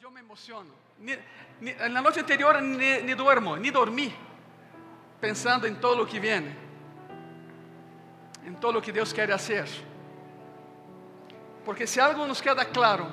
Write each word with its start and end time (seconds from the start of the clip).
yo 0.00 0.10
me 0.10 0.20
emociono. 0.20 0.70
En 1.60 1.94
la 1.94 2.00
noche 2.00 2.20
anterior 2.20 2.62
ni, 2.62 3.14
duermo, 3.14 3.56
ni 3.56 3.70
dormí, 3.70 4.12
pensando 5.20 5.66
en 5.66 5.80
todo 5.80 5.96
lo 5.96 6.06
que 6.06 6.20
viene, 6.20 6.54
en 8.44 8.60
todo 8.60 8.72
lo 8.72 8.82
que 8.82 8.92
Dios 8.92 9.12
quiere 9.12 9.32
hacer. 9.32 9.68
Porque 11.64 11.86
si 11.86 12.00
algo 12.00 12.26
nos 12.26 12.42
queda 12.42 12.64
claro, 12.66 13.08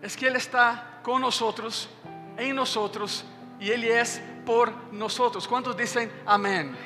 es 0.00 0.16
que 0.16 0.28
Él 0.28 0.36
está 0.36 1.00
con 1.02 1.20
nosotros, 1.20 1.88
en 2.36 2.54
nosotros, 2.54 3.24
y 3.58 3.70
Él 3.70 3.84
es 3.84 4.20
por 4.46 4.72
nosotros. 4.92 5.48
¿Cuántos 5.48 5.76
dicen 5.76 6.10
amén? 6.24 6.76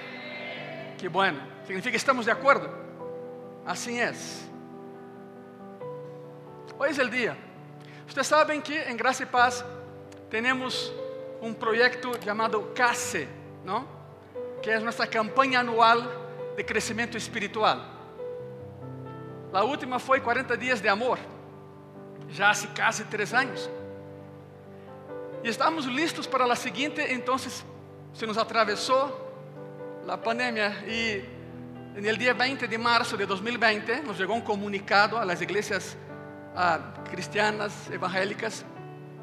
Qué 0.98 1.08
bueno, 1.08 1.38
significa 1.66 1.90
que 1.90 1.96
estamos 1.98 2.26
de 2.26 2.32
acuerdo. 2.32 2.70
Así 3.66 4.00
es. 4.00 4.48
Hoy 6.78 6.90
es 6.90 6.98
el 6.98 7.10
día. 7.10 7.36
Ustedes 8.08 8.26
saben 8.26 8.62
que 8.62 8.82
en 8.88 8.96
Gracia 8.96 9.24
y 9.24 9.26
Paz 9.26 9.62
tenemos 10.30 10.92
un 11.42 11.54
proyecto 11.54 12.18
llamado 12.18 12.72
CASE, 12.74 13.28
¿no? 13.64 13.86
Que 14.62 14.74
es 14.74 14.82
nuestra 14.82 15.06
campaña 15.06 15.60
anual 15.60 16.08
de 16.56 16.64
crecimiento 16.64 17.18
espiritual. 17.18 17.82
La 19.52 19.62
última 19.62 19.98
fue 19.98 20.22
40 20.22 20.56
días 20.56 20.82
de 20.82 20.88
amor, 20.88 21.18
ya 22.34 22.50
hace 22.50 22.68
casi 22.74 23.04
tres 23.04 23.32
años. 23.32 23.68
Y 25.44 25.48
estamos 25.48 25.86
listos 25.86 26.26
para 26.26 26.46
la 26.46 26.56
siguiente, 26.56 27.12
entonces 27.12 27.62
se 28.12 28.26
nos 28.26 28.38
atravesó 28.38 29.26
la 30.06 30.20
pandemia 30.20 30.84
y 30.86 31.22
en 31.94 32.06
el 32.06 32.16
día 32.16 32.32
20 32.32 32.66
de 32.66 32.78
marzo 32.78 33.16
de 33.16 33.26
2020 33.26 34.02
nos 34.02 34.18
llegó 34.18 34.32
un 34.32 34.40
comunicado 34.40 35.18
a 35.18 35.24
las 35.24 35.40
ah, 36.58 36.80
cristianas, 37.10 37.88
evangélicas 37.90 38.64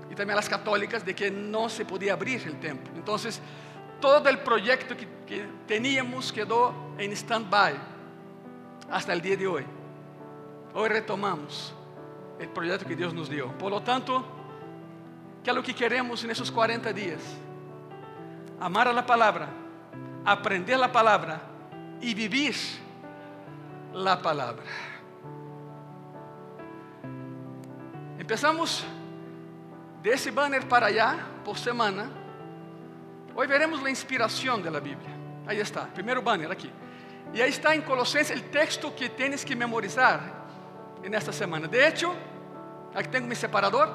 y 0.09 0.15
también 0.15 0.31
a 0.31 0.35
las 0.37 0.49
católicas 0.49 1.05
de 1.05 1.13
que 1.13 1.29
no 1.29 1.69
se 1.69 1.85
podía 1.85 2.13
abrir 2.13 2.41
el 2.47 2.59
templo. 2.59 2.93
Entonces, 2.95 3.41
todo 3.99 4.27
el 4.29 4.39
proyecto 4.39 4.95
que, 4.95 5.07
que 5.27 5.45
teníamos 5.67 6.31
quedó 6.31 6.73
en 6.97 7.11
stand-by 7.11 7.75
hasta 8.89 9.13
el 9.13 9.21
día 9.21 9.35
de 9.35 9.47
hoy. 9.47 9.65
Hoy 10.73 10.89
retomamos 10.89 11.73
el 12.39 12.49
proyecto 12.49 12.85
que 12.85 12.95
Dios 12.95 13.13
nos 13.13 13.29
dio. 13.29 13.51
Por 13.57 13.71
lo 13.71 13.81
tanto, 13.81 14.23
¿qué 15.43 15.49
es 15.49 15.55
lo 15.55 15.63
que 15.63 15.73
queremos 15.73 16.23
en 16.23 16.31
esos 16.31 16.51
40 16.51 16.91
días? 16.93 17.21
Amar 18.59 18.87
a 18.87 18.93
la 18.93 19.05
palabra, 19.05 19.49
aprender 20.25 20.77
la 20.79 20.91
palabra 20.91 21.41
y 22.01 22.13
vivir 22.13 22.55
la 23.93 24.21
palabra. 24.21 24.63
Empezamos 28.25 28.83
de 30.01 30.09
ese 30.09 30.31
banner 30.31 30.67
para 30.67 30.87
allá 30.87 31.15
por 31.43 31.59
semana. 31.59 32.09
Hoy 33.35 33.45
veremos 33.45 33.83
la 33.83 33.91
inspiración 33.91 34.63
de 34.63 34.71
la 34.71 34.79
Biblia. 34.79 35.11
Ahí 35.45 35.59
está, 35.59 35.85
primeiro 35.85 36.23
banner 36.23 36.51
aqui. 36.51 36.71
E 37.35 37.39
aí 37.39 37.51
está 37.51 37.75
em 37.75 37.81
Colossenses 37.81 38.41
o 38.41 38.43
texto 38.45 38.89
que 38.95 39.09
tienes 39.09 39.45
que 39.45 39.55
memorizar 39.55 40.21
nesta 41.07 41.31
semana. 41.31 41.67
De 41.67 41.77
hecho, 41.87 42.15
aqui 42.95 43.09
tenho 43.09 43.27
meu 43.27 43.35
separador 43.35 43.89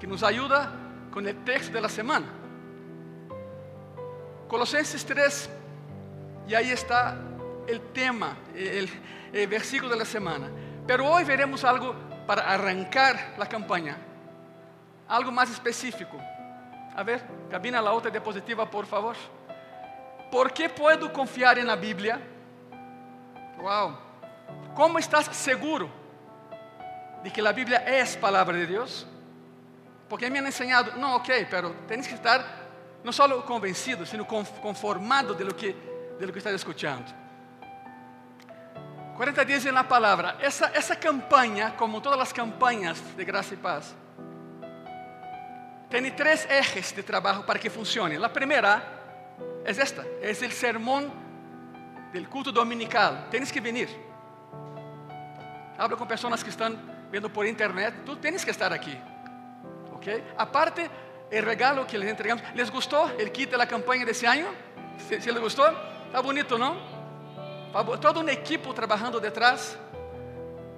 que 0.00 0.06
nos 0.08 0.24
ajuda 0.24 0.72
com 1.12 1.20
o 1.20 1.34
texto 1.44 1.70
da 1.70 1.88
semana. 1.88 2.26
Colossenses 4.48 5.04
3, 5.04 5.48
e 6.48 6.56
aí 6.56 6.72
está 6.72 7.16
o 7.72 7.78
tema, 7.92 8.36
o 8.52 9.48
versículo 9.48 9.96
da 9.96 10.04
semana. 10.04 10.50
Pero 10.88 11.06
hoje 11.06 11.24
veremos 11.26 11.64
algo 11.64 12.07
para 12.28 12.42
arrancar 12.42 13.34
a 13.40 13.46
campanha, 13.46 13.96
algo 15.08 15.32
mais 15.32 15.50
específico. 15.50 16.20
A 16.94 17.02
ver, 17.02 17.22
cabina 17.48 17.80
la 17.80 17.90
outra 17.90 18.10
diapositiva, 18.10 18.66
por 18.66 18.84
favor. 18.84 19.16
¿Por 20.30 20.52
qué 20.52 20.68
puedo 20.68 21.10
confiar 21.10 21.58
en 21.58 21.66
la 21.66 21.74
Biblia? 21.74 22.20
Wow. 23.56 23.96
¿Cómo 24.74 24.98
estás 24.98 25.34
seguro 25.34 25.88
de 27.22 27.30
que 27.30 27.40
la 27.40 27.52
Biblia 27.52 27.78
es 27.78 28.14
palabra 28.18 28.58
de 28.58 28.66
Dios? 28.66 29.06
Porque 30.06 30.30
me 30.30 30.38
han 30.38 30.44
enseñado, 30.44 30.96
no, 30.98 31.16
ok, 31.16 31.30
pero 31.50 31.72
tienes 31.86 32.06
que 32.06 32.14
estar 32.14 32.44
no 33.02 33.10
solo 33.10 33.42
convencido, 33.42 34.04
sino 34.04 34.26
conformado 34.26 35.32
de 35.32 35.46
lo 35.46 35.56
que, 35.56 35.74
de 36.20 36.26
lo 36.26 36.30
que 36.30 36.40
estás 36.40 36.52
escuchando. 36.52 37.10
40 39.18 39.44
días 39.44 39.66
en 39.66 39.74
la 39.74 39.82
palabra. 39.82 40.38
Esa, 40.40 40.94
campaña, 40.94 41.76
como 41.76 42.00
todas 42.00 42.16
las 42.16 42.32
campañas 42.32 43.02
de 43.16 43.24
gracia 43.24 43.54
y 43.54 43.56
paz, 43.56 43.92
tiene 45.90 46.12
tres 46.12 46.46
ejes 46.48 46.94
de 46.94 47.02
trabajo 47.02 47.44
para 47.44 47.58
que 47.58 47.68
funcione. 47.68 48.16
La 48.16 48.32
primera 48.32 48.80
es 49.66 49.76
esta, 49.76 50.04
es 50.22 50.40
el 50.42 50.52
sermón 50.52 51.10
del 52.12 52.28
culto 52.28 52.52
dominical. 52.52 53.26
Tienes 53.28 53.50
que 53.50 53.60
venir. 53.60 53.88
Hablo 55.76 55.98
con 55.98 56.06
personas 56.06 56.44
que 56.44 56.50
están 56.50 57.08
viendo 57.10 57.28
por 57.28 57.44
internet. 57.44 58.04
Tú 58.06 58.14
tienes 58.18 58.44
que 58.44 58.52
estar 58.52 58.72
aquí. 58.72 58.96
¿Ok? 59.94 60.06
Aparte, 60.36 60.88
el 61.28 61.44
regalo 61.44 61.88
que 61.88 61.98
les 61.98 62.08
entregamos. 62.08 62.44
¿Les 62.54 62.70
gustó 62.70 63.10
el 63.18 63.32
kit 63.32 63.50
de 63.50 63.56
la 63.56 63.66
campaña 63.66 64.04
de 64.04 64.12
ese 64.12 64.28
año? 64.28 64.46
¿Si, 65.08 65.20
si 65.20 65.32
les 65.32 65.40
gustó? 65.40 65.66
Está 66.06 66.20
bonito, 66.20 66.56
¿no? 66.56 66.97
Todo 67.84 68.20
un 68.20 68.28
equipo 68.28 68.74
trabajando 68.74 69.20
detrás. 69.20 69.76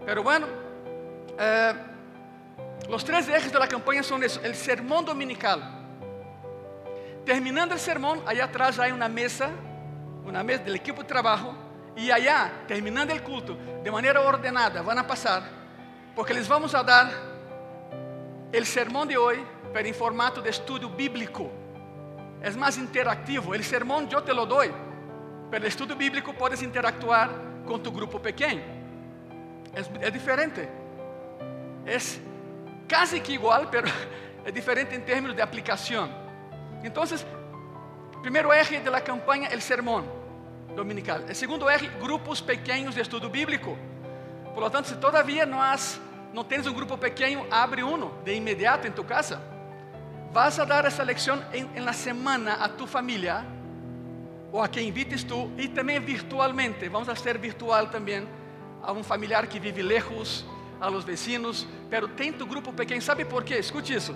Pero 0.04 0.22
bueno, 0.22 0.46
eh, 1.38 1.72
los 2.88 3.04
tres 3.04 3.28
ejes 3.28 3.52
de 3.52 3.58
la 3.58 3.68
campaña 3.68 4.02
son 4.02 4.22
eso, 4.22 4.40
el 4.42 4.54
sermón 4.54 5.04
dominical. 5.04 5.62
Terminando 7.24 7.74
el 7.74 7.80
sermón, 7.80 8.22
allá 8.26 8.44
atrás 8.44 8.78
hay 8.78 8.92
una 8.92 9.08
mesa, 9.08 9.50
una 10.24 10.42
mesa 10.42 10.64
del 10.64 10.74
equipo 10.74 11.02
de 11.02 11.08
trabajo, 11.08 11.54
y 11.96 12.10
allá, 12.10 12.52
terminando 12.66 13.12
el 13.12 13.22
culto, 13.22 13.56
de 13.82 13.90
manera 13.90 14.20
ordenada, 14.20 14.82
van 14.82 14.98
a 14.98 15.06
pasar, 15.06 15.42
porque 16.14 16.34
les 16.34 16.48
vamos 16.48 16.74
a 16.74 16.82
dar 16.82 17.10
el 18.52 18.66
sermón 18.66 19.08
de 19.08 19.16
hoy, 19.16 19.44
pero 19.72 19.86
en 19.86 19.94
formato 19.94 20.42
de 20.42 20.50
estudio 20.50 20.90
bíblico. 20.90 21.50
Es 22.42 22.56
más 22.56 22.78
interactivo. 22.78 23.54
El 23.54 23.62
sermón 23.62 24.08
yo 24.08 24.22
te 24.22 24.32
lo 24.32 24.46
doy, 24.46 24.72
pero 25.50 25.64
el 25.64 25.68
estudio 25.68 25.96
bíblico 25.96 26.32
puedes 26.32 26.62
interactuar 26.62 27.30
con 27.66 27.82
tu 27.82 27.90
grupo 27.90 28.20
pequeño. 28.20 28.62
Es, 29.74 29.90
es 30.00 30.12
diferente. 30.12 30.68
Es 31.84 32.20
casi 32.86 33.20
que 33.20 33.32
igual, 33.32 33.68
pero 33.70 33.88
es 34.44 34.54
diferente 34.54 34.94
en 34.94 35.04
términos 35.04 35.36
de 35.36 35.42
aplicación. 35.42 36.10
Entonces, 36.84 37.26
primeiro 38.22 38.52
eje 38.54 38.80
de 38.80 38.90
la 38.90 39.02
campaña, 39.02 39.48
el 39.48 39.60
sermón 39.60 40.04
dominical. 40.76 41.24
El 41.28 41.34
segundo 41.34 41.68
eje, 41.68 41.90
grupos 42.00 42.40
pequeños 42.40 42.94
de 42.94 43.02
estudio 43.02 43.28
bíblico. 43.28 43.76
Por 44.54 44.62
lo 44.62 44.70
tanto, 44.70 44.90
si 44.90 44.96
todavía 44.96 45.44
no, 45.46 45.62
has, 45.62 46.00
no 46.32 46.46
tienes 46.46 46.66
un 46.66 46.76
grupo 46.76 46.96
pequeño, 46.96 47.44
abre 47.50 47.82
uno 47.82 48.12
de 48.24 48.34
inmediato 48.34 48.86
en 48.86 48.94
tu 48.94 49.04
casa. 49.04 49.40
Vas 50.32 50.60
a 50.60 50.64
dar 50.64 50.90
lección 51.04 51.44
en, 51.52 51.68
en 51.74 51.84
la 51.84 51.92
semana 51.92 52.62
a 52.62 52.68
tu 52.68 52.86
familia 52.86 53.44
o 54.52 54.62
a 54.62 54.68
quien 54.68 54.86
invites 54.86 55.26
tú 55.26 55.50
y 55.56 55.68
también 55.68 56.04
virtualmente. 56.04 56.88
Vamos 56.88 57.08
a 57.08 57.12
hacer 57.12 57.38
virtual 57.38 57.90
también 57.90 58.26
a 58.82 58.92
un 58.92 59.04
familiar 59.04 59.48
que 59.48 59.60
vive 59.60 59.82
lejos, 59.82 60.44
a 60.80 60.88
los 60.88 61.04
vecinos, 61.04 61.66
pero 61.90 62.08
tem 62.08 62.32
tu 62.32 62.46
grupo 62.46 62.72
pequeño. 62.72 63.00
¿Sabe 63.00 63.26
por 63.26 63.44
qué? 63.44 63.58
Escute 63.58 63.94
isso. 63.94 64.14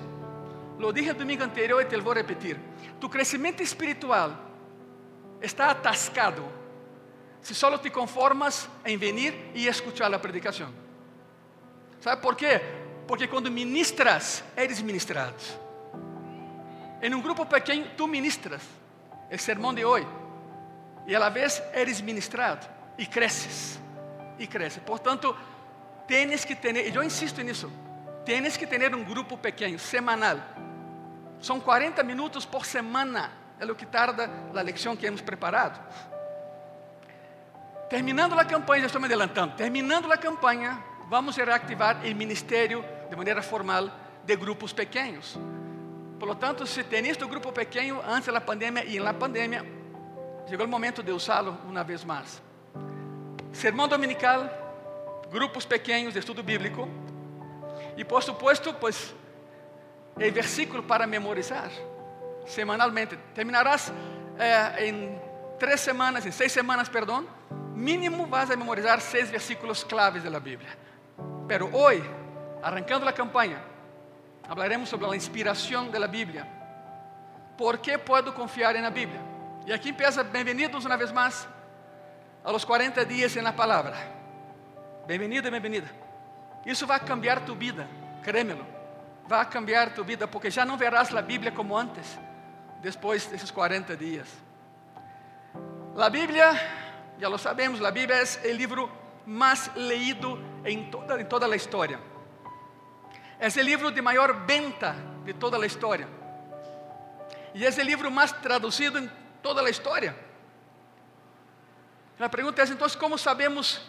Lo 0.78 0.92
dije 0.92 1.10
el 1.10 1.18
domingo 1.18 1.44
anterior 1.44 1.82
y 1.82 1.84
te 1.86 1.96
a 1.96 2.14
repetir. 2.14 2.58
Tu 2.98 3.08
crecimiento 3.08 3.62
espiritual 3.62 4.34
está 5.40 5.70
atascado 5.70 6.42
si 7.40 7.54
solo 7.54 7.78
te 7.78 7.92
conformas 7.92 8.68
en 8.84 8.98
venir 8.98 9.50
y 9.54 9.68
escuchar 9.68 10.10
la 10.10 10.20
predicación. 10.20 10.72
¿Sabe 12.00 12.20
por 12.20 12.36
qué? 12.36 12.60
Porque 13.06 13.28
cuando 13.28 13.50
ministras, 13.50 14.42
eres 14.56 14.82
ministrado. 14.82 15.34
En 17.00 17.14
un 17.14 17.22
grupo 17.22 17.46
pequeño, 17.46 17.92
tú 17.96 18.08
ministras 18.08 18.62
el 19.30 19.38
sermón 19.38 19.74
de 19.74 19.84
hoy 19.84 20.06
a 21.12 21.18
la 21.18 21.28
vez 21.28 21.62
eres 21.74 22.02
ministrado 22.02 22.60
y 22.96 23.06
creces. 23.06 23.78
Y 24.38 24.46
creces. 24.46 24.82
Por 24.82 25.00
tanto, 25.00 25.36
tienes 26.06 26.46
que 26.46 26.56
tener, 26.56 26.86
y 26.86 26.92
yo 26.92 27.02
insisto 27.02 27.40
en 27.40 27.50
eso, 27.50 27.70
tienes 28.24 28.56
que 28.56 28.66
tener 28.66 28.94
un 28.94 29.04
grupo 29.04 29.36
pequeño, 29.36 29.78
semanal. 29.78 30.42
Son 31.40 31.60
40 31.60 32.02
minutos 32.02 32.46
por 32.46 32.64
semana, 32.64 33.30
es 33.60 33.66
lo 33.66 33.76
que 33.76 33.86
tarda 33.86 34.28
la 34.52 34.62
lección 34.62 34.96
que 34.96 35.06
hemos 35.06 35.20
preparado. 35.20 35.78
Terminando 37.90 38.34
la 38.34 38.46
campaña, 38.46 38.80
ya 38.80 38.86
estoy 38.86 39.00
me 39.02 39.06
adelantando, 39.06 39.54
terminando 39.54 40.08
la 40.08 40.16
campaña, 40.16 40.82
vamos 41.08 41.38
a 41.38 41.44
reactivar 41.44 42.04
el 42.04 42.14
ministerio 42.14 42.84
de 43.10 43.16
manera 43.16 43.42
formal 43.42 43.92
de 44.26 44.36
grupos 44.36 44.72
pequeños. 44.72 45.38
Por 46.18 46.28
lo 46.28 46.36
tanto, 46.36 46.64
si 46.64 46.82
tenías 46.84 47.18
tu 47.18 47.28
grupo 47.28 47.52
pequeño 47.52 48.00
antes 48.02 48.26
de 48.26 48.32
la 48.32 48.44
pandemia 48.44 48.84
y 48.84 48.96
en 48.96 49.04
la 49.04 49.12
pandemia, 49.12 49.64
llegó 50.48 50.62
el 50.62 50.68
momento 50.68 51.02
de 51.02 51.12
usarlo 51.12 51.58
una 51.68 51.82
vez 51.82 52.04
más. 52.04 52.40
Sermón 53.52 53.88
dominical, 53.88 54.50
grupos 55.30 55.66
pequeños 55.66 56.14
de 56.14 56.20
estudio 56.20 56.42
bíblico 56.42 56.88
y 57.96 58.04
por 58.04 58.22
supuesto, 58.22 58.76
pues 58.78 59.14
el 60.18 60.32
versículo 60.32 60.86
para 60.86 61.06
memorizar 61.06 61.70
semanalmente. 62.46 63.16
Terminarás 63.34 63.92
eh, 64.38 64.72
en 64.78 65.20
tres 65.58 65.80
semanas, 65.80 66.26
en 66.26 66.32
seis 66.32 66.52
semanas, 66.52 66.88
perdón. 66.88 67.26
Mínimo 67.74 68.26
vas 68.26 68.50
a 68.50 68.56
memorizar 68.56 69.00
seis 69.00 69.30
versículos 69.30 69.84
claves 69.84 70.22
de 70.22 70.30
la. 70.30 70.40
Pero 71.48 71.68
hoy, 71.72 72.02
arrancando 72.62 73.04
la 73.04 73.12
campaña, 73.12 73.60
hablaremos 74.48 74.88
sobre 74.88 75.08
la 75.08 75.14
inspiración 75.14 75.90
de 75.90 75.98
la 75.98 76.06
Biblia. 76.06 76.46
¿Por 77.56 77.80
qué 77.80 77.98
puedo 77.98 78.34
confiar 78.34 78.76
en 78.76 78.82
la 78.82 78.90
Biblia? 78.90 79.20
Y 79.66 79.72
aquí 79.72 79.88
empieza, 79.88 80.22
bienvenidos 80.22 80.84
una 80.84 80.96
vez 80.96 81.10
más 81.10 81.46
a 82.44 82.52
los 82.52 82.66
40 82.66 83.02
días 83.06 83.34
en 83.36 83.44
la 83.44 83.56
palabra. 83.56 83.96
Bienvenido 85.08 85.48
y 85.48 85.50
bienvenida. 85.50 85.86
Isso 86.66 86.86
vai 86.86 87.00
cambiar 87.00 87.46
tu 87.46 87.56
vida, 87.56 87.86
créemelo. 88.22 88.66
Vai 89.26 89.48
cambiar 89.48 89.94
tu 89.94 90.04
vida, 90.04 90.26
porque 90.26 90.50
já 90.50 90.66
não 90.66 90.76
verás 90.76 91.14
a 91.14 91.22
Bíblia 91.22 91.50
como 91.50 91.78
antes, 91.78 92.18
depois 92.82 93.26
desses 93.26 93.50
40 93.50 93.96
dias. 93.96 94.28
A 95.98 96.10
Bíblia, 96.10 96.52
já 97.18 97.28
lo 97.28 97.38
sabemos, 97.38 97.82
a 97.82 97.90
Bíblia 97.90 98.16
é 98.16 98.52
o 98.52 98.54
livro 98.54 98.90
mais 99.24 99.70
leído 99.74 100.38
em 100.66 100.90
toda, 100.90 101.18
em 101.18 101.24
toda 101.24 101.46
a 101.46 101.56
história. 101.56 101.98
É 103.40 103.48
o 103.48 103.62
livro 103.62 103.90
de 103.90 104.02
maior 104.02 104.44
venta 104.44 104.94
de 105.24 105.32
toda 105.32 105.56
a 105.56 105.64
história. 105.64 106.06
E 107.54 107.64
é 107.64 107.70
o 107.70 107.82
livro 107.82 108.10
mais 108.10 108.30
traduzido 108.30 108.98
em 108.98 109.23
toda 109.44 109.60
a 109.60 109.68
história. 109.68 110.16
A 112.18 112.28
pergunta 112.30 112.62
é: 112.62 112.64
então, 112.64 112.88
como 112.98 113.18
sabemos 113.18 113.82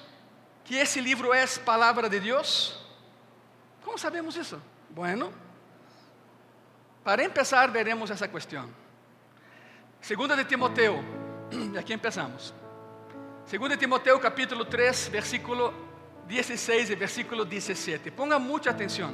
que 0.65 0.75
esse 0.75 0.99
livro 0.99 1.33
é 1.33 1.47
palavra 1.63 2.09
de 2.09 2.19
Deus? 2.19 2.77
Como 3.81 3.97
sabemos 3.97 4.35
isso? 4.35 4.61
Bueno, 4.89 5.33
para 7.05 7.23
empezar, 7.23 7.71
veremos 7.71 8.11
essa 8.11 8.27
questão. 8.27 8.69
Segunda 10.01 10.35
de 10.35 10.43
Timoteo, 10.43 11.01
e 11.73 11.77
aqui 11.77 11.93
empezamos. 11.93 12.53
Segunda 13.45 13.75
de 13.75 13.79
Timoteo, 13.79 14.19
capítulo 14.19 14.65
3, 14.65 15.07
versículo 15.07 15.73
16 16.27 16.89
e 16.89 16.95
versículo 16.95 17.45
17. 17.45 18.11
Ponga 18.11 18.37
muita 18.37 18.71
atenção, 18.71 19.13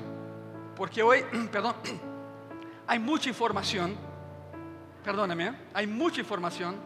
porque 0.76 1.04
hoje, 1.04 1.24
perdão, 1.52 1.76
há 2.88 2.98
muita 2.98 3.30
informação. 3.30 4.11
Perdóname, 5.03 5.51
há 5.74 5.86
muita 5.88 6.21
informação 6.21 6.77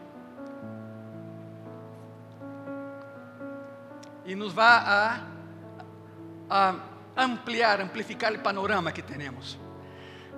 e 4.24 4.34
nos 4.34 4.54
vai 4.54 4.66
a, 4.66 5.20
a 6.48 6.74
ampliar, 7.14 7.80
amplificar 7.80 8.32
o 8.32 8.38
panorama 8.38 8.90
que 8.90 9.02
temos. 9.02 9.58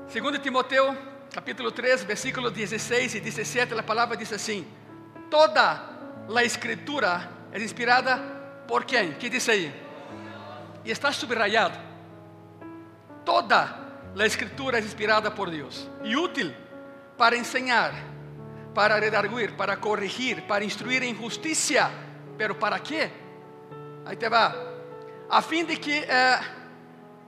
Segundo 0.08 0.40
Timoteo, 0.40 0.96
capítulo 1.32 1.70
3, 1.70 2.02
versículos 2.02 2.52
16 2.52 3.14
e 3.14 3.20
17, 3.20 3.74
a 3.74 3.82
palavra 3.82 4.16
diz 4.16 4.32
assim: 4.32 4.66
Toda 5.30 5.80
a 6.34 6.44
escritura 6.44 7.30
é 7.52 7.62
inspirada 7.62 8.18
por 8.66 8.84
quem? 8.84 9.12
Que 9.14 9.28
diz 9.28 9.48
aí? 9.48 9.72
E 10.84 10.90
está 10.90 11.12
subrayado. 11.12 11.78
Toda 13.24 13.88
a 14.18 14.26
escritura 14.26 14.78
é 14.78 14.80
inspirada 14.80 15.30
por 15.30 15.48
Deus 15.48 15.88
e 16.02 16.16
útil 16.16 16.52
para 17.18 17.36
ensinar, 17.36 17.92
para 18.72 18.98
redarguir, 18.98 19.56
para 19.56 19.76
corrigir, 19.76 20.46
para 20.46 20.64
instruir 20.64 21.02
em 21.02 21.14
justiça. 21.14 21.90
Pero 22.38 22.54
para 22.54 22.78
quê? 22.78 23.10
Ahí 24.06 24.16
te 24.16 24.28
va. 24.28 24.54
A 25.28 25.42
fin 25.42 25.66
de 25.66 25.76
que 25.76 26.06
eh, 26.08 26.38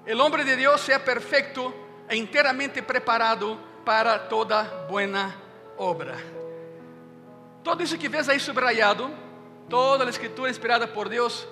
el 0.07 0.21
hombre 0.21 0.45
de 0.45 0.57
Dios 0.57 0.81
sea 0.81 1.05
perfecto 1.05 1.75
e 2.09 2.17
enteramente 2.17 2.83
preparado 2.83 3.59
para 3.85 4.29
toda 4.29 4.87
buena 4.89 5.35
obra. 5.77 6.17
Todo 7.63 7.83
isso 7.83 7.99
que 7.99 8.09
ves 8.09 8.29
aí 8.29 8.41
subrayado, 8.41 9.11
toda 9.69 10.05
a 10.05 10.09
escritura 10.09 10.49
inspirada 10.49 10.87
por 10.87 11.09
Deus, 11.09 11.47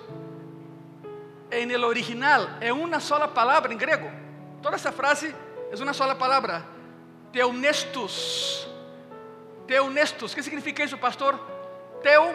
en 1.51 1.71
el 1.71 1.83
original 1.83 2.57
é 2.61 2.71
uma 2.71 2.99
sola 2.99 3.27
palavra 3.27 3.73
em 3.73 3.77
grego. 3.77 4.09
Toda 4.61 4.75
essa 4.75 4.91
frase 4.91 5.35
é 5.71 5.83
uma 5.83 5.93
sola 5.93 6.15
palavra. 6.15 6.78
Teonestus. 7.31 8.67
O 9.67 10.35
que 10.35 10.43
significa 10.43 10.83
isso, 10.83 10.97
pastor? 10.97 11.39
Teo 12.01 12.33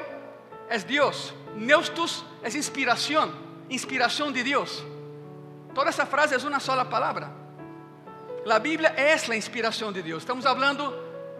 é 0.69 0.79
Deus. 0.79 1.35
Neustus 1.55 2.25
é 2.43 2.49
inspiração, 2.49 3.32
inspiração 3.70 4.32
de 4.32 4.43
Deus. 4.43 4.85
Toda 5.75 5.88
essa 5.88 6.06
frase 6.06 6.35
é 6.35 6.38
uma 6.38 6.61
sola 6.61 6.85
palavra. 6.85 7.31
A 8.49 8.58
Bíblia 8.58 8.93
é 8.96 9.14
a 9.14 9.37
inspiração 9.37 9.93
de 9.93 10.02
Deus. 10.02 10.23
Estamos 10.23 10.44
falando 10.44 10.94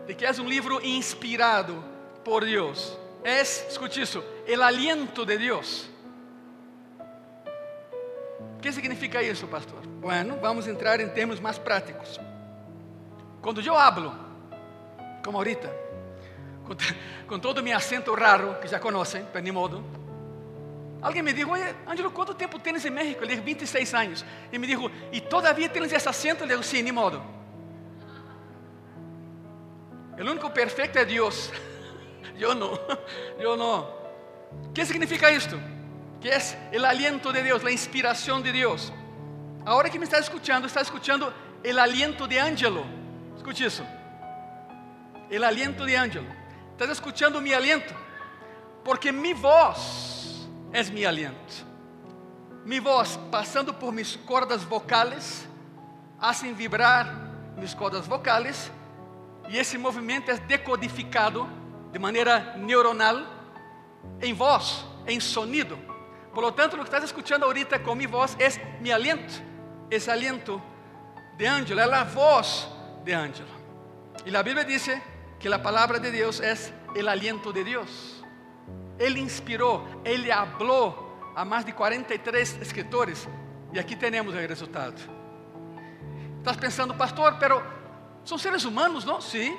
de 0.07 0.15
que 0.15 0.25
é 0.25 0.31
um 0.33 0.49
livro 0.49 0.85
inspirado 0.85 1.85
por 2.25 2.45
Deus. 2.45 2.97
É, 3.23 3.41
escute 3.41 4.01
isso, 4.01 4.23
o 4.47 4.63
aliento 4.63 5.25
de 5.25 5.39
Deus. 5.39 5.89
O 8.57 8.61
que 8.61 8.73
significa 8.73 9.23
isso, 9.23 9.47
pastor? 9.47 9.81
Bueno, 9.87 10.39
vamos 10.41 10.67
entrar 10.67 11.01
em 11.01 11.09
termos 11.09 11.39
mais 11.41 11.59
práticos. 11.59 12.19
Quando 13.45 13.61
eu 13.61 13.77
hablo, 13.77 14.11
como 15.23 15.37
ahorita, 15.37 15.71
com, 16.65 16.75
com 17.29 17.39
todo 17.39 17.63
meu 17.63 17.77
acento 17.77 18.15
raro, 18.15 18.55
que 18.55 18.67
já 18.67 18.79
conhecem, 18.81 19.23
de 19.43 19.53
modo, 19.53 19.85
Alguém 21.03 21.23
me 21.23 21.35
disse, 21.35 21.45
oye, 21.45 21.75
Ângelo, 21.87 22.11
quanto 22.11 22.33
tempo 22.33 22.59
tens 22.59 22.83
em 22.87 22.89
México? 22.89 23.23
Eu 23.23 23.29
disse, 23.29 23.43
26 23.43 23.95
anos. 23.95 24.25
E 24.51 24.59
me 24.59 24.67
disse, 24.67 24.91
e 25.13 25.21
todavia 25.21 25.69
tens 25.69 25.93
esse 25.93 26.09
acento? 26.09 26.45
Eu 26.45 26.59
disse, 26.59 26.71
sim, 26.71 26.83
ni 26.83 26.91
modo. 26.91 27.23
O 30.19 30.23
único 30.23 30.49
perfeito 30.49 30.99
é 30.99 31.05
Deus. 31.05 31.53
Eu 32.41 32.55
não, 32.55 32.77
eu 33.39 33.57
não. 33.57 33.83
O 34.65 34.73
que 34.73 34.85
significa 34.85 35.31
isto? 35.31 35.61
Que 36.21 36.31
é 36.31 36.39
o 36.81 36.85
aliento 36.85 37.33
de 37.33 37.41
Deus, 37.43 37.65
a 37.65 37.71
inspiração 37.71 38.43
de 38.43 38.51
Deus. 38.51 38.93
Agora 39.65 39.89
que 39.89 39.99
me 39.99 40.05
está 40.05 40.19
escutando, 40.19 40.67
está 40.67 40.81
escutando 40.81 41.33
o 41.63 41.79
aliento 41.79 42.27
de 42.27 42.39
Ângelo. 42.39 43.04
Escute 43.45 43.67
isso. 43.67 43.85
O 45.31 45.45
aliento 45.45 45.85
de 45.85 45.95
Ângelo. 45.95 46.27
Estás 46.73 46.89
escutando 46.89 47.43
mi 47.43 47.53
aliento. 47.53 47.95
Porque 48.83 49.13
mi 49.13 49.35
voz 49.35 50.49
és 50.73 50.89
mi 50.89 51.05
aliento. 51.05 51.67
Mi 52.65 52.81
voz, 52.81 53.19
passando 53.31 53.75
por 53.75 53.93
mis 53.93 54.17
cordas 54.17 54.65
vocales, 54.65 55.47
hacen 56.19 56.57
vibrar 56.57 57.05
mis 57.59 57.75
cordas 57.75 58.09
vocales 58.09 58.71
e 59.51 59.59
esse 59.59 59.77
movimento 59.77 60.31
é 60.31 60.39
decodificado 60.39 61.47
de 61.93 61.99
maneira 61.99 62.57
neuronal 62.57 63.27
em 64.23 64.33
voz, 64.33 64.87
em 65.07 65.21
sonido. 65.21 65.77
Por 66.33 66.43
lo 66.43 66.53
tanto, 66.53 66.77
o 66.77 66.79
que 66.79 66.85
estás 66.87 67.05
escutando 67.05 67.45
ahorita 67.45 67.79
com 67.81 67.95
mi 67.95 68.07
voz 68.07 68.39
é 68.41 68.49
mi 68.81 68.91
aliento, 68.91 69.35
esse 69.91 70.11
aliento 70.11 70.63
de 71.37 71.45
Ângelo, 71.45 71.81
é 71.81 71.95
a 71.95 72.05
voz 72.05 72.74
de 73.05 73.13
Ângelo. 73.13 73.49
E 74.25 74.35
a 74.35 74.43
Bíblia 74.43 74.65
diz 74.65 74.89
que 75.39 75.53
a 75.53 75.59
palavra 75.59 76.01
de 76.01 76.11
Deus 76.11 76.41
é 76.41 76.55
o 76.99 77.09
aliento 77.09 77.53
de 77.53 77.63
Deus. 77.63 78.25
Ele 78.99 79.21
inspirou, 79.21 79.87
ele 80.05 80.33
hablou 80.33 81.33
a 81.37 81.45
mais 81.45 81.65
de 81.65 81.73
43 81.73 82.63
escritores 82.63 83.29
e 83.73 83.79
aqui 83.79 83.95
temos 83.95 84.35
o 84.35 84.39
resultado. 84.39 85.01
Estás 86.39 86.57
pensando, 86.57 86.95
pastor, 86.95 87.37
pero 87.39 87.63
são 88.25 88.39
seres 88.39 88.65
humanos? 88.65 89.05
Sim. 89.25 89.57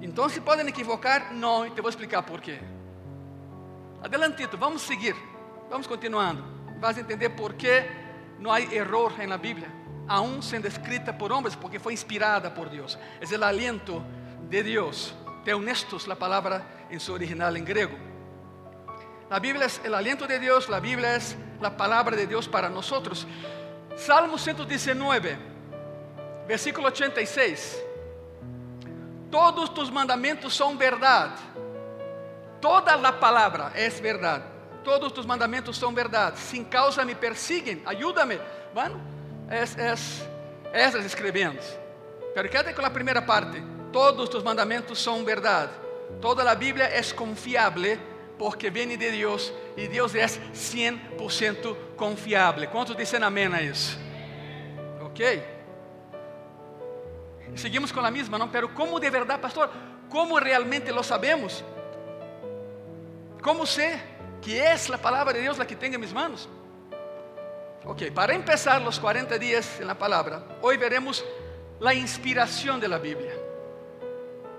Então 0.00 0.28
se 0.28 0.40
podem 0.40 0.66
equivocar? 0.66 1.32
Não, 1.32 1.66
e 1.66 1.70
te 1.70 1.80
vou 1.80 1.90
explicar 1.90 2.22
por 2.22 2.40
quê. 2.40 2.58
Adelantito, 4.02 4.56
vamos 4.56 4.82
seguir, 4.82 5.14
vamos 5.70 5.86
continuando. 5.86 6.44
Vas 6.80 6.98
entender 6.98 7.30
por 7.30 7.54
que 7.54 7.84
não 8.38 8.50
há 8.50 8.60
erro 8.60 9.10
na 9.26 9.38
Bíblia, 9.38 9.70
aún 10.08 10.42
sendo 10.42 10.68
escrita 10.68 11.12
por 11.12 11.32
homens, 11.32 11.56
porque 11.56 11.78
foi 11.78 11.92
inspirada 11.92 12.50
por 12.50 12.68
Deus. 12.68 12.98
É 13.20 13.36
o 13.36 13.44
aliento 13.44 14.04
de 14.48 14.62
Deus. 14.62 15.14
Teonestos, 15.44 16.08
a 16.08 16.16
palavra 16.16 16.64
em 16.90 16.98
seu 16.98 17.14
original 17.14 17.56
em 17.56 17.64
grego. 17.64 17.96
A 19.28 19.40
Bíblia 19.40 19.66
é 19.82 19.90
o 19.90 19.94
aliento 19.94 20.26
de 20.26 20.38
Deus, 20.38 20.70
a 20.70 20.80
Bíblia 20.80 21.08
é 21.08 21.66
a 21.66 21.70
palavra 21.70 22.16
de 22.16 22.26
Deus 22.26 22.46
para 22.46 22.68
nós. 22.68 22.90
Salmo 23.96 24.38
119, 24.38 25.36
versículo 26.46 26.86
86. 26.86 27.82
Todos 29.30 29.68
tus 29.70 29.90
mandamentos 29.90 30.54
são 30.54 30.76
verdade. 30.76 31.42
Toda 32.60 32.94
a 32.94 33.12
palavra 33.12 33.72
é 33.74 33.88
verdade. 33.88 34.44
Todos 34.84 35.12
tus 35.12 35.26
mandamentos 35.26 35.76
são 35.76 35.92
verdade. 35.92 36.38
Sin 36.38 36.64
causa 36.64 37.04
me 37.04 37.14
persiguen. 37.14 37.82
Ayúdame. 37.84 38.38
Bueno, 38.72 39.00
es, 39.50 39.76
es, 39.76 40.28
esas 40.72 41.04
escrevendo. 41.04 41.60
Pero 42.34 42.48
quédate 42.48 42.74
com 42.74 42.84
a 42.84 42.90
primeira 42.90 43.22
parte. 43.22 43.62
Todos 43.92 44.28
tus 44.28 44.42
mandamentos 44.42 45.02
são 45.02 45.24
verdade. 45.24 45.72
Toda 46.20 46.48
a 46.50 46.54
Bíblia 46.54 46.84
é 46.84 47.02
confiável 47.14 47.98
porque 48.38 48.68
vem 48.70 48.88
de 48.88 48.96
Deus 48.96 49.52
e 49.76 49.88
Deus 49.88 50.14
é 50.14 50.26
100% 50.26 51.76
confiável. 51.96 52.68
Quantos 52.68 52.96
dizem 52.96 53.22
amém 53.22 53.46
a 53.46 53.62
isso? 53.62 53.98
Ok? 55.00 55.56
seguimos 57.54 57.92
con 57.92 58.02
la 58.02 58.10
misma, 58.10 58.38
¿no? 58.38 58.50
Pero 58.50 58.72
¿cómo 58.74 59.00
de 59.00 59.10
verdad, 59.10 59.40
pastor? 59.40 59.70
¿Cómo 60.10 60.38
realmente 60.38 60.92
lo 60.92 61.02
sabemos? 61.02 61.64
¿Cómo 63.42 63.64
sé 63.66 64.00
que 64.42 64.72
es 64.72 64.88
la 64.88 64.98
palabra 64.98 65.32
de 65.32 65.40
Dios 65.40 65.56
la 65.58 65.66
que 65.66 65.74
tengo 65.74 65.94
en 65.94 66.00
mis 66.00 66.12
manos? 66.12 66.48
Ok, 67.88 68.10
para 68.12 68.34
empezar 68.34 68.82
los 68.82 68.98
40 68.98 69.38
días 69.38 69.78
en 69.78 69.86
la 69.86 69.96
palabra, 69.96 70.42
hoy 70.60 70.76
veremos 70.76 71.24
la 71.78 71.94
inspiración 71.94 72.80
de 72.80 72.88
la 72.88 72.98
Biblia. 72.98 73.32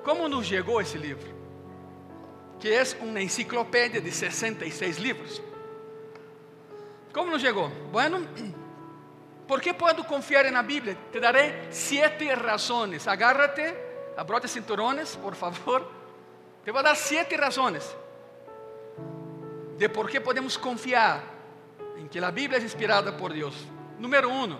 ¿Cómo 0.01 0.29
nos 0.29 0.49
llegó 0.49 0.79
ese 0.79 0.97
libro? 0.97 1.27
Que 2.57 2.79
es 2.79 2.97
una 3.01 3.19
enciclopedia 3.19 3.99
de 3.99 4.11
66 4.13 4.99
libros. 5.01 5.41
¿Cómo 7.11 7.31
nos 7.31 7.41
llegó? 7.41 7.69
Bueno, 7.91 8.19
¿por 9.47 9.59
qué 9.59 9.73
puedo 9.73 10.07
confiar 10.07 10.45
en 10.45 10.53
la 10.53 10.61
Biblia? 10.61 10.95
Te 11.11 11.19
daré 11.19 11.67
siete 11.69 12.33
razones. 12.33 13.09
Agárrate, 13.09 14.13
abrote 14.15 14.47
cinturones, 14.47 15.17
por 15.17 15.35
favor. 15.35 15.91
Te 16.63 16.71
voy 16.71 16.79
a 16.79 16.83
dar 16.83 16.95
siete 16.95 17.35
razones 17.35 17.93
de 19.77 19.89
por 19.89 20.09
qué 20.09 20.21
podemos 20.21 20.57
confiar 20.57 21.36
en 21.97 22.09
que 22.09 22.21
la 22.21 22.31
Biblia 22.31 22.57
es 22.57 22.63
inspirada 22.63 23.15
por 23.15 23.33
Dios. 23.33 23.53
Número 23.99 24.29
uno, 24.29 24.59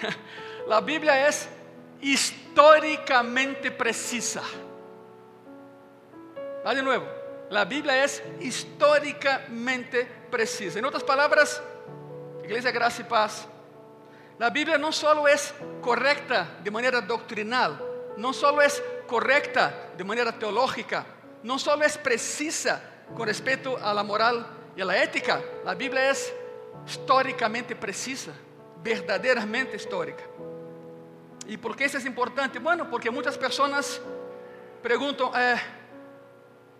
la 0.68 0.80
Biblia 0.80 1.28
es 1.28 1.48
históricamente 2.00 3.70
precisa. 3.70 4.42
Va 6.64 6.74
de 6.74 6.82
nuevo, 6.82 7.06
la 7.50 7.64
Biblia 7.64 8.04
es 8.04 8.22
históricamente 8.40 10.04
precisa. 10.30 10.78
En 10.78 10.84
otras 10.84 11.02
palabras, 11.02 11.62
Iglesia 12.44 12.70
Gracia 12.70 13.04
y 13.04 13.08
Paz, 13.08 13.46
la 14.38 14.50
Biblia 14.50 14.78
no 14.78 14.92
solo 14.92 15.26
es 15.28 15.52
correcta 15.80 16.58
de 16.62 16.70
manera 16.70 17.00
doctrinal, 17.00 17.78
no 18.16 18.32
solo 18.32 18.62
es 18.62 18.82
correcta 19.06 19.90
de 19.96 20.04
manera 20.04 20.32
teológica, 20.38 21.04
no 21.42 21.58
solo 21.58 21.84
es 21.84 21.98
precisa 21.98 22.80
con 23.16 23.26
respecto 23.26 23.76
a 23.76 23.92
la 23.92 24.02
moral 24.02 24.59
y 24.80 24.82
a 24.82 25.02
ética, 25.02 25.42
la 25.62 25.74
Biblia 25.74 26.08
es 26.08 26.32
históricamente 26.86 27.76
precisa, 27.76 28.32
verdaderamente 28.82 29.76
histórica. 29.76 30.24
¿Y 31.46 31.58
por 31.58 31.76
qué 31.76 31.84
eso 31.84 31.98
es 31.98 32.06
importante? 32.06 32.58
Bueno, 32.58 32.88
porque 32.88 33.10
muchas 33.10 33.36
personas 33.36 34.00
preguntan, 34.82 35.28
eh, 35.36 35.60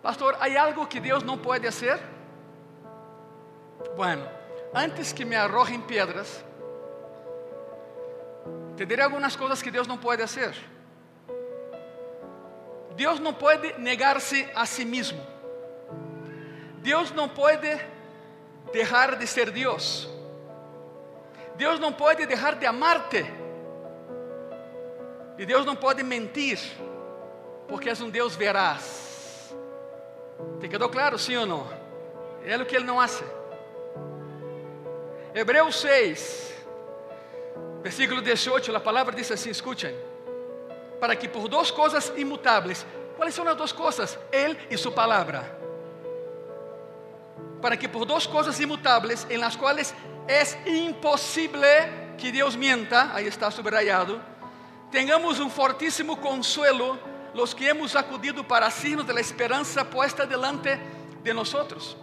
pastor, 0.01 0.35
¿hay 0.39 0.55
algo 0.55 0.89
que 0.89 0.99
Dios 0.99 1.23
no 1.23 1.39
puede 1.39 1.67
hacer? 1.67 1.99
Bueno, 3.95 4.23
antes 4.73 5.13
que 5.13 5.23
me 5.23 5.35
arrojen 5.35 5.83
piedras, 5.83 6.43
te 8.77 8.83
diré 8.87 9.03
algunas 9.03 9.37
cosas 9.37 9.61
que 9.61 9.69
Dios 9.69 9.87
no 9.87 10.01
puede 10.01 10.23
hacer. 10.23 10.55
Dios 12.97 13.19
no 13.19 13.37
puede 13.37 13.77
negarse 13.77 14.51
a 14.55 14.65
sí 14.65 14.85
mismo. 14.85 15.30
Dios 16.81 17.11
no 17.11 17.29
puede 17.29 17.79
dejar 18.73 19.17
de 19.17 19.27
ser 19.27 19.51
Dios. 19.51 20.09
Dios 21.55 21.79
no 21.79 21.91
puede 21.95 22.25
dejar 22.25 22.55
de 22.55 22.65
amarte. 22.65 23.23
E 25.37 25.45
Deus 25.45 25.65
não 25.65 25.75
pode 25.75 26.03
mentir, 26.03 26.59
porque 27.67 27.89
és 27.89 28.01
um 28.01 28.09
Deus 28.09 28.35
veraz. 28.35 29.55
¿Te 30.59 30.67
quedou 30.67 30.89
claro, 30.89 31.17
sim 31.17 31.37
ou 31.37 31.45
não? 31.45 31.67
É 32.45 32.57
o 32.57 32.65
que 32.65 32.75
Ele 32.75 32.85
não 32.85 32.99
hace. 32.99 33.23
Hebreus 35.33 35.79
6, 35.81 36.53
versículo 37.81 38.21
18, 38.21 38.75
a 38.75 38.79
palavra 38.79 39.15
diz 39.15 39.31
assim: 39.31 39.49
escutem. 39.49 39.95
Para 40.99 41.15
que 41.15 41.27
por 41.27 41.47
duas 41.47 41.71
coisas 41.71 42.11
imutáveis, 42.15 42.85
quais 43.17 43.33
são 43.33 43.47
as 43.47 43.55
duas 43.55 43.71
coisas? 43.71 44.17
Ele 44.31 44.57
e 44.69 44.77
Sua 44.77 44.91
palavra. 44.91 45.60
Para 47.61 47.77
que 47.77 47.87
por 47.87 48.05
duas 48.05 48.25
coisas 48.25 48.59
imutáveis, 48.59 49.27
em 49.29 49.37
las 49.37 49.55
quais 49.55 49.93
é 50.27 50.69
impossível 50.69 51.61
que 52.17 52.31
Deus 52.31 52.55
mienta, 52.55 53.11
aí 53.13 53.27
está 53.27 53.51
subrayado, 53.51 54.21
Tengamos 54.91 55.39
um 55.39 55.49
fortíssimo 55.49 56.17
consuelo 56.17 56.99
los 57.33 57.53
que 57.53 57.65
hemos 57.65 57.95
acudido 57.95 58.43
para 58.43 58.67
asirnos 58.67 59.07
de 59.07 59.13
la 59.13 59.21
esperanza 59.21 59.89
puesta 59.89 60.25
delante 60.25 60.77
de 61.23 61.33
nosotros. 61.33 61.95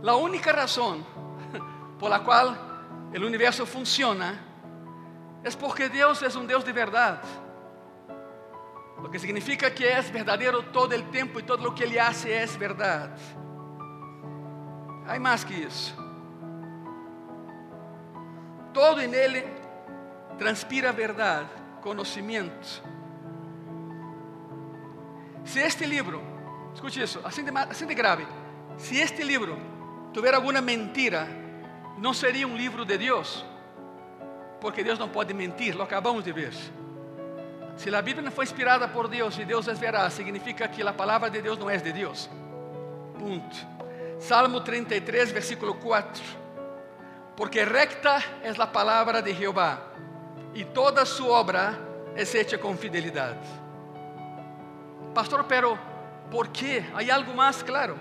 La 0.00 0.16
única 0.16 0.50
razón 0.50 1.04
por 1.98 2.08
la 2.08 2.20
cual 2.20 2.58
el 3.12 3.22
universo 3.22 3.66
funciona 3.66 4.46
es 5.44 5.54
porque 5.54 5.90
Dios 5.90 6.22
es 6.22 6.34
un 6.36 6.46
Dios 6.46 6.64
de 6.64 6.72
verdad. 6.72 7.22
Lo 9.02 9.10
que 9.10 9.18
significa 9.18 9.74
que 9.74 9.92
es 9.92 10.10
verdadero 10.10 10.62
todo 10.72 10.94
el 10.94 11.10
tiempo 11.10 11.38
y 11.38 11.42
todo 11.42 11.62
lo 11.62 11.74
que 11.74 11.84
Él 11.84 12.00
hace 12.00 12.42
es 12.42 12.58
verdad. 12.58 13.14
Hay 15.10 15.18
más 15.18 15.44
que 15.44 15.64
eso. 15.64 15.92
Todo 18.72 19.00
Él 19.00 19.44
transpira 20.38 20.92
verdade, 20.92 21.48
conhecimento. 21.82 22.68
Se 25.42 25.66
este 25.66 25.84
livro, 25.84 26.22
escute 26.72 27.02
isso, 27.02 27.20
assim 27.24 27.44
de, 27.44 27.50
assim 27.50 27.88
de 27.88 27.94
grave, 27.96 28.24
se 28.76 29.00
este 29.00 29.24
livro 29.24 29.58
tiver 30.12 30.32
alguma 30.32 30.60
mentira, 30.60 31.26
não 31.98 32.14
seria 32.14 32.46
um 32.46 32.56
livro 32.56 32.84
de 32.84 32.96
Deus, 32.96 33.44
porque 34.60 34.84
Deus 34.84 34.96
não 34.96 35.08
pode 35.08 35.34
mentir, 35.34 35.74
lo 35.74 35.82
acabamos 35.82 36.22
de 36.22 36.30
ver. 36.30 36.54
Se 37.76 37.92
a 37.92 38.00
Bíblia 38.00 38.22
não 38.22 38.30
foi 38.30 38.44
inspirada 38.44 38.86
por 38.86 39.08
Deus 39.08 39.36
e 39.40 39.44
Deus 39.44 39.66
é 39.66 39.74
veraz, 39.74 40.12
significa 40.12 40.68
que 40.68 40.86
a 40.86 40.92
palavra 40.92 41.28
de 41.28 41.42
Deus 41.42 41.58
não 41.58 41.68
é 41.68 41.78
de 41.78 41.92
Deus. 41.92 42.30
Ponto. 43.18 43.79
Salmo 44.20 44.60
33, 44.60 45.32
versículo 45.32 45.74
4. 45.74 46.22
Porque 47.34 47.64
recta 47.64 48.22
é 48.42 48.50
a 48.50 48.66
palavra 48.66 49.22
de 49.22 49.32
Jeová 49.32 49.80
e 50.54 50.62
toda 50.62 51.06
sua 51.06 51.40
obra 51.40 51.78
é 52.14 52.22
hecha 52.22 52.58
com 52.58 52.76
fidelidade. 52.76 53.48
Pastor, 55.14 55.44
pero 55.44 55.78
¿por 56.30 56.48
quê? 56.48 56.84
Há 56.94 57.14
algo 57.14 57.34
mais 57.34 57.62
claro. 57.62 57.98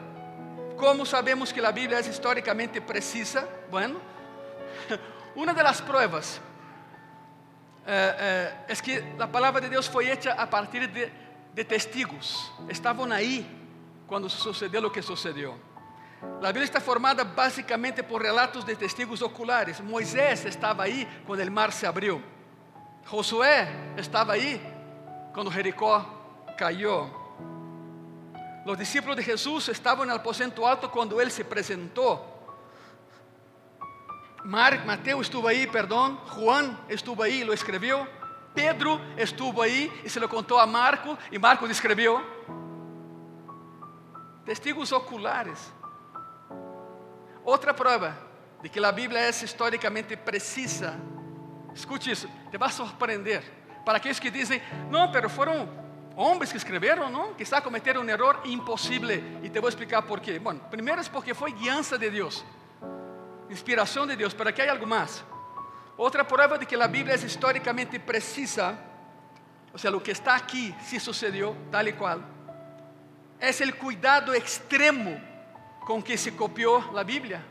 Como 0.75 1.05
sabemos 1.05 1.53
que 1.53 1.61
a 1.61 1.71
Bíblia 1.71 1.99
é 1.99 2.01
históricamente 2.01 2.81
precisa? 2.81 3.47
Bueno, 3.71 4.01
uma 5.35 5.53
das 5.53 5.79
pruebas 5.79 6.41
eh, 7.87 8.15
eh, 8.19 8.65
es 8.67 8.81
que 8.81 9.01
a 9.17 9.27
palavra 9.27 9.61
de 9.61 9.69
Deus 9.69 9.87
foi 9.87 10.09
hecha 10.09 10.33
a 10.33 10.47
partir 10.47 10.85
de, 10.87 11.09
de 11.53 11.63
testigos. 11.63 12.51
Estavam 12.67 13.09
aí 13.09 13.47
quando 14.05 14.29
sucedeu 14.29 14.85
o 14.85 14.91
que 14.91 15.01
sucedeu. 15.01 15.68
A 16.21 16.47
Bíblia 16.47 16.65
está 16.65 16.81
formada 16.81 17.23
basicamente 17.23 18.03
por 18.03 18.21
relatos 18.21 18.63
de 18.65 18.75
testigos 18.75 19.21
oculares. 19.21 19.79
Moisés 19.79 20.45
estava 20.45 20.83
aí 20.83 21.07
quando 21.25 21.41
o 21.41 21.51
mar 21.51 21.71
se 21.71 21.85
abriu. 21.85 22.21
Josué 23.05 23.67
estava 23.97 24.33
aí 24.33 24.61
quando 25.33 25.51
Jericó 25.51 26.05
caiu. 26.57 27.09
Os 28.65 28.77
discípulos 28.77 29.15
de 29.15 29.23
Jesus 29.23 29.69
estavam 29.69 30.05
no 30.05 30.13
aposento 30.13 30.65
alto 30.65 30.89
quando 30.89 31.19
ele 31.19 31.31
se 31.31 31.41
apresentou. 31.41 32.37
Mar, 34.43 34.85
Mateus 34.85 35.21
estuvo 35.21 35.47
aí, 35.47 35.67
perdão. 35.67 36.19
Juan 36.27 36.77
estuvo 36.87 37.23
aí, 37.23 37.43
lo 37.43 37.53
escreveu. 37.53 38.07
Pedro 38.53 38.99
estuvo 39.17 39.61
aí 39.61 39.91
e 40.03 40.09
se 40.09 40.19
lo 40.19 40.27
contou 40.27 40.59
a 40.59 40.65
Marco 40.65 41.17
e 41.31 41.39
Marco 41.39 41.65
escreveu. 41.67 42.21
Testigos 44.45 44.91
oculares. 44.91 45.71
Outra 47.49 47.73
prova 47.73 48.15
de 48.61 48.69
que 48.69 48.79
a 48.79 48.91
Bíblia 48.91 49.21
é 49.21 49.29
históricamente 49.29 50.15
precisa 50.15 50.99
Escute 51.73 52.11
isso, 52.11 52.29
te 52.51 52.57
vai 52.57 52.69
surpreender. 52.71 53.41
Para 53.85 53.97
aqueles 53.97 54.19
que 54.19 54.29
dizem, 54.29 54.61
não, 54.89 55.11
pero 55.11 55.29
foram 55.29 55.69
homens 56.15 56.51
que 56.51 56.57
escreveram, 56.57 57.09
não? 57.09 57.33
Quizá 57.33 57.61
cometeram 57.61 58.01
um 58.01 58.09
erro 58.09 58.41
impossível. 58.45 59.09
E 59.41 59.49
te 59.49 59.59
vou 59.59 59.69
explicar 59.69 60.01
por 60.01 60.19
quê. 60.19 60.37
Bom, 60.39 60.55
primeiro 60.57 60.99
é 60.99 61.03
porque 61.05 61.33
foi 61.33 61.53
guiança 61.53 61.97
de 61.97 62.09
Deus, 62.09 62.43
inspiração 63.49 64.05
de 64.05 64.15
Deus, 64.15 64.33
para 64.33 64.51
que 64.51 64.61
há 64.61 64.71
algo 64.71 64.85
mais. 64.85 65.23
Outra 65.97 66.25
prova 66.25 66.57
de 66.57 66.65
que 66.65 66.75
a 66.75 66.87
Bíblia 66.87 67.15
é 67.15 67.17
historicamente 67.17 67.97
precisa, 67.99 68.77
ou 69.71 69.79
seja, 69.79 69.95
o 69.95 70.01
que 70.01 70.11
está 70.11 70.35
aqui 70.35 70.75
se 70.83 70.99
sucedeu, 70.99 71.55
tal 71.71 71.87
e 71.87 71.93
qual, 71.93 72.19
é 73.39 73.49
o 73.49 73.73
cuidado 73.75 74.35
extremo 74.35 75.28
com 75.89 76.03
que 76.03 76.15
se 76.19 76.33
copiou 76.33 76.95
a 76.95 77.01
Bíblia. 77.01 77.43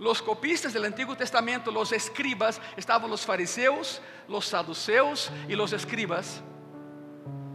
Los 0.00 0.20
copistas 0.20 0.72
del 0.72 0.84
Antiguo 0.84 1.14
Testamento, 1.14 1.70
los 1.70 1.92
escribas, 1.92 2.60
estaban 2.76 3.08
los 3.08 3.24
fariseos, 3.24 4.02
los 4.26 4.46
saduceos 4.46 5.30
y 5.48 5.54
los 5.54 5.72
escribas. 5.72 6.42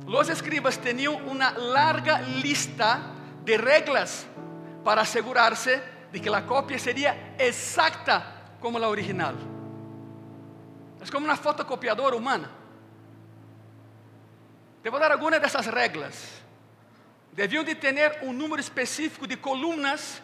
Los 0.07 0.29
escribas 0.29 0.77
tenían 0.77 1.27
una 1.27 1.51
larga 1.51 2.21
lista 2.21 3.01
de 3.43 3.57
reglas 3.57 4.25
para 4.85 5.01
asegurarse 5.01 5.83
de 6.13 6.21
que 6.21 6.29
la 6.29 6.45
copia 6.45 6.79
sería 6.79 7.35
exacta 7.37 8.55
como 8.61 8.79
la 8.79 8.87
original. 8.87 9.35
É 11.01 11.11
como 11.11 11.25
uma 11.25 11.35
fotocopiadora 11.35 12.15
humana. 12.15 12.49
Te 14.81 14.89
vou 14.89 15.01
dar 15.01 15.11
algumas 15.11 15.41
dessas 15.41 15.67
regras. 15.67 16.44
Deviam 17.35 17.65
de 17.65 17.75
ter 17.75 18.19
um 18.23 18.31
número 18.31 18.61
específico 18.61 19.27
de 19.27 19.35
colunas 19.35 20.21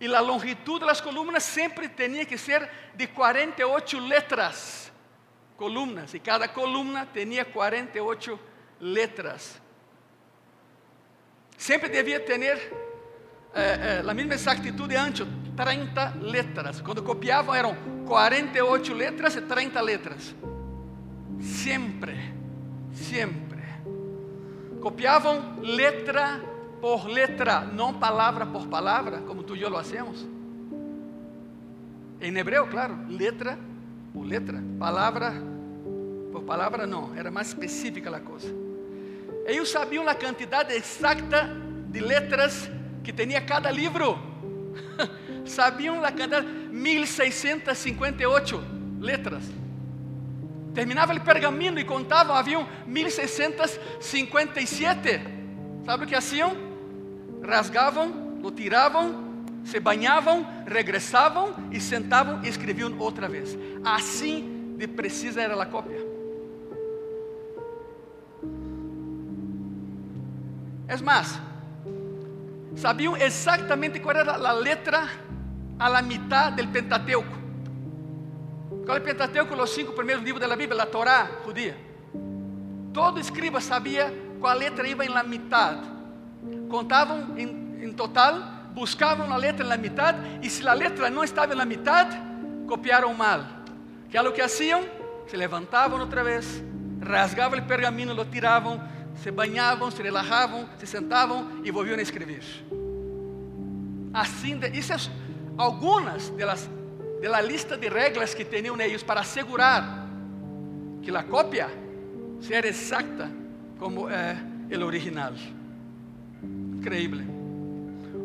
e 0.00 0.06
a 0.06 0.20
longitud 0.20 0.80
das 0.80 1.00
colunas 1.00 1.42
sempre 1.42 1.88
tinha 1.88 2.24
que 2.24 2.38
ser 2.38 2.70
de 2.94 3.08
48 3.08 3.98
letras. 3.98 4.92
Columnas, 5.56 6.14
e 6.14 6.20
cada 6.20 6.46
coluna 6.46 7.08
tinha 7.12 7.44
48 7.44 8.38
letras. 8.80 9.60
Sempre 11.58 11.88
devia 11.88 12.20
ter 12.20 12.40
eh, 12.40 12.60
eh, 13.54 14.02
a 14.08 14.14
mesma 14.14 14.34
exactitud 14.34 14.88
de 14.88 14.96
ancho, 14.96 15.26
30 15.56 16.18
letras. 16.20 16.80
Quando 16.80 17.02
copiavam 17.02 17.52
eram 17.52 17.76
48 18.06 18.94
letras 18.94 19.34
e 19.34 19.40
30 19.40 19.80
letras. 19.80 20.34
Sempre, 21.40 22.32
sempre. 22.92 23.41
Copiavam 24.82 25.60
letra 25.60 26.40
por 26.80 27.06
letra, 27.06 27.60
não 27.60 27.94
palavra 27.94 28.44
por 28.44 28.66
palavra, 28.66 29.18
como 29.18 29.44
tu 29.44 29.54
e 29.54 29.62
eu 29.62 29.70
lo 29.70 29.78
hacemos. 29.78 30.26
Em 32.20 32.36
hebreu, 32.36 32.66
claro, 32.66 32.98
letra 33.08 33.56
por 34.12 34.26
letra, 34.26 34.60
palavra 34.78 35.32
por 36.32 36.42
palavra 36.42 36.86
não, 36.86 37.14
era 37.14 37.30
mais 37.30 37.48
específica 37.48 38.14
a 38.14 38.20
coisa. 38.20 38.48
Eles 39.46 39.68
sabiam 39.68 40.08
a 40.08 40.14
quantidade 40.14 40.74
exata 40.74 41.48
de 41.88 42.00
letras 42.00 42.68
que 43.04 43.12
tinha 43.12 43.40
cada 43.40 43.70
livro. 43.70 44.18
sabiam 45.46 46.02
a 46.02 46.10
quantidade, 46.10 46.46
1658 46.46 48.60
letras. 48.98 49.61
Terminava 50.74 51.14
o 51.14 51.20
pergaminho 51.20 51.78
e 51.78 51.84
contavam, 51.84 52.34
haviam 52.34 52.66
1657. 52.86 55.20
Sabe 55.84 56.04
o 56.04 56.06
que 56.06 56.14
haciam? 56.14 56.72
rasgavam, 57.42 58.38
lo 58.40 58.50
tiravam, 58.50 59.32
se 59.64 59.80
banhavam, 59.80 60.46
regressavam 60.66 61.54
e 61.70 61.80
sentavam 61.80 62.42
e 62.44 62.48
escreviam 62.48 62.96
outra 62.98 63.28
vez. 63.28 63.56
Assim 63.84 64.76
de 64.78 64.86
precisa 64.86 65.42
era 65.42 65.60
a 65.60 65.66
cópia. 65.66 66.00
É 70.88 70.96
mais, 70.98 71.40
sabiam 72.76 73.16
exatamente 73.16 74.00
qual 74.00 74.16
era 74.16 74.34
a 74.34 74.52
letra 74.52 75.08
a 75.78 75.88
la 75.88 76.02
mitad 76.02 76.52
del 76.52 76.68
Pentateuco. 76.68 77.41
Qual 78.84 78.96
é 78.96 79.00
o 79.00 79.02
Pentateuco? 79.02 79.54
Os 79.54 79.70
cinco 79.70 79.92
primeiros 79.92 80.24
livros 80.24 80.46
da 80.46 80.56
Bíblia, 80.56 80.82
a 80.82 80.86
Torá 80.86 81.30
judia. 81.44 81.76
Todo 82.92 83.20
escriba 83.20 83.60
sabia 83.60 84.12
qual 84.40 84.56
letra 84.56 84.86
ia 84.86 85.04
em 85.04 85.08
la 85.08 85.22
mitad 85.22 85.92
contavam 86.72 87.36
em, 87.36 87.84
em 87.84 87.92
total, 87.92 88.40
buscavam 88.72 89.30
a 89.30 89.36
letra 89.36 89.64
na 89.64 89.76
metade 89.76 90.18
e 90.42 90.48
se 90.48 90.66
a 90.66 90.72
letra 90.72 91.10
não 91.10 91.22
estava 91.22 91.54
na 91.54 91.66
metade, 91.66 92.16
copiaram 92.66 93.12
mal. 93.12 93.44
Que 94.08 94.16
é 94.16 94.22
o 94.22 94.32
que 94.32 94.40
haciam? 94.40 94.82
Se 95.28 95.36
levantavam 95.36 96.00
outra 96.00 96.24
vez, 96.24 96.62
rasgavam 97.00 97.58
o 97.58 97.62
pergaminho, 97.62 98.14
lo 98.14 98.24
tiravam, 98.24 98.82
se 99.16 99.30
banhavam, 99.30 99.90
se 99.90 100.02
relajavam, 100.02 100.68
se 100.78 100.86
sentavam 100.86 101.60
e 101.62 101.70
volviam 101.70 101.98
a 101.98 102.02
escrever. 102.02 102.42
Assim, 104.12 104.58
isso 104.72 104.92
é 104.92 104.96
algumas 105.56 106.30
delas 106.30 106.68
de 107.22 107.28
la 107.28 107.40
lista 107.40 107.76
de 107.76 107.88
regras 107.88 108.34
que 108.34 108.44
tinham 108.44 108.80
eles 108.80 109.04
para 109.04 109.20
assegurar 109.20 110.08
que 111.00 111.16
a 111.16 111.22
cópia 111.22 111.68
seja 112.40 112.66
exata 112.66 113.30
como 113.78 114.10
é 114.10 114.36
o 114.76 114.84
original. 114.84 115.32
Increíble. 116.42 117.24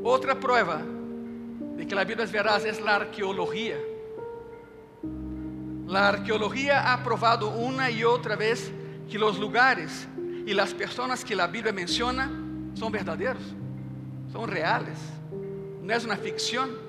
Otra 0.04 0.34
prueba 0.34 0.82
de 1.76 1.86
que 1.86 1.94
la 1.94 2.04
Biblia 2.06 2.26
es 2.26 2.32
veraz 2.32 2.66
es 2.66 2.82
la 2.82 2.96
arqueología. 2.96 3.78
La 5.86 6.08
arqueología 6.10 6.92
ha 6.92 7.04
probado 7.04 7.52
una 7.52 7.92
y 7.92 8.04
otra 8.04 8.36
vez 8.36 8.72
que 9.08 9.20
los 9.20 9.38
lugares 9.38 10.08
y 10.44 10.56
las 10.56 10.74
personas 10.74 11.24
que 11.24 11.36
la 11.36 11.46
Biblia 11.46 11.72
menciona 11.72 12.32
son 12.74 12.92
verdaderos, 12.92 13.44
son 14.32 14.50
reales. 14.50 14.98
No 15.84 15.94
es 15.94 16.04
una 16.04 16.18
ficción, 16.18 16.87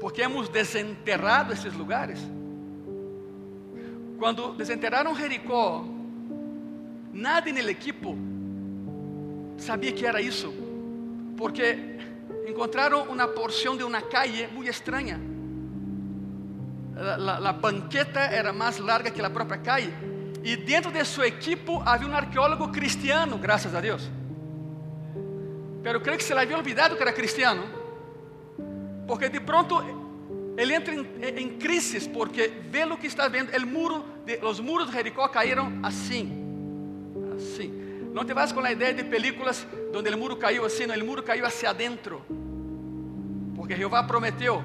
porque 0.00 0.22
hemos 0.22 0.48
desenterrado 0.48 1.52
esses 1.52 1.74
lugares. 1.74 2.18
Quando 4.18 4.52
desenterraram 4.54 5.14
Jericó, 5.14 5.84
nadie 7.12 7.52
no 7.52 7.70
equipo 7.70 8.16
sabia 9.56 9.92
que 9.92 10.06
era 10.06 10.20
isso 10.20 10.52
porque 11.36 11.78
encontraram 12.48 13.04
uma 13.04 13.28
porção 13.28 13.76
de 13.76 13.84
uma 13.84 14.02
calle 14.02 14.48
muito 14.48 14.68
estranha. 14.68 15.20
A 17.46 17.52
banqueta 17.52 18.18
era 18.18 18.52
mais 18.52 18.78
larga 18.78 19.08
que 19.08 19.22
a 19.22 19.30
própria 19.30 19.58
calle. 19.58 19.94
E 20.42 20.56
dentro 20.56 20.90
de 20.90 21.04
seu 21.04 21.24
equipo 21.24 21.80
havia 21.86 22.08
um 22.08 22.14
arqueólogo 22.14 22.68
cristiano, 22.68 23.38
graças 23.38 23.72
a 23.72 23.80
Deus. 23.80 24.10
Pero 25.82 26.00
creio 26.00 26.18
que 26.18 26.24
se 26.24 26.34
lhe 26.34 26.40
havia 26.40 26.56
olvidado 26.56 26.96
que 26.96 27.02
era 27.02 27.12
cristiano. 27.12 27.62
Porque 29.08 29.30
de 29.30 29.40
pronto 29.40 29.82
ele 30.58 30.74
entra 30.74 30.94
em, 30.94 31.06
em 31.38 31.48
crise 31.56 32.06
porque 32.10 32.52
vê 32.70 32.84
o 32.84 32.98
que 32.98 33.06
está 33.06 33.26
vendo. 33.26 33.50
El 33.54 33.64
muro 33.64 34.04
de, 34.26 34.38
os 34.44 34.60
muros 34.60 34.88
de 34.88 34.92
Jericó 34.92 35.26
caíram 35.28 35.80
assim, 35.82 36.30
assim. 37.34 37.72
Não 38.12 38.24
te 38.24 38.34
vas 38.34 38.52
com 38.52 38.60
a 38.60 38.70
ideia 38.70 38.92
de 38.92 39.02
películas 39.04 39.66
onde 39.94 40.10
o 40.10 40.18
muro 40.18 40.36
caiu 40.36 40.64
assim, 40.64 40.86
não, 40.86 40.94
o 40.94 41.04
muro 41.06 41.22
caiu 41.22 41.46
hacia 41.46 41.70
adentro. 41.70 42.22
Porque 43.56 43.74
Jeová 43.74 44.02
prometeu 44.02 44.62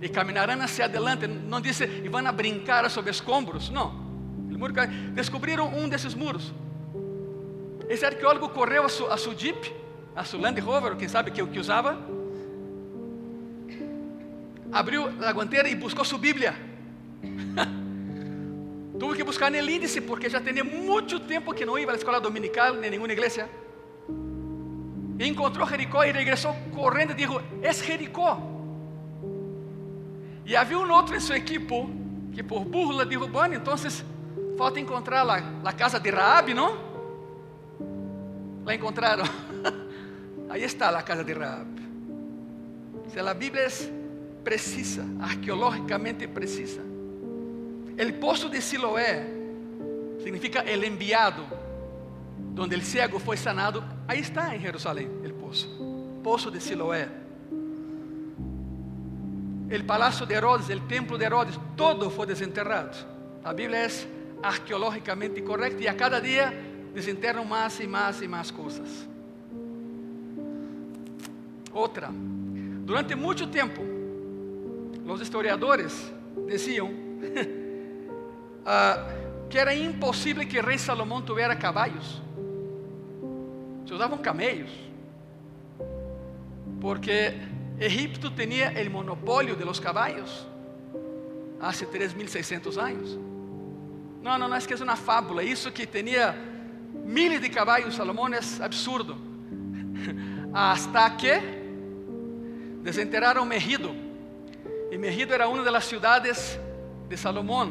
e 0.00 0.08
caminharão 0.08 0.62
hacia 0.62 0.86
adelante. 0.86 1.26
Não 1.26 1.60
disse 1.60 1.84
e 1.84 2.08
vão 2.08 2.26
a 2.26 2.32
brincar 2.32 2.88
sobre 2.90 3.10
escombros. 3.10 3.68
Não. 3.68 3.92
Muro 4.56 4.72
caiu. 4.72 4.90
Descobriram 5.12 5.68
um 5.68 5.86
desses 5.86 6.14
muros. 6.14 6.54
Esse 7.90 8.06
arqueólogo 8.06 8.48
correu 8.48 8.84
a 8.84 8.88
su, 8.88 9.04
a 9.06 9.18
su 9.18 9.34
Jeep, 9.34 9.70
a 10.16 10.24
su 10.24 10.38
Land 10.38 10.58
Rover, 10.60 10.96
quem 10.96 11.08
sabe 11.08 11.30
que 11.30 11.46
que 11.46 11.58
usava. 11.58 12.13
Abriu 14.72 15.06
a 15.24 15.32
guanteira 15.32 15.68
e 15.68 15.74
buscou 15.74 16.04
sua 16.04 16.18
Bíblia. 16.18 16.54
Tuve 18.98 19.16
que 19.16 19.24
buscar 19.24 19.52
el 19.54 19.68
índice 19.68 20.00
porque 20.00 20.30
já 20.30 20.40
tinha 20.40 20.62
muito 20.62 21.18
tempo 21.20 21.52
que 21.52 21.66
não 21.66 21.78
ia 21.78 21.90
à 21.90 21.94
escola 21.94 22.20
dominical 22.20 22.74
nem 22.74 22.90
nenhuma 22.90 23.12
igreja. 23.12 23.48
Encontrou 25.18 25.66
Jericó 25.66 26.04
e 26.04 26.12
regressou 26.12 26.54
correndo 26.72 27.12
e 27.12 27.14
disse: 27.14 27.40
É 27.62 27.72
Jericó. 27.72 28.40
E 30.46 30.54
havia 30.54 30.78
um 30.78 30.90
outro 30.92 31.16
em 31.16 31.20
sua 31.20 31.36
equipo 31.36 31.90
que 32.32 32.42
por 32.42 32.64
burla 32.64 33.04
disse: 33.04 33.26
Bueno, 33.26 33.54
então 33.54 33.74
falta 34.56 34.78
encontrar 34.78 35.28
a, 35.28 35.68
a 35.68 35.72
casa 35.72 35.98
de 35.98 36.10
Raab, 36.10 36.54
não? 36.54 36.76
La 38.64 38.74
encontraram. 38.74 39.24
Aí 40.48 40.62
está 40.62 40.88
a 40.90 41.02
casa 41.02 41.24
de 41.24 41.32
Raab. 41.32 41.66
Se 43.08 43.18
a 43.18 43.34
Bíblia 43.34 43.62
é 43.62 44.03
precisa, 44.44 45.02
arqueológicamente 45.20 46.28
precisa. 46.28 46.82
El 47.96 48.14
pozo 48.14 48.48
de 48.48 48.60
Siloé 48.60 49.24
significa 50.22 50.60
el 50.60 50.84
enviado, 50.84 51.44
donde 52.54 52.76
el 52.76 52.82
ciego 52.82 53.18
fue 53.18 53.36
sanado. 53.36 53.82
Ahí 54.06 54.20
está 54.20 54.54
en 54.54 54.60
Jerusalén 54.60 55.20
el 55.24 55.32
pozo, 55.32 55.68
pozo 56.22 56.50
de 56.50 56.60
Siloé. 56.60 57.08
El 59.70 59.84
palacio 59.86 60.26
de 60.26 60.34
Herodes, 60.34 60.68
el 60.68 60.86
templo 60.86 61.16
de 61.16 61.24
Herodes, 61.24 61.58
todo 61.74 62.10
fue 62.10 62.26
desenterrado. 62.26 62.90
La 63.42 63.52
Biblia 63.52 63.86
es 63.86 64.06
arqueológicamente 64.42 65.42
correcta 65.42 65.82
y 65.82 65.86
a 65.86 65.96
cada 65.96 66.20
día 66.20 66.52
desenterran 66.94 67.48
más 67.48 67.80
y 67.80 67.86
más 67.86 68.22
y 68.22 68.28
más 68.28 68.52
cosas. 68.52 68.88
Otra, 71.72 72.10
durante 72.12 73.16
mucho 73.16 73.48
tiempo, 73.48 73.82
los 75.04 75.20
historiadores 75.20 76.12
decían 76.46 76.86
uh, 78.64 79.24
que 79.48 79.58
era 79.58 79.74
impossível 79.74 80.48
que 80.48 80.60
rei 80.60 80.78
Salomão 80.78 81.22
tivesse 81.22 81.56
caballos. 81.56 82.22
Se 83.86 83.92
usavam 83.92 84.18
camellos. 84.18 84.70
Porque 86.80 87.34
Egipto 87.78 88.30
tinha 88.30 88.72
o 88.72 88.90
monopólio 88.90 89.56
de 89.56 89.64
los 89.64 89.78
caballos 89.78 90.46
há 91.60 91.70
3.600 91.70 92.76
anos. 92.78 93.18
Não, 94.22 94.38
não, 94.38 94.48
não, 94.48 94.56
es 94.56 94.66
que 94.66 94.72
é 94.72 94.76
uma 94.76 94.96
fábula. 94.96 95.42
Isso 95.42 95.70
que 95.70 95.86
tinha 95.86 96.34
miles 96.92 97.40
de 97.40 97.50
caballos 97.50 97.94
Salomão 97.94 98.28
é 98.28 98.40
absurdo. 98.62 99.16
Hasta 100.52 101.10
que 101.10 101.40
desenterraram 102.82 103.44
Megido. 103.44 104.03
E 104.94 104.96
Megido 104.96 105.34
era 105.34 105.48
uma 105.48 105.64
das 105.64 105.86
cidades 105.86 106.56
de 107.08 107.16
Salomão 107.16 107.68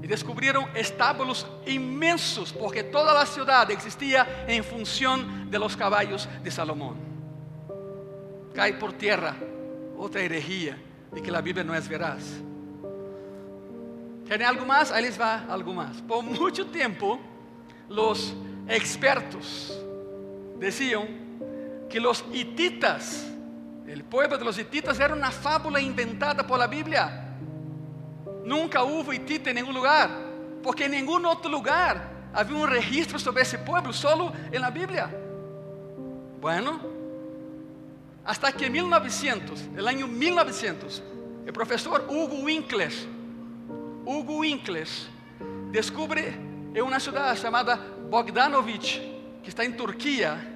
y 0.00 0.06
descubrieron 0.06 0.64
estábulos 0.76 1.44
inmensos 1.66 2.52
porque 2.52 2.84
toda 2.84 3.12
la 3.12 3.26
ciudad 3.26 3.68
existía 3.72 4.44
en 4.46 4.62
función 4.62 5.50
de 5.50 5.58
los 5.58 5.76
caballos 5.76 6.28
de 6.44 6.52
Salomón. 6.52 6.98
Cae 8.54 8.74
por 8.74 8.92
tierra 8.92 9.34
otra 9.96 10.20
herejía 10.20 10.78
de 11.10 11.20
que 11.20 11.32
la 11.32 11.40
Biblia 11.40 11.64
no 11.64 11.74
es 11.74 11.88
veraz. 11.88 12.22
¿Quieren 14.24 14.46
algo 14.46 14.64
más? 14.64 14.92
Ahí 14.92 15.02
les 15.02 15.20
va 15.20 15.46
algo 15.48 15.74
más. 15.74 16.00
Por 16.02 16.22
mucho 16.22 16.68
tiempo 16.68 17.18
los 17.88 18.36
expertos 18.68 19.76
decían 20.60 21.88
que 21.90 21.98
los 21.98 22.24
hititas, 22.32 23.26
el 23.88 24.04
pueblo 24.04 24.36
de 24.36 24.44
los 24.44 24.58
hititas 24.58 25.00
era 25.00 25.14
una 25.14 25.30
fábula 25.30 25.80
inventada 25.80 26.46
por 26.46 26.58
la 26.58 26.66
Biblia. 26.66 27.24
Nunca 28.44 28.82
hubo 28.82 29.12
hitita 29.12 29.50
en 29.50 29.56
ningún 29.56 29.74
lugar, 29.74 30.10
porque 30.62 30.84
en 30.84 30.92
ningún 30.92 31.24
otro 31.24 31.50
lugar 31.50 32.10
había 32.34 32.56
un 32.56 32.68
registro 32.68 33.18
sobre 33.18 33.42
ese 33.42 33.58
pueblo, 33.58 33.92
solo 33.92 34.32
en 34.52 34.60
la 34.60 34.70
Biblia. 34.70 35.10
Bueno, 36.40 36.80
hasta 38.24 38.52
que 38.52 38.66
en 38.66 38.72
1900, 38.72 39.60
el 39.76 39.88
año 39.88 40.06
1900, 40.06 41.02
el 41.46 41.52
profesor 41.52 42.06
Hugo 42.08 42.42
Winkler, 42.42 42.92
Hugo 44.04 44.38
Winkler, 44.38 44.86
descubre 45.70 46.28
en 46.74 46.82
una 46.82 47.00
ciudad 47.00 47.34
llamada 47.34 47.80
Bogdanovich, 48.10 49.00
que 49.42 49.48
está 49.48 49.64
en 49.64 49.76
Turquía, 49.76 50.52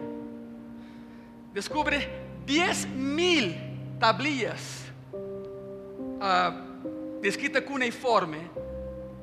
descubre 1.54 2.31
10.000 2.46 3.98
tablillas 3.98 4.85
uh, 5.12 7.20
de 7.20 7.28
escrita 7.28 7.64
cuneiforme 7.64 8.50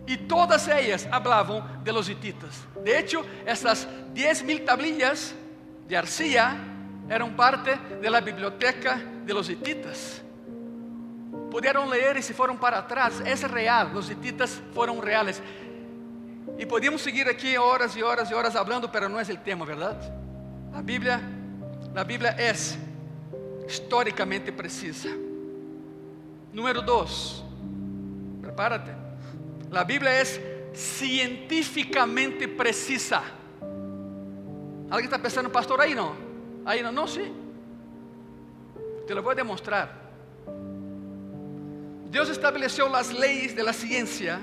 y 0.08 0.17
todas 0.17 0.67
ellas 0.67 1.08
hablaban 1.12 1.84
de 1.84 1.93
los 1.93 2.10
hititas. 2.10 2.65
De 2.84 2.97
hecho, 2.97 3.23
estas 3.45 3.88
10.000 4.15 4.65
tablillas 4.65 5.36
de 5.88 5.97
arcilla 5.97 6.55
eran 7.10 7.36
parte 7.36 7.77
de 8.01 8.10
la 8.10 8.21
biblioteca 8.21 9.01
de 9.25 9.34
los 9.34 9.49
hititas. 9.49 10.21
Pudieron 11.51 11.89
leer 11.89 12.17
y 12.17 12.21
se 12.21 12.34
fueron 12.34 12.58
para 12.58 12.79
atrás. 12.79 13.21
Es 13.25 13.49
real, 13.49 13.91
los 13.93 14.10
hititas 14.10 14.62
fueron 14.73 15.01
reales. 15.01 15.41
Y 16.58 16.65
podíamos 16.65 17.01
seguir 17.01 17.27
aquí 17.27 17.58
horas 17.58 17.95
y 17.95 18.01
horas 18.01 18.29
y 18.32 18.34
horas 18.34 18.55
hablando, 18.55 18.91
pero 18.91 19.10
no 19.10 19.19
es 19.19 19.29
el 19.29 19.41
tema, 19.41 19.65
¿verdad? 19.65 19.97
La 20.71 20.82
Biblia, 20.82 21.21
la 21.93 22.03
Biblia 22.03 22.32
es 22.32 22.77
históricamente 23.69 24.51
precisa. 24.51 25.10
Número 26.51 26.82
dos, 26.82 27.43
prepárate. 28.41 28.91
La 29.69 29.84
Biblia 29.84 30.19
es 30.19 30.41
científicamente 30.73 32.47
precisa. 32.47 33.21
¿Alguien 34.89 35.05
está 35.05 35.21
pensando, 35.21 35.51
pastor, 35.51 35.79
ahí 35.82 35.93
no? 35.93 36.15
Ahí 36.65 36.82
no, 36.82 36.91
no, 36.91 37.08
sí. 37.08 37.32
Te 39.05 39.13
lo 39.13 39.21
voy 39.21 39.34
a 39.34 39.36
demostrar. 39.36 40.10
Dios 42.10 42.27
estableció 42.29 42.89
las 42.89 43.13
leyes 43.13 43.55
de 43.55 43.62
la 43.62 43.73
ciencia 43.73 44.39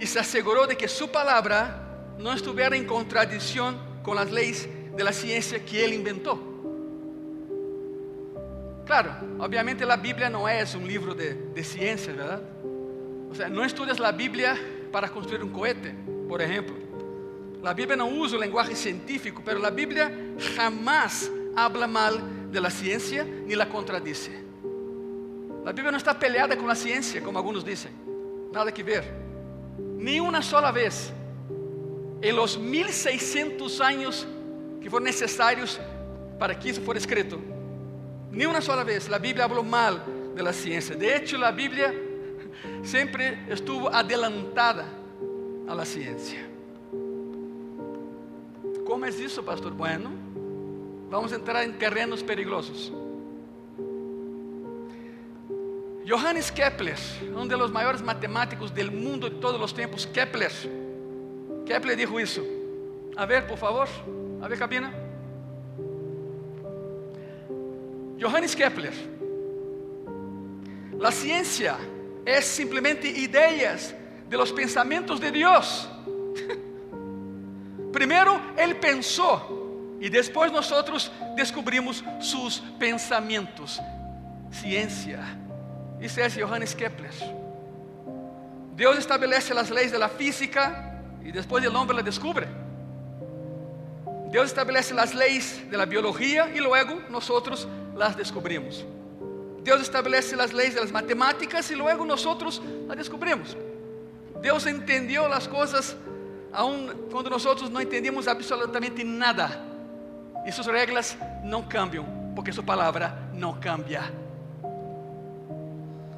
y 0.00 0.06
se 0.06 0.18
aseguró 0.18 0.66
de 0.66 0.76
que 0.76 0.88
su 0.88 1.08
palabra 1.08 2.16
no 2.18 2.32
estuviera 2.32 2.74
en 2.76 2.84
contradicción 2.84 3.78
con 4.02 4.16
las 4.16 4.32
leyes 4.32 4.68
de 4.96 5.04
la 5.04 5.12
ciencia 5.12 5.64
que 5.64 5.84
él 5.84 5.92
inventó. 5.92 6.55
Claro, 8.86 9.10
obviamente 9.40 9.84
la 9.84 9.96
Biblia 9.96 10.30
no 10.30 10.48
es 10.48 10.74
un 10.76 10.86
libro 10.86 11.12
de, 11.12 11.34
de 11.34 11.64
ciencia, 11.64 12.12
¿verdad? 12.12 12.40
O 13.28 13.34
sea, 13.34 13.48
no 13.48 13.64
estudias 13.64 13.98
la 13.98 14.12
Biblia 14.12 14.56
para 14.92 15.08
construir 15.08 15.42
un 15.42 15.50
cohete, 15.50 15.92
por 16.28 16.40
ejemplo. 16.40 16.76
La 17.62 17.74
Biblia 17.74 17.96
no 17.96 18.06
usa 18.06 18.36
el 18.36 18.42
lenguaje 18.42 18.76
científico, 18.76 19.42
pero 19.44 19.58
la 19.58 19.70
Biblia 19.70 20.10
jamás 20.54 21.28
habla 21.56 21.88
mal 21.88 22.52
de 22.52 22.60
la 22.60 22.70
ciencia 22.70 23.24
ni 23.24 23.56
la 23.56 23.68
contradice. 23.68 24.30
La 25.64 25.72
Biblia 25.72 25.90
no 25.90 25.98
está 25.98 26.16
peleada 26.16 26.56
con 26.56 26.68
la 26.68 26.76
ciencia, 26.76 27.20
como 27.20 27.40
algunos 27.40 27.64
dicen. 27.64 27.90
Nada 28.52 28.72
que 28.72 28.84
ver. 28.84 29.04
Ni 29.96 30.20
una 30.20 30.40
sola 30.40 30.70
vez 30.70 31.12
en 32.22 32.36
los 32.36 32.56
1600 32.56 33.80
años 33.80 34.28
que 34.80 34.88
fueron 34.88 35.04
necesarios 35.04 35.80
para 36.38 36.56
que 36.56 36.70
eso 36.70 36.80
fuera 36.82 37.00
escrito, 37.00 37.40
ni 38.36 38.44
una 38.44 38.60
sola 38.60 38.84
vez 38.84 39.08
la 39.08 39.18
Biblia 39.18 39.44
habló 39.44 39.64
mal 39.64 40.04
de 40.34 40.42
la 40.42 40.52
ciencia. 40.52 40.94
De 40.94 41.16
hecho, 41.16 41.38
la 41.38 41.52
Biblia 41.52 41.92
siempre 42.82 43.46
estuvo 43.48 43.88
adelantada 43.92 44.84
a 45.66 45.74
la 45.74 45.86
ciencia. 45.86 46.46
¿Cómo 48.86 49.06
es 49.06 49.18
eso, 49.18 49.42
pastor? 49.42 49.72
Bueno, 49.72 50.10
vamos 51.10 51.32
a 51.32 51.36
entrar 51.36 51.64
en 51.64 51.78
terrenos 51.78 52.22
peligrosos. 52.22 52.92
Johannes 56.06 56.52
Kepler, 56.52 56.98
uno 57.30 57.46
de 57.46 57.56
los 57.56 57.72
mayores 57.72 58.02
matemáticos 58.02 58.72
del 58.72 58.92
mundo 58.92 59.30
de 59.30 59.36
todos 59.36 59.58
los 59.58 59.74
tiempos, 59.74 60.06
Kepler. 60.06 60.52
Kepler 61.64 61.96
dijo 61.96 62.20
eso. 62.20 62.44
A 63.16 63.24
ver, 63.24 63.46
por 63.46 63.56
favor, 63.56 63.88
a 64.42 64.46
ver, 64.46 64.58
cabina. 64.58 65.05
Johannes 68.20 68.56
Kepler. 68.56 68.92
La 70.98 71.10
ciencia 71.12 71.76
es 72.24 72.44
simplemente 72.46 73.08
ideas 73.08 73.94
de 74.28 74.36
los 74.36 74.52
pensamientos 74.52 75.20
de 75.20 75.30
Dios. 75.30 75.88
Primero 77.92 78.40
Él 78.56 78.76
pensó 78.76 79.96
y 80.00 80.08
después 80.08 80.50
nosotros 80.52 81.12
descubrimos 81.36 82.04
sus 82.20 82.60
pensamientos. 82.78 83.80
Ciencia. 84.50 85.20
Ese 86.00 86.24
es 86.24 86.38
Johannes 86.38 86.74
Kepler. 86.74 87.12
Dios 88.74 88.98
estabelece 88.98 89.54
las 89.54 89.70
leyes 89.70 89.92
de 89.92 89.98
la 89.98 90.08
física 90.08 91.00
y 91.24 91.32
después 91.32 91.64
el 91.64 91.74
hombre 91.74 91.96
las 91.96 92.04
descubre. 92.04 92.46
Dios 94.30 94.46
estabelece 94.46 94.92
las 94.92 95.14
leyes 95.14 95.70
de 95.70 95.76
la 95.76 95.86
biología 95.86 96.50
y 96.54 96.58
luego 96.58 97.00
nosotros 97.08 97.66
las 97.96 98.16
descubrimos. 98.16 98.84
Dios 99.62 99.80
establece 99.80 100.36
las 100.36 100.52
leyes 100.52 100.74
de 100.74 100.80
las 100.80 100.92
matemáticas 100.92 101.70
y 101.70 101.74
luego 101.74 102.04
nosotros 102.04 102.62
las 102.86 102.96
descubrimos. 102.96 103.56
Dios 104.40 104.66
entendió 104.66 105.26
las 105.26 105.48
cosas 105.48 105.96
aun 106.52 107.08
cuando 107.10 107.30
nosotros 107.30 107.70
no 107.70 107.80
entendemos 107.80 108.28
absolutamente 108.28 109.02
nada. 109.04 109.62
Y 110.46 110.52
sus 110.52 110.66
reglas 110.66 111.16
no 111.42 111.68
cambian, 111.68 112.32
porque 112.34 112.52
su 112.52 112.64
palabra 112.64 113.28
no 113.32 113.58
cambia. 113.60 114.08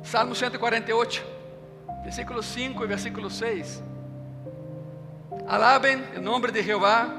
Salmo 0.02 0.34
148, 0.34 1.22
versículo 2.04 2.42
5 2.42 2.84
y 2.84 2.86
versículo 2.86 3.30
6. 3.30 3.82
Alaben 5.48 6.06
el 6.14 6.22
nombre 6.22 6.52
de 6.52 6.62
Jehová, 6.62 7.14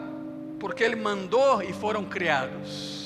porque 0.60 0.86
Él 0.86 0.98
mandó 0.98 1.62
y 1.64 1.74
fueron 1.74 2.06
criados. 2.06 2.99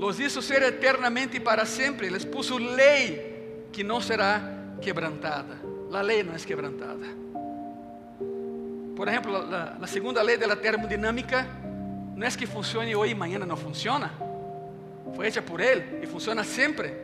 Los 0.00 0.18
hizo 0.18 0.40
ser 0.40 0.62
eternamente 0.62 1.36
y 1.36 1.40
para 1.40 1.66
siempre. 1.66 2.10
Les 2.10 2.24
puso 2.24 2.58
ley 2.58 3.66
que 3.70 3.84
no 3.84 4.00
será 4.00 4.74
quebrantada. 4.80 5.60
La 5.90 6.02
ley 6.02 6.22
no 6.24 6.34
es 6.34 6.46
quebrantada. 6.46 7.06
Por 8.96 9.08
ejemplo, 9.10 9.44
la, 9.44 9.76
la 9.78 9.86
segunda 9.86 10.24
ley 10.24 10.38
de 10.38 10.46
la 10.46 10.56
termodinámica 10.56 11.46
no 12.16 12.26
es 12.26 12.34
que 12.34 12.46
funcione 12.46 12.94
hoy 12.94 13.10
y 13.10 13.14
mañana 13.14 13.44
no 13.44 13.58
funciona. 13.58 14.10
Fue 15.14 15.28
hecha 15.28 15.42
por 15.42 15.60
Él 15.60 16.00
y 16.02 16.06
funciona 16.06 16.44
siempre. 16.44 16.94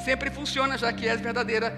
Siempre 0.00 0.28
funciona 0.32 0.74
ya 0.74 0.92
que 0.92 1.08
es 1.08 1.22
verdadera 1.22 1.72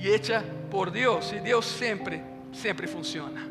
y 0.00 0.08
hecha 0.08 0.42
por 0.70 0.90
Dios. 0.90 1.34
Y 1.36 1.40
Dios 1.40 1.66
siempre, 1.66 2.22
siempre 2.50 2.88
funciona. 2.88 3.46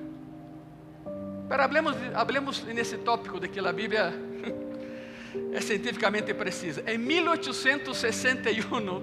Pero 1.48 1.64
hablemos, 1.64 1.96
hablemos 2.16 2.66
en 2.68 2.80
ese 2.80 2.98
tópico 2.98 3.40
de 3.40 3.52
que 3.52 3.62
la 3.62 3.72
Biblia 3.72 4.12
es 5.54 5.66
científicamente 5.66 6.34
precisa. 6.36 6.82
En 6.86 7.06
1861, 7.06 9.02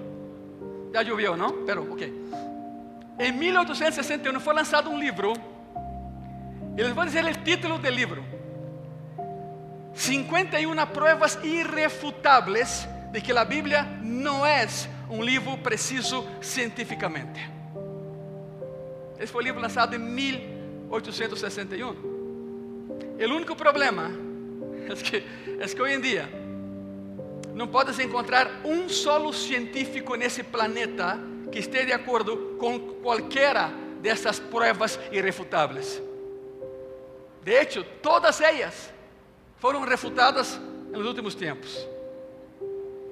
ya 0.93 1.01
llovió, 1.01 1.35
¿no? 1.35 1.65
Pero, 1.65 1.83
ok. 1.83 2.01
En 3.17 3.39
1861 3.39 4.39
fue 4.39 4.53
lanzado 4.53 4.89
un 4.89 4.99
libro, 4.99 5.33
y 6.77 6.81
les 6.81 6.93
voy 6.93 7.03
a 7.03 7.05
decir 7.05 7.25
el 7.25 7.43
título 7.43 7.79
del 7.79 7.95
libro. 7.95 8.23
51 9.93 10.91
pruebas 10.91 11.39
irrefutables 11.43 12.87
de 13.11 13.21
que 13.21 13.33
la 13.33 13.45
Biblia 13.45 13.87
no 14.01 14.45
es 14.45 14.89
um 15.09 15.21
livro 15.21 15.55
preciso 15.57 16.27
cientificamente. 16.41 17.39
Esse 19.17 19.31
foi 19.31 19.43
o 19.43 19.45
livro 19.45 19.61
lançado 19.61 19.95
em 19.95 19.99
1861. 19.99 21.95
O 23.17 23.23
único 23.33 23.55
problema 23.55 24.24
é 24.91 24.95
que, 24.95 25.17
é 25.59 25.67
que 25.67 25.81
hoje 25.81 25.93
em 25.93 26.01
dia 26.01 26.29
não 27.53 27.67
podes 27.67 27.97
encontrar 27.99 28.61
um 28.65 28.89
solo 28.89 29.31
científico 29.31 30.15
nesse 30.15 30.43
planeta 30.43 31.17
que 31.51 31.59
esteja 31.59 31.85
de 31.85 31.93
acordo 31.93 32.57
com 32.59 32.79
qualquer 33.01 33.55
dessas 34.01 34.39
pruebas 34.39 34.99
irrefutables. 35.11 36.01
De 37.43 37.61
hecho, 37.61 37.85
todas 38.01 38.41
ellas 38.41 38.91
fueron 39.57 39.85
refutadas 39.87 40.59
en 40.91 40.99
los 40.99 41.07
últimos 41.07 41.37
tiempos. 41.37 41.87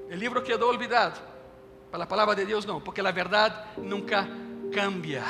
El 0.10 0.20
libro 0.20 0.44
quedó 0.44 0.68
olvidado, 0.70 1.14
para 1.90 2.04
la 2.04 2.08
palabra 2.08 2.36
de 2.36 2.46
Dios 2.46 2.68
no, 2.68 2.84
porque 2.84 3.02
la 3.02 3.12
verdad 3.12 3.66
nunca 3.78 4.28
cambia. 4.74 5.24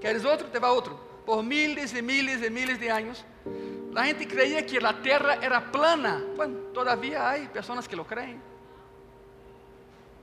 ¿Quieres 0.00 0.24
otro? 0.24 0.46
Te 0.48 0.58
va 0.58 0.72
otro. 0.72 0.98
Por 1.26 1.42
miles 1.42 1.92
y 1.92 2.02
miles 2.02 2.46
y 2.46 2.50
miles 2.50 2.78
de 2.78 2.90
años, 2.90 3.24
la 3.96 4.04
gente 4.04 4.28
creía 4.28 4.66
que 4.66 4.78
la 4.78 5.00
tierra 5.00 5.36
era 5.36 5.72
plana. 5.72 6.22
Bueno, 6.36 6.58
todavía 6.74 7.30
hay 7.30 7.48
personas 7.48 7.88
que 7.88 7.96
lo 7.96 8.06
creen. 8.06 8.38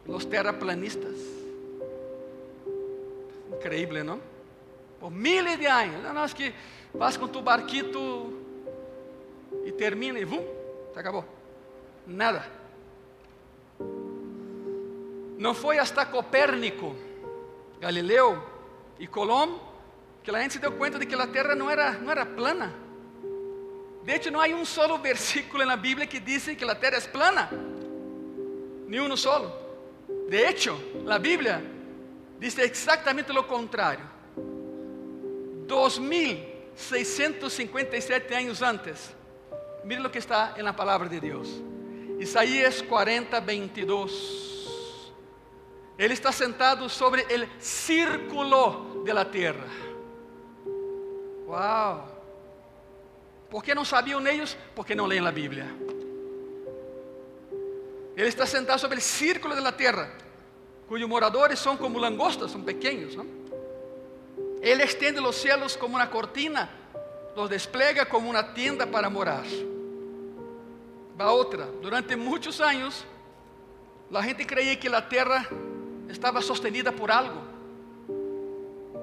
Los 0.05 0.29
terraplanistas. 0.29 1.15
Increíble, 3.51 4.03
¿no? 4.03 4.19
Por 4.99 5.11
miles 5.11 5.57
de 5.57 5.67
años. 5.67 6.03
No, 6.03 6.13
no, 6.13 6.23
es 6.23 6.35
que 6.35 6.53
vas 6.93 7.17
con 7.17 7.31
tu 7.31 7.41
barquito 7.41 8.27
y 9.65 9.71
termina 9.71 10.23
¡bum! 10.23 10.41
Se 10.93 10.99
acabó. 10.99 11.25
Nada. 12.05 12.45
No 15.39 15.55
fue 15.55 15.79
hasta 15.79 16.11
Copérnico, 16.11 16.93
Galileo 17.81 18.37
y 18.99 19.07
Colón 19.07 19.57
que 20.23 20.31
la 20.31 20.41
gente 20.41 20.53
se 20.53 20.59
dio 20.59 20.77
cuenta 20.77 20.99
de 20.99 21.07
que 21.07 21.15
la 21.15 21.25
tierra 21.25 21.55
no 21.55 21.71
era, 21.71 21.93
no 21.93 22.11
era 22.11 22.23
plana. 22.35 22.82
De 24.05 24.15
hecho, 24.15 24.31
no 24.31 24.41
hay 24.41 24.53
un 24.53 24.65
solo 24.65 24.97
versículo 24.99 25.63
en 25.63 25.69
la 25.69 25.77
Biblia 25.77 26.05
que 26.07 26.19
dice 26.19 26.57
que 26.57 26.65
la 26.65 26.77
tierra 26.79 26.97
es 26.97 27.07
plana. 27.07 27.49
Ni 28.87 28.97
uno 28.99 29.15
solo. 29.15 29.63
De 30.27 30.49
hecho, 30.49 30.77
la 31.05 31.19
Biblia 31.19 31.61
dice 32.39 32.65
exactamente 32.65 33.31
lo 33.31 33.47
contrario. 33.47 34.11
2657 35.67 38.35
años 38.35 38.61
antes. 38.61 39.13
Mire 39.85 40.01
lo 40.01 40.11
que 40.11 40.19
está 40.19 40.53
en 40.57 40.65
la 40.65 40.75
palabra 40.75 41.07
de 41.07 41.21
Dios. 41.21 41.47
Isaías 42.19 42.83
40, 42.83 43.39
22. 43.39 44.43
Él 45.97 46.11
está 46.11 46.31
sentado 46.31 46.87
sobre 46.89 47.25
el 47.29 47.47
círculo 47.59 49.03
de 49.05 49.13
la 49.13 49.29
tierra. 49.29 49.67
Wow. 51.45 52.12
¿Por 53.53 53.61
qué 53.61 53.75
no 53.75 53.85
sabían 53.85 54.25
ellos? 54.25 54.57
Porque 54.75 54.95
no 54.95 55.05
leen 55.05 55.23
la 55.23 55.29
Biblia. 55.29 55.67
Ele 58.15 58.27
está 58.27 58.47
sentado 58.47 58.79
sobre 58.79 58.97
o 58.97 59.01
círculo 59.01 59.53
da 59.53 59.71
terra, 59.71 60.09
cujos 60.87 61.07
moradores 61.07 61.59
são 61.59 61.77
como 61.77 61.99
langostas, 61.99 62.49
são 62.49 62.63
pequenos. 62.63 63.15
¿no? 63.15 63.27
Ele 64.59 64.81
estende 64.81 65.19
os 65.19 65.35
cielos 65.35 65.77
como 65.77 65.97
uma 65.97 66.07
cortina, 66.07 66.67
los 67.35 67.47
despliega 67.47 68.07
como 68.07 68.31
uma 68.31 68.41
tienda 68.55 68.87
para 68.87 69.07
morar. 69.07 69.45
Va 71.15 71.31
outra, 71.31 71.67
durante 71.79 72.15
muitos 72.15 72.59
anos, 72.59 73.05
a 74.11 74.23
gente 74.23 74.47
creía 74.47 74.79
que 74.79 74.87
a 74.87 74.99
terra 74.99 75.47
estava 76.09 76.41
sostenida 76.41 76.91
por 76.91 77.11
algo, 77.11 77.39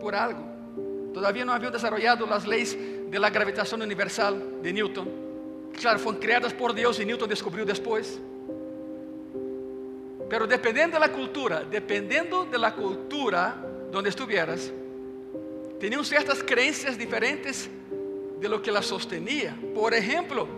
por 0.01 0.13
algo. 0.13 0.50
Todavía 1.12 1.44
não 1.44 1.53
haviam 1.53 1.70
desarrollado 1.70 2.25
as 2.33 2.44
leis 2.44 2.77
de 3.11 3.18
la 3.18 3.31
gravitação 3.31 3.79
universal 3.81 4.35
de 4.62 4.73
Newton. 4.73 5.07
Claro, 5.81 5.99
foram 5.99 6.18
criadas 6.18 6.53
por 6.53 6.73
Deus 6.73 6.99
e 6.99 7.05
Newton 7.05 7.27
descobriu 7.27 7.64
depois. 7.64 8.20
Pero 10.29 10.46
dependendo 10.46 10.99
da 10.99 11.09
cultura, 11.09 11.64
dependendo 11.64 12.44
da 12.44 12.70
cultura 12.70 13.57
onde 13.92 14.09
estuvieras, 14.09 14.73
tinham 15.81 16.05
certas 16.05 16.42
crenças 16.42 16.96
diferentes 16.96 17.68
de 18.38 18.49
lo 18.49 18.62
que 18.62 18.70
la 18.70 18.83
sostenía. 18.83 19.57
Por 19.75 19.92
exemplo, 19.92 20.49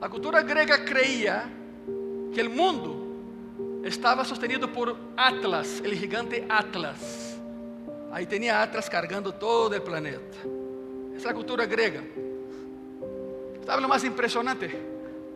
a 0.00 0.08
cultura 0.08 0.40
grega 0.42 0.84
creía 0.84 1.50
que 2.32 2.42
o 2.42 2.50
mundo 2.50 3.82
estava 3.84 4.24
sostenido 4.24 4.68
por 4.68 4.96
Atlas, 5.16 5.82
o 5.84 5.94
gigante 5.94 6.44
Atlas. 6.48 7.31
Aí 8.12 8.26
tinha 8.26 8.62
Atlas 8.62 8.90
cargando 8.90 9.32
todo 9.32 9.74
o 9.74 9.80
planeta. 9.80 10.36
Essa 11.16 11.28
é 11.28 11.30
a 11.30 11.34
cultura 11.34 11.64
grega. 11.64 12.04
¿Sabe 13.64 13.82
o 13.82 13.88
mais 13.88 14.04
impressionante? 14.04 14.68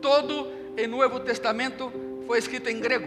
Todo 0.03 0.47
o 0.47 0.87
Novo 0.87 1.21
Testamento 1.21 1.91
foi 2.27 2.39
escrito 2.39 2.69
em 2.69 2.79
grego. 2.79 3.07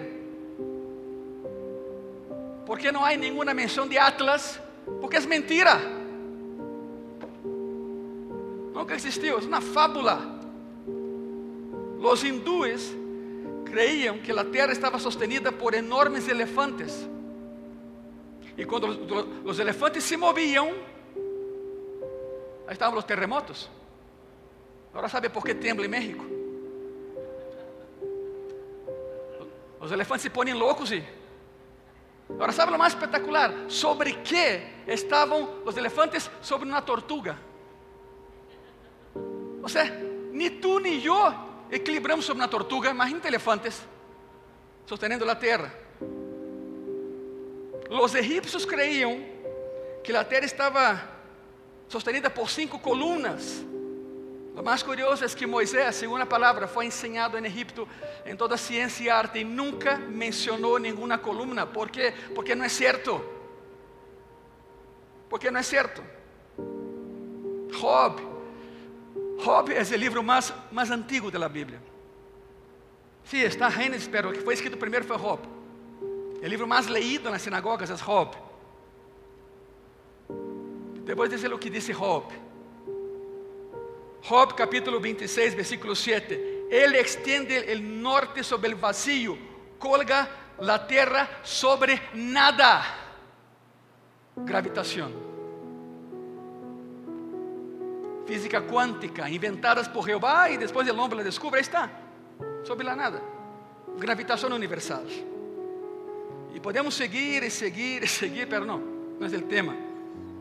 ¿Por 2.66 2.80
qué 2.80 2.92
no 2.92 3.06
hay 3.06 3.16
ninguna 3.16 3.54
mención 3.54 3.88
de 3.88 4.00
Atlas? 4.00 4.60
Porque 5.00 5.18
es 5.18 5.28
mentira. 5.28 5.80
Nunca 8.74 8.96
existió, 8.96 9.38
es 9.38 9.46
una 9.46 9.62
fábula. 9.62 10.20
Los 12.00 12.24
hindúes 12.24 12.92
creían 13.66 14.20
que 14.24 14.34
la 14.34 14.46
tierra 14.46 14.72
estaba 14.72 14.98
sostenida 14.98 15.52
por 15.52 15.76
enormes 15.76 16.28
elefantes. 16.28 17.08
Y 18.60 18.66
cuando 18.66 18.88
los, 18.90 19.26
los 19.46 19.60
elefantes 19.60 20.04
se 20.04 20.18
movían, 20.18 20.68
ahí 22.68 22.74
estaban 22.74 22.94
los 22.94 23.08
terremotos. 23.08 23.70
Ahora 24.94 25.08
sabe 25.08 25.30
por 25.30 25.46
qué 25.46 25.56
tiembla 25.56 25.86
en 25.86 25.92
México. 25.92 26.26
Los 29.80 29.90
elefantes 29.94 30.24
se 30.24 30.30
ponen 30.30 30.60
locos 30.60 30.92
y 30.92 31.02
Agora, 32.30 32.52
sabe 32.52 32.76
o 32.76 32.78
mais 32.78 32.94
espetacular? 32.94 33.52
Sobre 33.70 34.14
que 34.22 34.62
estavam 34.86 35.50
os 35.66 35.76
elefantes? 35.78 36.30
Sobre 36.42 36.68
uma 36.68 36.82
tortuga. 36.82 37.40
Ou 39.64 39.70
seja, 39.70 39.92
nem 40.32 40.60
tu 40.60 40.80
nem 40.80 41.04
eu 41.04 41.16
equilibramos 41.72 42.26
sobre 42.26 42.42
uma 42.44 42.50
tortuga. 42.50 42.90
Imagina 42.90 43.26
elefantes 43.26 43.82
sosteniendo 44.86 45.28
a 45.30 45.36
terra. 45.36 45.74
Os 47.90 48.14
egípcios 48.14 48.66
creiam 48.66 49.26
que 50.04 50.16
a 50.16 50.24
terra 50.24 50.46
estava 50.46 51.02
sostenida 51.88 52.30
por 52.30 52.50
cinco 52.50 52.78
colunas. 52.78 53.66
O 54.56 54.62
mais 54.62 54.84
curioso 54.84 55.26
é 55.26 55.28
que 55.30 55.48
Moisés, 55.48 55.96
segundo 55.96 56.22
a 56.22 56.26
palavra, 56.26 56.68
foi 56.68 56.86
ensinado 56.86 57.38
em 57.38 57.46
Egipto 57.46 57.88
em 58.26 58.36
toda 58.36 58.58
ciência 58.58 59.04
e 59.04 59.10
arte 59.10 59.40
e 59.40 59.44
nunca 59.44 59.98
mencionou 59.98 60.78
nenhuma 60.78 61.18
coluna. 61.18 61.66
¿Por 61.66 61.90
quê? 61.90 62.14
Porque 62.36 62.54
não 62.54 62.66
é 62.66 62.70
certo. 62.70 63.24
Porque 65.28 65.50
não 65.50 65.60
é 65.60 65.64
certo. 65.64 66.04
Job. 67.72 68.22
Job 69.44 69.74
é 69.74 69.82
o 69.82 69.98
livro 69.98 70.22
mais, 70.22 70.54
mais 70.72 70.92
antigo 70.92 71.32
da 71.32 71.50
Bíblia. 71.50 71.82
Sim, 73.24 73.40
está 73.42 73.70
Gênesis, 73.70 74.08
pero 74.08 74.32
que 74.32 74.42
foi 74.42 74.54
escrito 74.54 74.78
primeiro 74.78 75.06
foi 75.06 75.18
Job. 75.18 75.59
O 76.42 76.48
livro 76.48 76.68
mais 76.68 76.88
leído 76.88 77.30
nas 77.30 77.42
sinagogas 77.42 77.92
é 77.92 77.96
Job. 77.96 78.36
Depois 81.04 81.30
dizer 81.30 81.52
o 81.54 81.60
que 81.60 81.70
disse 81.70 81.92
Job. 81.92 82.34
Job 84.22 84.54
capítulo 84.54 85.00
26, 85.00 85.54
versículo 85.56 85.96
7. 85.96 86.68
Él 86.70 86.96
extiende 86.96 87.72
el 87.72 88.02
norte 88.02 88.44
sobre 88.44 88.70
el 88.70 88.76
vacío, 88.76 89.38
colga 89.78 90.30
la 90.60 90.88
tierra 90.88 91.28
sobre 91.44 92.02
nada. 92.14 92.84
Gravitación. 94.38 95.14
Física 98.26 98.62
cuántica, 98.62 99.30
inventadas 99.30 99.90
por 99.90 100.06
Jehová 100.06 100.50
y 100.52 100.58
después 100.58 100.88
el 100.88 100.98
hombre 101.00 101.18
la 101.18 101.24
descubre, 101.24 101.60
está, 101.60 101.90
sobre 102.64 102.86
la 102.86 102.96
nada. 102.96 103.20
Gravitación 103.98 104.54
universal. 104.54 105.08
E 106.54 106.60
podemos 106.60 106.96
seguir 106.96 107.44
e 107.44 107.50
seguir 107.50 108.04
e 108.04 108.08
seguir, 108.08 108.48
pero 108.48 108.66
não, 108.66 108.80
não 109.20 109.28
é 109.28 109.30
o 109.30 109.42
tema. 109.42 109.76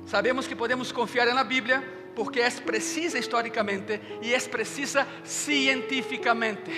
Sabemos 0.07 0.47
que 0.47 0.57
podemos 0.57 0.91
confiar 0.91 1.27
na 1.35 1.45
Bíblia 1.45 1.83
porque 2.15 2.41
é 2.41 2.51
precisa 2.51 3.19
historicamente 3.19 4.01
e 4.23 4.35
é 4.35 4.41
precisa 4.41 5.07
cientificamente. 5.23 6.73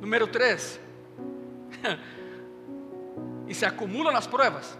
Número 0.00 0.26
3. 0.26 0.80
e 3.48 3.54
se 3.54 3.64
acumulam 3.64 4.14
as 4.14 4.26
pruebas. 4.26 4.78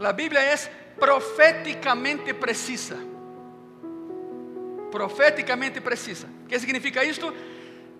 A 0.00 0.12
Bíblia 0.12 0.40
é 0.40 0.56
profeticamente 0.98 2.32
precisa. 2.34 2.98
Profeticamente 4.90 5.80
precisa. 5.80 6.26
O 6.44 6.48
que 6.48 6.58
significa 6.58 7.04
isto? 7.04 7.32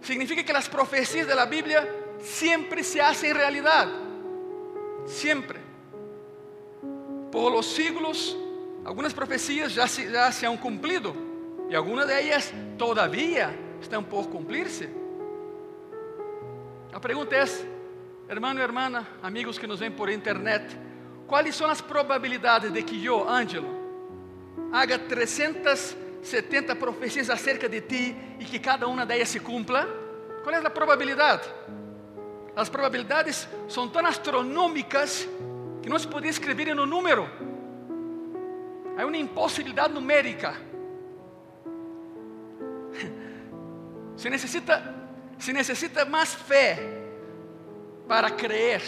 Significa 0.03 0.43
que 0.43 0.53
as 0.53 0.69
profecias 0.69 1.27
da 1.27 1.47
Bíblia 1.47 1.89
sempre 2.21 2.83
se 2.83 3.01
hacen 3.01 3.33
realidade. 3.33 3.93
Sempre. 5.07 5.61
Por 7.31 7.51
los 7.53 7.67
siglos 7.67 8.37
Algumas 8.85 9.15
profecias 9.15 9.73
já 9.73 9.89
se, 9.89 10.13
já 10.13 10.31
se 10.31 10.45
han 10.45 10.59
cumprido 10.59 11.15
e 11.71 11.75
algumas 11.75 12.07
delas 12.07 12.53
todavía 12.77 13.59
estão 13.81 14.05
por 14.05 14.29
cumprir-se. 14.29 14.91
A 16.93 17.01
pergunta 17.01 17.35
é, 17.35 17.45
hermano 18.29 18.61
e 18.61 18.63
hermana, 18.63 19.09
amigos 19.23 19.59
que 19.59 19.67
nos 19.67 19.81
veem 19.81 19.91
por 19.91 20.11
internet, 20.11 20.79
quais 21.27 21.57
são 21.57 21.69
as 21.69 21.81
probabilidades 21.81 22.71
de 22.71 22.83
que 22.83 23.03
eu, 23.03 23.27
Ângelo, 23.27 23.69
haga 24.71 24.99
370 24.99 26.77
profecias 26.77 27.31
acerca 27.31 27.67
de 27.67 27.81
ti 27.81 28.15
e 28.39 28.45
que 28.45 28.59
cada 28.59 28.87
uma 28.87 29.07
delas 29.07 29.31
se 29.31 29.41
cumpla? 29.41 29.89
Qual 30.43 30.55
é 30.55 30.59
a 30.59 30.69
probabilidade? 30.69 31.49
As 32.57 32.69
probabilidades 32.69 33.49
são 33.69 33.89
tão 33.89 34.07
astronômicas 34.07 35.29
que 35.83 35.89
não 35.89 35.99
se 35.99 36.07
pode 36.07 36.29
escrever 36.29 36.73
um 36.73 36.87
número. 36.87 37.29
Há 38.97 39.05
uma 39.05 39.17
impossibilidade 39.17 39.93
numérica. 39.93 40.55
Se 44.17 44.31
necessita, 44.31 44.95
se 45.37 45.53
necessita 45.53 46.05
mais 46.05 46.33
fé 46.33 46.79
para 48.07 48.31
crer 48.31 48.81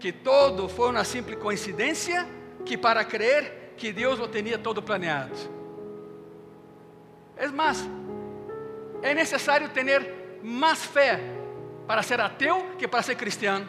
que 0.00 0.10
todo 0.10 0.68
foi 0.68 0.90
uma 0.90 1.04
simples 1.04 1.38
coincidência 1.38 2.26
que 2.64 2.76
para 2.76 3.04
crer 3.04 3.74
que 3.76 3.92
Deus 3.92 4.18
o 4.18 4.26
tinha 4.26 4.58
todo 4.58 4.82
planeado. 4.82 5.32
É 7.36 7.46
mais, 7.46 7.88
é 9.00 9.14
necessário 9.14 9.68
ter 9.68 10.40
mais 10.42 10.84
fé 10.84 11.20
para 11.86 12.02
ser 12.02 12.20
ateu 12.20 12.76
que 12.78 12.88
para 12.88 13.02
ser 13.02 13.16
cristiano. 13.16 13.66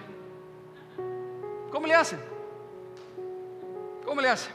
Como 1.71 1.85
le 1.85 1.93
hacen? 1.93 2.19
Como 4.03 4.21
le 4.21 4.29
hacen? 4.29 4.51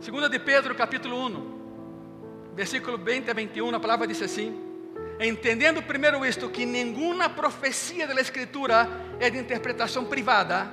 Segunda 0.00 0.28
de 0.28 0.40
Pedro, 0.40 0.74
capítulo 0.74 1.16
1, 1.26 2.52
versículo 2.54 2.98
20 2.98 3.30
a 3.30 3.34
21, 3.34 3.76
a 3.76 3.80
palavra 3.80 4.06
diz 4.06 4.20
assim: 4.22 4.58
Entendendo 5.18 5.82
primeiro 5.82 6.24
isto, 6.24 6.48
que 6.50 6.66
nenhuma 6.66 7.28
profecia 7.28 8.06
da 8.06 8.20
Escritura 8.20 8.88
é 9.18 9.30
de 9.30 9.38
interpretação 9.38 10.04
privada, 10.04 10.70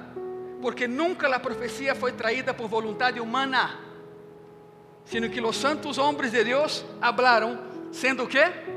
porque 0.62 0.88
nunca 0.88 1.28
a 1.34 1.40
profecia 1.40 1.94
foi 1.94 2.14
traída 2.14 2.54
por 2.54 2.68
vontade 2.68 3.20
humana, 3.20 3.80
sino 5.06 5.30
que 5.30 5.42
os 5.42 5.56
santos 5.56 5.98
homens 5.98 6.32
de 6.32 6.44
Deus 6.44 6.86
hablaram, 7.02 7.60
sendo 7.92 8.24
o 8.24 8.28
quê? 8.28 8.77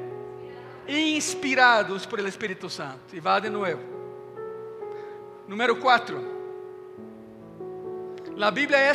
Inspirados 0.86 2.06
por 2.06 2.20
el 2.20 2.26
Espírito 2.26 2.68
Santo. 2.68 3.14
E 3.14 3.20
vá 3.20 3.40
de 3.40 3.50
novo. 3.50 3.80
Número 5.46 5.78
4. 5.78 6.40
A 8.40 8.50
Bíblia 8.50 8.78
é 8.78 8.92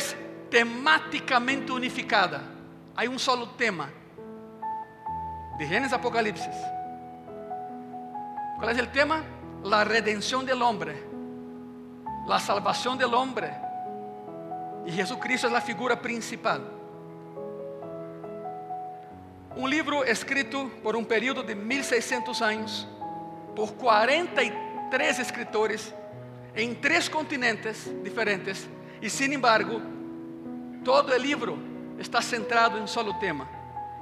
temáticamente 0.50 1.70
unificada. 1.70 2.42
Há 2.96 3.04
um 3.04 3.18
solo 3.18 3.46
tema. 3.48 3.90
De 5.58 5.66
Gênesis 5.66 5.92
a 5.92 5.96
Apocalipse. 5.96 6.48
Qual 8.58 8.70
é 8.70 8.82
o 8.82 8.86
tema? 8.86 9.24
La 9.62 9.84
redenção 9.84 10.44
del 10.44 10.60
hombre. 10.62 10.94
La 12.26 12.38
salvação 12.38 12.96
del 12.96 13.14
hombre. 13.14 13.50
E 14.86 14.90
Jesucristo 14.90 15.46
é 15.46 15.56
a 15.56 15.60
figura 15.60 15.96
principal. 15.96 16.75
Um 19.56 19.66
livro 19.66 20.04
escrito 20.04 20.70
por 20.82 20.94
um 20.94 21.02
período 21.02 21.42
de 21.42 21.54
1600 21.54 22.42
anos, 22.42 22.86
por 23.54 23.72
43 23.72 25.18
escritores, 25.18 25.94
em 26.54 26.74
três 26.74 27.08
continentes 27.08 27.90
diferentes, 28.04 28.68
e 29.00 29.08
sin 29.08 29.32
embargo, 29.32 29.80
todo 30.84 31.10
o 31.10 31.16
livro 31.16 31.58
está 31.98 32.20
centrado 32.20 32.76
em 32.76 32.82
um 32.82 32.86
solo 32.86 33.14
tema, 33.14 33.48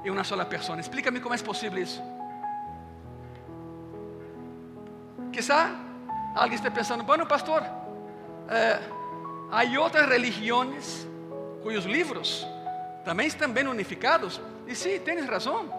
em 0.03 0.09
uma 0.09 0.25
sola 0.25 0.45
pessoa. 0.45 0.79
Explica-me 0.79 1.21
como 1.21 1.33
é 1.33 1.37
possível 1.37 1.81
isso. 1.81 2.03
Quizá 5.31 5.73
alguém 6.35 6.55
esteja 6.55 6.75
pensando, 6.75 7.03
bueno, 7.03 7.25
pastor, 7.25 7.63
eh, 8.49 8.79
há 9.51 9.79
outras 9.79 10.07
religiões 10.07 11.07
cujos 11.63 11.85
livros 11.85 12.45
também 13.05 13.27
estão 13.27 13.49
bem 13.49 13.67
unificados. 13.67 14.41
E 14.67 14.75
sim, 14.75 14.99
tens 14.99 15.25
razão. 15.25 15.69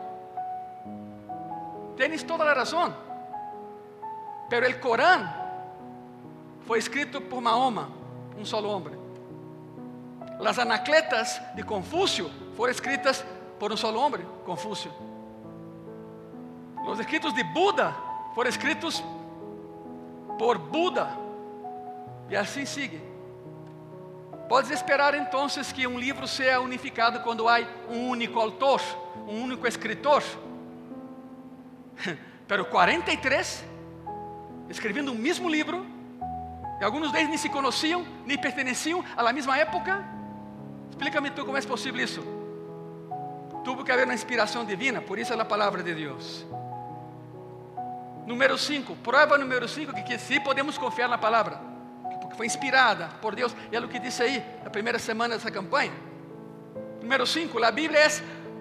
Tens 1.96 2.22
toda 2.22 2.44
a 2.44 2.53
razão. 2.53 2.94
Pero 4.49 4.68
o 4.68 4.79
Corão 4.79 5.29
foi 6.62 6.79
escrito 6.79 7.20
por 7.20 7.40
Mahoma, 7.40 7.90
um 8.38 8.44
solo 8.44 8.68
homem. 8.68 8.94
As 10.44 10.59
anacletas 10.59 11.40
de 11.55 11.62
Confúcio 11.62 12.31
foram 12.55 12.70
escritas 12.70 13.25
por 13.59 13.72
um 13.72 13.77
solo 13.77 14.01
homem, 14.01 14.20
Confúcio. 14.44 14.92
Os 16.87 17.01
escritos 17.01 17.35
de 17.35 17.42
Buda 17.42 17.94
foram 18.35 18.49
escritos 18.49 19.03
por 20.38 20.59
Buda. 20.59 21.09
E 22.29 22.37
assim 22.37 22.64
sigue. 22.64 23.15
Podes 24.48 24.70
esperar 24.70 25.14
então 25.14 25.46
que 25.74 25.87
um 25.87 25.98
livro 25.98 26.26
seja 26.28 26.61
unificado 26.61 27.20
quando 27.20 27.48
há 27.48 27.59
um 27.88 28.09
único 28.09 28.38
autor, 28.38 28.80
um 29.26 29.42
único 29.42 29.66
escritor. 29.66 30.22
Pero 32.46 32.64
43 32.66 33.76
escrevendo 34.68 35.12
o 35.12 35.14
mesmo 35.14 35.48
livro, 35.48 35.87
e 36.80 36.85
alguns 36.85 37.11
deles 37.12 37.28
nem 37.28 37.38
se 37.38 37.48
conheciam, 37.48 38.04
nem 38.26 38.37
pertenciam 38.37 39.04
à 39.16 39.32
mesma 39.32 39.56
época. 39.56 40.04
Explica-me 40.90 41.30
tu 41.30 41.44
como 41.44 41.56
é 41.56 41.62
possível 41.62 42.02
isso. 42.02 42.22
Tuvo 43.64 43.85
que 43.85 43.90
haver 43.90 44.04
uma 44.04 44.14
inspiração 44.14 44.64
divina, 44.64 45.00
por 45.00 45.18
isso 45.18 45.32
é 45.32 45.40
a 45.40 45.44
palavra 45.44 45.82
de 45.82 45.94
Deus. 45.94 46.46
Número 48.26 48.59
5, 48.59 48.96
prova 48.96 49.38
número 49.38 49.68
5 49.68 49.94
que, 49.94 50.02
que 50.02 50.18
sim 50.18 50.40
podemos 50.40 50.76
confiar 50.76 51.09
na 51.09 51.16
palavra, 51.16 51.61
foi 52.37 52.46
inspirada 52.46 53.09
por 53.20 53.35
Deus, 53.35 53.55
e 53.72 53.77
é 53.77 53.81
o 53.81 53.88
que 53.88 53.99
disse 53.99 54.22
aí, 54.22 54.44
na 54.62 54.70
primeira 54.70 54.99
semana 54.99 55.35
dessa 55.35 55.51
campanha. 55.51 55.92
Número 57.01 57.27
5, 57.27 57.64
a 57.64 57.70
Bíblia 57.70 58.01
é 58.01 58.09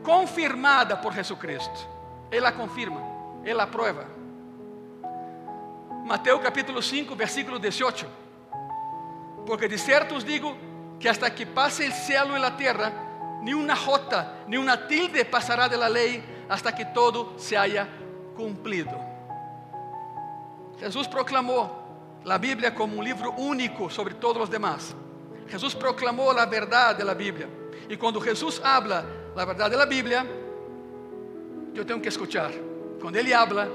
confirmada 0.03 0.95
por 0.95 1.13
Jesucristo, 1.13 1.87
Ele 2.31 2.45
a 2.45 2.51
confirma, 2.51 3.01
Ele 3.43 3.59
a 3.59 3.67
prova. 3.67 4.07
Mateus 6.05 6.41
capítulo 6.41 6.81
5, 6.81 7.15
versículo 7.15 7.59
18. 7.59 8.05
Porque 9.45 9.67
de 9.67 9.77
certo 9.77 10.15
os 10.15 10.23
digo 10.23 10.55
que 10.99 11.09
hasta 11.09 11.29
que 11.29 11.45
pase 11.45 11.87
o 11.87 11.91
céu 11.91 12.37
e 12.37 12.43
a 12.43 12.51
terra, 12.51 12.93
ni 13.41 13.53
uma 13.53 13.75
jota, 13.75 14.31
ni 14.47 14.57
uma 14.57 14.77
tilde 14.77 15.25
passará 15.25 15.67
de 15.67 15.75
la 15.75 15.87
lei, 15.87 16.23
hasta 16.47 16.71
que 16.71 16.85
todo 16.85 17.33
se 17.37 17.57
haya 17.57 17.87
cumprido. 18.35 18.95
Jesús 20.79 21.07
proclamó 21.07 21.84
la 22.25 22.39
Biblia 22.39 22.73
como 22.73 22.97
un 22.97 23.05
libro 23.05 23.31
único 23.33 23.89
sobre 23.89 24.15
todos 24.15 24.37
los 24.37 24.49
demás. 24.49 24.95
Jesús 25.47 25.75
proclamó 25.75 26.33
la 26.33 26.45
verdad 26.47 26.95
de 26.95 27.03
la 27.03 27.13
Biblia. 27.13 27.47
Y 27.87 27.97
cuando 27.97 28.19
Jesús 28.19 28.59
habla 28.63 29.05
la 29.35 29.45
verdad 29.45 29.69
de 29.69 29.77
la 29.77 29.85
Biblia, 29.85 30.25
yo 31.73 31.85
tengo 31.85 32.01
que 32.01 32.09
escuchar. 32.09 32.51
Cuando 32.99 33.19
Él 33.19 33.31
habla, 33.31 33.67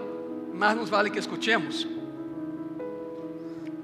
más 0.52 0.76
nos 0.76 0.90
vale 0.90 1.10
que 1.10 1.20
escuchemos. 1.20 1.86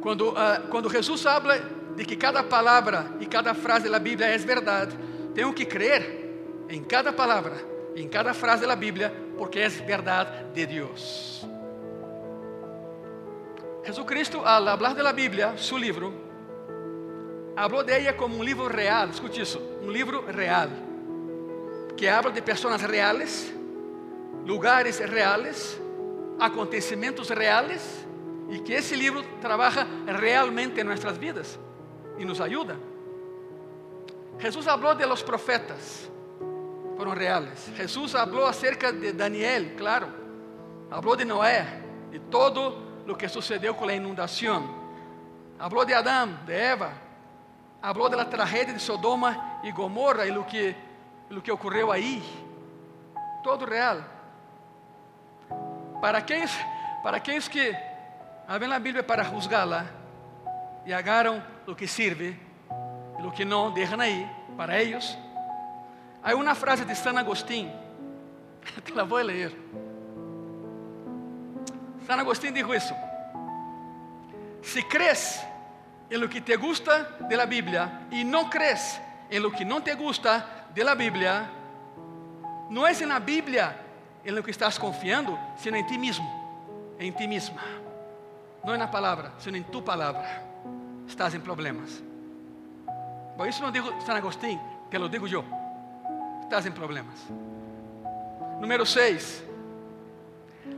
Quando, 0.01 0.33
uh, 0.33 0.69
quando 0.69 0.91
Jesus 0.91 1.25
habla 1.27 1.59
de 1.97 2.05
que 2.05 2.19
cada 2.19 2.43
palavra 2.43 3.13
e 3.21 3.27
cada 3.27 3.55
frase 3.55 3.89
da 3.89 3.99
Bíblia 3.99 4.27
é 4.27 4.39
verdade, 4.39 4.97
tenho 5.35 5.53
que 5.53 5.65
crer 5.65 6.67
em 6.69 6.83
cada 6.83 7.13
palavra, 7.13 7.55
em 7.95 8.09
cada 8.09 8.35
frase 8.35 8.67
da 8.67 8.75
Bíblia, 8.75 9.15
porque 9.39 9.61
é 9.61 9.69
verdade 9.69 10.31
de 10.53 10.67
Deus. 10.67 11.47
Jesucristo, 13.87 14.45
al 14.45 14.67
hablar 14.67 14.97
de 14.97 15.03
la 15.03 15.13
Biblia, 15.13 15.57
su 15.57 15.79
libro, 15.79 16.13
habló 17.57 17.85
de 17.85 17.97
ella 17.97 18.17
como 18.17 18.37
un 18.37 18.45
libro 18.45 18.69
real. 18.69 19.11
Escute 19.11 19.43
isso, 19.43 19.61
um 19.81 19.91
livro 19.91 20.23
real, 20.27 20.69
que 21.97 22.11
habla 22.11 22.33
de 22.33 22.43
pessoas 22.43 22.83
reales, 22.83 23.55
lugares 24.45 24.99
reales, 24.99 25.81
acontecimentos 26.41 27.31
reales, 27.31 28.05
e 28.51 28.59
que 28.59 28.75
esse 28.75 28.97
livro 28.97 29.23
trabalha 29.41 29.87
realmente 30.05 30.81
em 30.81 30.85
nossas 30.85 31.17
vidas 31.17 31.57
e 32.19 32.25
nos 32.25 32.41
ajuda. 32.41 32.77
Jesus 34.41 34.65
falou 34.65 34.97
de 34.97 35.07
los 35.07 35.23
profetas, 35.23 36.11
foram 36.97 37.13
reales. 37.13 37.71
Jesus 37.77 38.13
falou 38.13 38.47
acerca 38.47 38.93
de 38.93 39.13
Daniel, 39.13 39.77
claro. 39.77 40.09
Falou 40.91 41.17
de 41.17 41.25
Noé, 41.25 41.83
de 42.11 42.19
todo 42.19 42.86
lo 43.07 43.17
que 43.17 43.29
sucedeu 43.29 43.75
com 43.75 43.87
a 43.87 43.95
inundação. 43.95 44.85
Hablou 45.59 45.85
de 45.85 45.95
Adão, 45.95 46.35
de 46.45 46.53
Eva. 46.53 46.93
Hablou 47.81 48.09
da 48.09 48.25
tragédia 48.25 48.75
de 48.75 48.81
Sodoma 48.81 49.61
e 49.63 49.71
Gomorra 49.71 50.27
e 50.27 50.31
lo 50.31 50.45
que, 50.45 50.75
lo 51.31 51.41
que 51.41 51.53
ocorreu 51.53 51.93
aí. 51.93 52.23
Todo 53.43 53.65
real. 53.65 54.03
Para 56.01 56.19
aqueles, 56.19 56.53
para 57.03 57.19
aqueles 57.19 57.49
que 57.49 57.75
abren 58.49 58.73
a 58.73 58.79
Bíblia 58.79 59.03
para 59.03 59.23
juzgá-la 59.23 59.87
e 60.85 60.93
agarram 60.93 61.43
o 61.67 61.75
que 61.75 61.87
serve 61.87 62.39
e 63.19 63.23
o 63.23 63.31
que 63.31 63.45
não, 63.45 63.73
deixam 63.73 64.01
aí 64.01 64.29
para 64.57 64.83
eles. 64.83 65.17
Há 66.23 66.35
uma 66.35 66.55
frase 66.57 66.85
de 66.85 66.95
San 66.97 67.19
Agustín, 67.19 67.71
te 68.85 68.93
la 68.93 69.05
vou 69.05 69.23
ler. 69.23 69.55
San 72.07 72.21
Agostinho 72.21 72.55
dijo 72.55 72.75
isso: 72.75 72.95
Se 74.63 74.87
crees 74.87 75.45
en 76.09 76.21
lo 76.21 76.29
que 76.29 76.41
te 76.41 76.57
gusta 76.57 77.17
de 77.29 77.37
la 77.37 77.47
Biblia 77.47 78.07
y 78.11 78.25
no 78.25 78.49
crees 78.49 79.01
en 79.29 79.43
lo 79.43 79.51
que 79.51 79.65
no 79.65 79.83
te 79.83 79.95
gusta 79.95 80.67
de 80.75 80.85
la 80.85 80.95
Biblia, 80.95 81.51
no 82.71 82.87
es 82.87 83.01
en 83.01 83.09
la 83.09 83.19
Biblia 83.19 83.77
en 84.25 84.35
lo 84.35 84.43
que 84.43 84.51
estás 84.51 84.79
confiando, 84.79 85.39
sino 85.57 85.77
en 85.77 85.87
ti 85.87 85.99
mismo, 85.99 86.95
en 86.99 87.15
ti 87.15 87.27
misma. 87.27 87.63
No 88.65 88.75
en 88.75 88.81
la 88.81 88.91
palabra, 88.91 89.35
sino 89.39 89.57
en 89.57 89.65
tu 89.65 89.85
palabra. 89.85 90.43
Estás 91.09 91.35
en 91.35 91.43
problemas. 91.43 92.03
Eso 93.47 93.63
no 93.63 93.71
digo 93.71 93.91
San 94.05 94.17
Agustín, 94.17 94.61
te 94.91 94.99
lo 94.99 95.09
digo 95.09 95.27
yo. 95.27 95.45
Estás 96.43 96.67
en 96.67 96.73
problemas. 96.73 97.15
Número 98.61 98.85
6. 98.85 99.45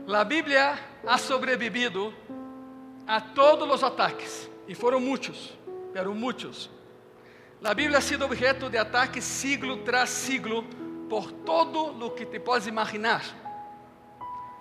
La 0.09 0.23
Biblia 0.23 0.75
ha 1.07 1.19
sobrevivido 1.19 2.11
a 3.05 3.23
todos 3.31 3.67
los 3.67 3.83
ataques, 3.83 4.49
y 4.67 4.73
fueron 4.73 5.05
muchos, 5.05 5.55
pero 5.93 6.15
muchos. 6.15 6.67
La 7.61 7.75
Biblia 7.75 7.99
ha 7.99 8.01
sido 8.01 8.25
objeto 8.25 8.71
de 8.71 8.79
ataques 8.79 9.23
siglo 9.23 9.81
tras 9.83 10.09
siglo 10.09 10.63
por 11.07 11.31
todo 11.45 11.93
lo 11.93 12.15
que 12.15 12.25
te 12.25 12.39
puedes 12.39 12.65
imaginar. 12.65 13.21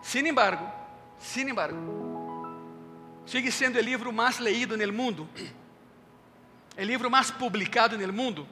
Sin 0.03 0.26
embargo, 0.26 0.70
sin 1.18 1.49
embargo, 1.49 1.78
sigue 3.24 3.51
sendo 3.51 3.78
o 3.78 3.82
livro 3.82 4.12
mais 4.12 4.38
leído 4.38 4.76
no 4.76 4.92
mundo, 4.92 5.26
o 6.76 6.82
livro 6.82 7.09
mais 7.09 7.30
publicado 7.30 7.96
no 7.96 8.12
mundo, 8.12 8.46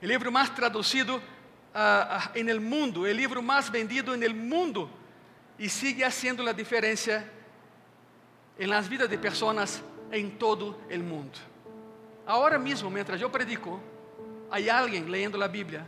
o 0.00 0.06
livro 0.06 0.30
mais 0.30 0.50
traduzido 0.50 1.16
uh, 1.16 2.38
uh, 2.38 2.44
no 2.44 2.60
mundo, 2.60 3.00
o 3.00 3.12
livro 3.12 3.42
mais 3.42 3.68
vendido 3.68 4.16
no 4.16 4.34
mundo, 4.36 4.88
e 5.62 5.68
sigue 5.68 6.02
fazendo 6.02 6.42
a 6.48 6.52
diferença 6.52 7.24
em 8.58 8.66
las 8.66 8.88
vidas 8.88 9.08
de 9.08 9.16
pessoas 9.16 9.80
em 10.10 10.28
todo 10.28 10.76
o 10.90 10.98
mundo. 10.98 11.38
Agora 12.26 12.58
mesmo, 12.58 12.90
mientras 12.90 13.20
eu 13.20 13.30
predico, 13.30 13.80
há 14.50 14.78
alguém 14.80 15.04
lendo 15.04 15.40
a 15.40 15.46
Bíblia 15.46 15.86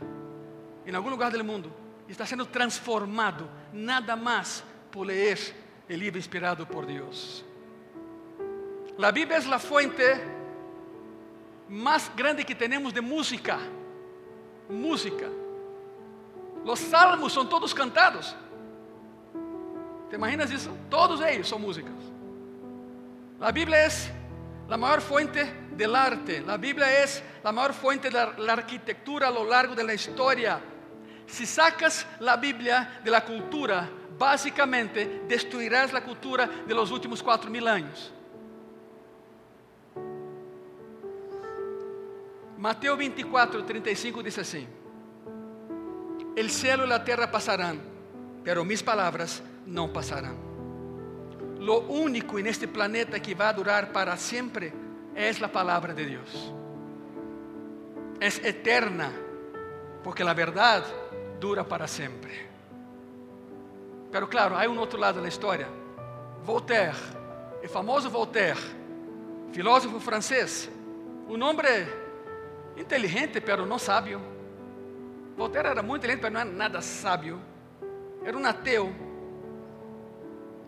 em 0.85 0.95
algum 0.95 1.09
lugar 1.09 1.29
do 1.29 1.43
mundo 1.43 1.73
e 2.07 2.11
está 2.13 2.25
sendo 2.25 2.45
transformado, 2.45 3.49
nada 3.73 4.15
mais 4.15 4.63
por 4.89 5.07
ler 5.07 5.53
o 5.89 5.93
livro 5.93 6.17
inspirado 6.17 6.65
por 6.65 6.85
Deus. 6.85 7.43
A 8.97 9.11
Bíblia 9.11 9.39
é 9.39 9.53
a 9.53 9.59
fonte 9.59 10.03
mais 11.67 12.09
grande 12.15 12.45
que 12.45 12.55
temos 12.55 12.93
de 12.93 13.01
música. 13.01 13.59
Música. 14.69 15.29
Os 16.63 16.79
salmos 16.79 17.33
são 17.33 17.45
todos 17.45 17.73
cantados. 17.73 18.33
¿Te 20.09 20.15
imaginas 20.15 20.51
isso? 20.51 20.71
Todos 20.89 21.21
eles 21.21 21.47
são 21.47 21.59
músicas. 21.59 21.93
A 23.39 23.51
Bíblia 23.51 23.77
é 23.77 23.89
a 24.69 24.77
maior 24.77 25.01
fonte 25.01 25.43
del 25.75 25.95
arte. 25.95 26.43
A 26.47 26.57
Bíblia 26.57 26.87
é 26.87 27.05
a 27.43 27.51
maior 27.51 27.73
fonte 27.73 28.09
da 28.09 28.33
arquitetura 28.51 29.27
a 29.27 29.29
lo 29.29 29.43
largo 29.43 29.75
da 29.75 29.93
história. 29.93 30.61
Si 31.27 31.45
sacas 31.45 32.05
a 32.25 32.35
Bíblia 32.37 33.01
de 33.03 33.11
la 33.11 33.21
cultura, 33.21 33.89
basicamente 34.17 35.23
destruirás 35.27 35.93
a 35.93 36.01
cultura 36.01 36.47
de 36.65 36.73
los 36.73 36.91
últimos 36.91 37.21
quatro 37.21 37.49
mil 37.49 37.67
anos. 37.67 38.11
Mateus 42.57 42.97
24, 42.97 43.63
35 43.63 44.23
diz 44.23 44.37
assim: 44.37 44.67
El 46.35 46.49
cielo 46.49 46.87
e 46.87 46.93
a 46.93 46.99
terra 46.99 47.27
passarão, 47.27 47.79
pero 48.43 48.63
mis 48.63 48.81
palavras 48.81 49.43
não 49.65 49.89
passarão. 49.89 50.35
Lo 51.59 51.79
único 51.79 52.37
en 52.37 52.47
este 52.47 52.67
planeta 52.67 53.19
que 53.19 53.33
vai 53.33 53.53
durar 53.53 53.91
para 53.91 54.17
sempre 54.17 54.71
é 55.15 55.31
a 55.43 55.47
palavra 55.47 55.93
de 55.93 56.05
Deus. 56.05 56.53
É 58.19 58.27
eterna, 58.47 59.11
porque 60.03 60.23
a 60.23 60.33
verdade 60.33 60.85
dura 61.39 61.63
para 61.63 61.87
sempre. 61.87 62.47
Pero 64.11 64.27
claro, 64.27 64.55
há 64.55 64.67
um 64.69 64.77
outro 64.77 64.99
lado 64.99 65.21
da 65.21 65.27
história. 65.27 65.67
Voltaire, 66.43 66.97
o 67.63 67.67
famoso 67.67 68.09
Voltaire, 68.09 68.59
filósofo 69.51 69.99
francês, 69.99 70.69
um 71.27 71.43
homem 71.43 71.87
inteligente, 72.77 73.41
pero 73.41 73.65
não 73.65 73.79
sábio. 73.79 74.21
Voltaire 75.35 75.69
era 75.69 75.81
muito 75.81 76.01
inteligente, 76.01 76.21
mas 76.21 76.33
não 76.33 76.41
era 76.41 76.49
nada 76.49 76.81
sábio. 76.81 77.41
Era 78.23 78.37
um 78.37 78.45
ateu. 78.45 78.93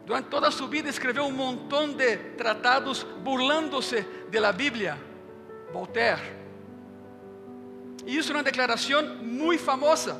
Durante 0.07 0.29
toda 0.29 0.47
a 0.47 0.51
sua 0.51 0.69
vida 0.69 0.87
escreveu 0.87 1.25
um 1.25 1.33
montão 1.33 1.91
de 1.91 2.15
tratados 2.37 3.03
burlando-se 3.03 4.05
da 4.31 4.53
Bíblia. 4.53 4.97
Voltaire. 5.73 6.21
E 8.05 8.17
isso 8.17 8.31
é 8.31 8.35
uma 8.37 8.43
declaração 8.43 9.03
muito 9.21 9.61
famosa. 9.61 10.17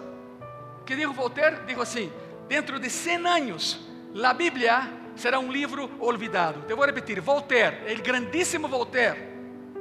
Que 0.86 0.94
dijo 0.94 1.14
Voltaire? 1.14 1.66
Dijo 1.66 1.80
assim: 1.80 2.12
dentro 2.50 2.78
de 2.82 2.90
100 2.90 3.28
anos, 3.28 3.80
a 4.22 4.34
Bíblia 4.34 4.92
será 5.16 5.40
um 5.40 5.50
livro 5.50 5.90
olvidado. 6.02 6.64
Te 6.68 6.74
vou 6.74 6.86
repetir: 6.86 7.22
Voltaire, 7.22 7.78
o 7.98 8.04
grandíssimo 8.04 8.68
Voltaire, 8.68 9.18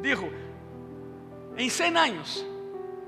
dijo: 0.01 0.33
em 1.57 1.69
100 1.69 1.97
anos, 1.97 2.47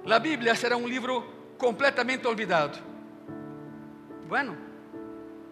a 0.05 0.19
Bíblia 0.19 0.53
será 0.57 0.77
um 0.77 0.89
livro 0.89 1.23
completamente 1.59 2.27
olvidado. 2.27 2.77
Bueno, 4.27 4.68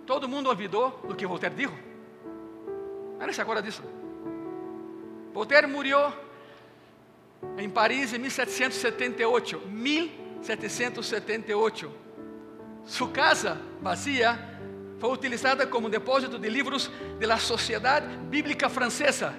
todo 0.06 0.28
mundo 0.28 0.48
olvidou 0.48 1.00
o 1.04 1.14
que 1.14 1.26
Voltaire 1.26 1.54
dijo. 1.54 1.76
Não 3.18 3.32
se 3.32 3.40
acorda 3.40 3.60
disso? 3.60 3.82
Voltaire 5.34 5.66
morreu 5.66 6.12
em 7.58 7.68
Paris 7.68 8.12
em 8.12 8.18
1778. 8.18 9.58
1778. 9.68 11.92
Sua 12.84 13.10
casa 13.10 13.60
vazia 13.82 14.38
foi 15.00 15.10
utilizada 15.10 15.66
como 15.66 15.90
depósito 15.90 16.38
de 16.38 16.48
livros 16.48 16.88
da 17.18 17.36
Sociedade 17.36 18.16
Bíblica 18.16 18.68
Francesa. 18.68 19.34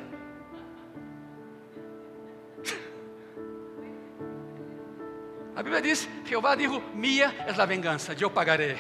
A 5.56 5.64
Bíblia 5.64 5.82
diz: 5.82 6.10
Jeová 6.26 6.56
dijo: 6.56 6.84
Minha 6.94 7.34
é 7.48 7.52
a 7.60 7.66
vingança, 7.66 8.14
eu 8.20 8.30
pagarei. 8.30 8.78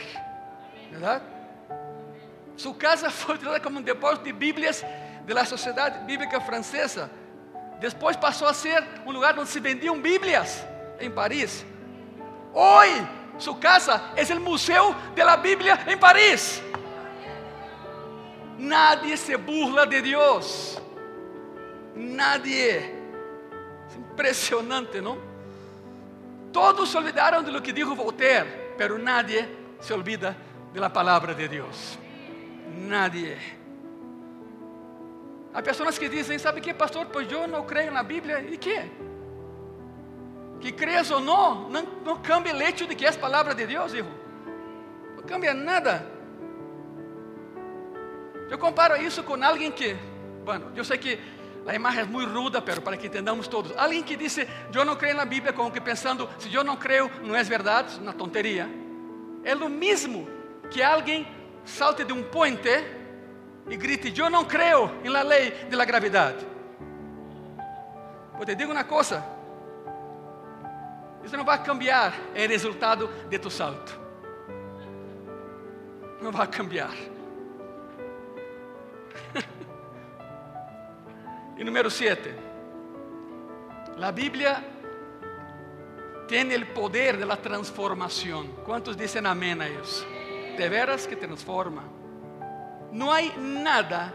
Verdade? 0.91 1.36
Sua 2.57 2.73
casa 2.75 3.09
foi 3.09 3.35
utilizada 3.35 3.61
como 3.61 3.79
um 3.79 3.81
depósito 3.81 4.25
de 4.25 4.33
Bíblias 4.33 4.83
da 5.25 5.45
Sociedade 5.45 6.03
Bíblica 6.05 6.41
Francesa. 6.41 7.09
Depois 7.79 8.17
passou 8.17 8.47
a 8.47 8.53
ser 8.53 8.83
um 9.05 9.11
lugar 9.11 9.37
onde 9.37 9.49
se 9.49 9.59
vendiam 9.59 10.01
Bíblias 10.01 10.65
em 10.99 11.09
Paris. 11.09 11.65
Hoje, 12.53 13.07
Su 13.37 13.59
casa 13.59 14.13
es 14.15 14.29
el 14.31 14.39
Museo 14.39 14.95
de 15.15 15.23
la 15.23 15.37
Biblia 15.37 15.83
en 15.85 15.99
París. 15.99 16.61
Nadie 18.57 19.15
se 19.15 19.35
burla 19.35 19.85
de 19.85 20.01
Dios. 20.01 20.81
Nadie. 21.95 22.95
Es 23.87 23.95
impresionante, 23.95 25.01
¿no? 25.01 25.17
Todos 26.51 26.89
se 26.89 26.97
olvidaron 26.97 27.45
de 27.45 27.51
lo 27.51 27.61
que 27.61 27.71
dijo 27.71 27.95
Voltaire, 27.95 28.73
pero 28.77 28.97
nadie 28.97 29.47
se 29.79 29.93
olvida 29.93 30.35
de 30.73 30.79
la 30.79 30.91
palabra 30.91 31.35
de 31.35 31.47
Dios. 31.47 31.99
Nadie. 32.77 33.37
Há 35.53 35.61
pessoas 35.61 35.97
que 35.97 36.07
dizem, 36.07 36.37
sabe 36.37 36.61
que 36.61 36.73
pastor, 36.73 37.07
pois 37.07 37.31
eu 37.31 37.47
não 37.47 37.65
creio 37.65 37.91
na 37.91 38.03
Bíblia. 38.03 38.41
E 38.41 38.57
que? 38.57 39.07
que 40.59 40.71
creas 40.71 41.11
ou 41.11 41.19
não, 41.19 41.69
não, 41.69 41.83
não 42.03 42.17
cambia 42.17 42.53
hecho 42.67 42.87
de 42.87 42.95
que 42.95 43.05
é 43.05 43.09
a 43.09 43.13
palavra 43.13 43.53
de 43.53 43.65
Deus, 43.65 43.93
hijo. 43.93 44.07
Não 45.15 45.23
cambia 45.23 45.53
nada. 45.53 46.05
Eu 48.49 48.57
comparo 48.57 48.95
isso 49.01 49.23
com 49.23 49.41
alguém 49.43 49.71
que, 49.71 49.95
bueno, 50.43 50.71
eu 50.75 50.83
sei 50.83 50.97
que 50.97 51.19
a 51.65 51.75
imagem 51.75 52.01
é 52.01 52.05
muito 52.05 52.31
ruda, 52.31 52.61
pero 52.61 52.81
para 52.81 52.95
que 52.95 53.07
entendamos 53.07 53.47
todos. 53.47 53.73
Alguém 53.77 54.01
que 54.01 54.15
disse, 54.15 54.47
eu 54.73 54.85
não 54.85 54.95
creio 54.95 55.15
na 55.15 55.25
Bíblia, 55.25 55.51
como 55.51 55.71
que 55.71 55.81
pensando, 55.81 56.29
se 56.39 56.53
eu 56.53 56.63
não 56.63 56.77
creio, 56.77 57.11
não 57.23 57.35
é 57.35 57.43
verdade, 57.43 57.99
uma 57.99 58.13
tonteria. 58.13 58.69
É 59.43 59.53
o 59.53 59.69
mesmo 59.69 60.27
que 60.71 60.81
alguém 60.81 61.27
salte 61.67 62.05
de 62.05 62.13
um 62.13 62.23
puente 62.23 62.69
e 63.69 63.75
grite, 63.75 64.17
eu 64.17 64.29
não 64.29 64.45
creio 64.45 64.89
la 65.03 65.21
lei 65.21 65.51
de 65.69 65.75
la 65.75 65.83
gravidade. 65.85 66.47
Eu 68.39 68.45
te 68.45 68.55
digo 68.55 68.71
uma 68.71 68.85
coisa, 68.85 69.21
isso 71.23 71.35
não 71.35 71.43
vai 71.43 71.61
cambiar 71.61 72.13
o 72.33 72.47
resultado 72.47 73.09
de 73.29 73.37
tu 73.37 73.49
salto. 73.49 73.99
Não 76.21 76.31
vai 76.31 76.47
cambiar. 76.47 76.95
e 81.57 81.63
número 81.63 81.91
7. 81.91 82.33
A 84.01 84.11
Bíblia 84.11 84.63
tem 86.27 86.55
o 86.55 86.65
poder 86.67 87.17
da 87.17 87.35
transformação. 87.35 88.47
Quantos 88.63 88.95
dizem 88.95 89.25
amém 89.25 89.59
a 89.59 89.69
isso? 89.69 90.16
De 90.57 90.67
veras 90.67 91.05
que 91.05 91.15
transforma. 91.15 91.83
Não 92.91 93.11
há 93.11 93.21
nada 93.37 94.13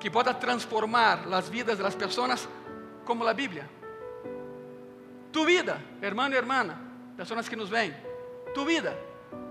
que 0.00 0.10
possa 0.10 0.34
transformar 0.34 1.32
as 1.32 1.48
vidas 1.48 1.78
das 1.78 1.94
pessoas 1.94 2.48
como 3.04 3.24
la 3.24 3.32
Biblia. 3.32 3.68
Tu 5.32 5.44
vida, 5.44 5.80
hermano 6.02 6.34
y 6.34 6.38
hermana, 6.38 6.76
personas 7.16 7.48
que 7.48 7.56
nos 7.56 7.70
ven, 7.70 7.94
tu 8.54 8.64
vida 8.64 8.96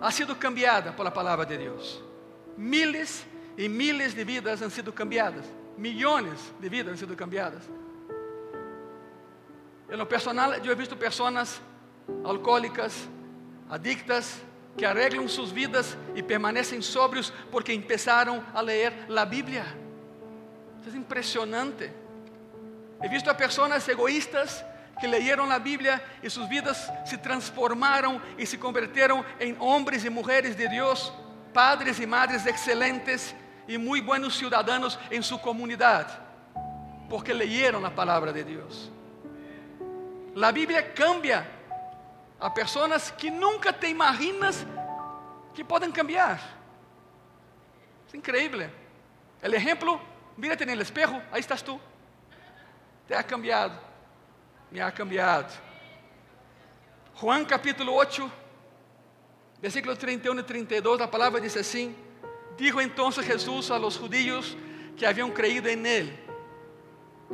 ha 0.01 0.11
sido 0.11 0.37
cambiada 0.37 0.95
por 0.95 1.05
la 1.05 1.13
palabra 1.13 1.45
de 1.45 1.57
Dios. 1.57 2.03
Miles 2.57 3.25
y 3.57 3.69
miles 3.69 4.15
de 4.15 4.25
vidas 4.25 4.61
han 4.61 4.71
sido 4.71 4.93
cambiadas. 4.93 5.45
Millones 5.77 6.53
de 6.59 6.69
vidas 6.69 6.91
han 6.91 6.97
sido 6.97 7.15
cambiadas. 7.15 7.63
En 9.89 9.97
lo 9.97 10.07
personal, 10.07 10.61
yo 10.61 10.71
he 10.71 10.75
visto 10.75 10.97
personas 10.97 11.61
alcohólicas, 12.25 13.07
adictas, 13.69 14.39
que 14.77 14.85
arreglam 14.85 15.27
suas 15.27 15.51
vidas 15.51 15.97
e 16.15 16.21
permanecem 16.21 16.81
sóbrios 16.81 17.31
porque 17.51 17.73
empezaram 17.73 18.43
a 18.53 18.61
ler 18.61 18.93
a 19.15 19.25
Bíblia. 19.25 19.65
Isso 20.81 20.95
é 20.95 20.99
impressionante. 20.99 21.91
He 23.01 23.09
visto 23.09 23.29
a 23.29 23.33
pessoas 23.33 23.87
egoístas 23.87 24.63
que 24.99 25.07
leyeron 25.07 25.51
a 25.51 25.59
Bíblia 25.59 26.01
e 26.23 26.29
suas 26.29 26.47
vidas 26.47 26.89
se 27.05 27.17
transformaram 27.17 28.21
e 28.37 28.45
se 28.45 28.57
converteram 28.57 29.25
em 29.39 29.55
homens 29.59 30.05
e 30.05 30.09
mulheres 30.09 30.55
de 30.55 30.67
Deus, 30.67 31.11
padres 31.53 31.99
e 31.99 32.05
madres 32.05 32.45
excelentes 32.45 33.35
e 33.67 33.77
muito 33.77 34.05
buenos 34.05 34.37
ciudadanos 34.37 34.97
em 35.11 35.21
sua 35.21 35.39
comunidade, 35.39 36.13
porque 37.09 37.33
leyeron 37.33 37.85
a 37.85 37.91
palavra 37.91 38.31
de 38.31 38.43
Deus. 38.43 38.91
A 40.41 40.51
Bíblia 40.51 40.83
cambia 40.83 41.54
a 42.39 42.53
pessoas 42.53 43.11
que 43.11 43.31
nunca 43.31 43.71
te 43.71 43.87
imaginas 43.87 44.65
que 45.53 45.63
podem 45.63 45.91
cambiar. 45.91 46.39
É 48.13 48.17
incrível. 48.17 48.69
O 49.43 49.47
exemplo, 49.47 50.01
mírate 50.37 50.65
no 50.65 50.81
espejo, 50.81 51.21
aí 51.31 51.41
estás 51.41 51.61
tu. 51.61 51.79
Te 53.07 53.13
ha 53.13 53.21
cambiado, 53.23 53.77
me 54.71 54.81
ha 54.81 54.91
cambiado. 54.91 55.53
Juan 57.15 57.45
capítulo 57.45 57.93
8, 57.93 58.31
versículos 59.61 59.97
31 59.97 60.39
e 60.39 60.43
32, 60.43 61.01
a 61.01 61.07
palavra 61.07 61.41
diz 61.41 61.55
assim: 61.57 61.95
Dijo 62.57 62.79
entonces 62.79 63.25
Jesús 63.25 63.69
a 63.69 63.77
los 63.77 63.97
judíos 63.97 64.55
que 64.97 65.05
habían 65.05 65.31
creído 65.31 65.67
en 65.67 65.85
él: 65.85 66.19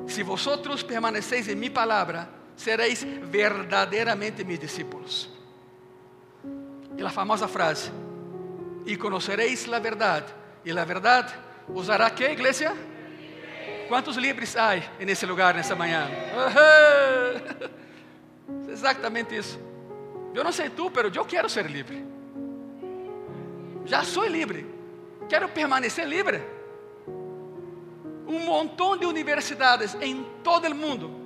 Si 0.08 0.24
vosotros 0.24 0.84
permanecéis 0.84 1.48
en 1.48 1.60
mi 1.60 1.70
palabra, 1.70 2.41
seréis 2.62 3.04
verdadeiramente 3.04 4.44
mis 4.44 4.60
discípulos. 4.60 5.30
E 6.98 7.04
a 7.04 7.10
famosa 7.10 7.48
frase: 7.48 7.92
E 8.86 8.96
conoceréis 8.96 9.68
a 9.72 9.80
verdade, 9.80 10.32
e 10.64 10.72
a 10.72 10.86
verdade 10.86 11.34
os 11.68 11.90
hará 11.90 12.10
que, 12.10 12.24
igreja? 12.24 12.76
Quantos 13.88 14.16
livres 14.16 14.56
há 14.56 14.76
nesse 15.00 15.26
lugar 15.26 15.54
nessa 15.54 15.76
manhã? 15.76 16.08
Exatamente 18.70 19.36
isso. 19.36 19.60
Eu 20.34 20.44
não 20.44 20.52
sei 20.52 20.70
tu, 20.70 20.90
mas 20.94 21.14
eu 21.14 21.26
quero 21.26 21.50
ser 21.50 21.66
livre. 21.66 22.06
Já 23.86 24.04
sou 24.04 24.26
livre. 24.26 24.66
Quero 25.28 25.50
permanecer 25.50 26.08
livre. 26.08 26.42
Um 28.26 28.40
montão 28.46 28.96
de 28.96 29.06
universidades 29.06 29.98
em 30.00 30.24
todo 30.42 30.68
o 30.68 30.76
mundo 30.76 31.21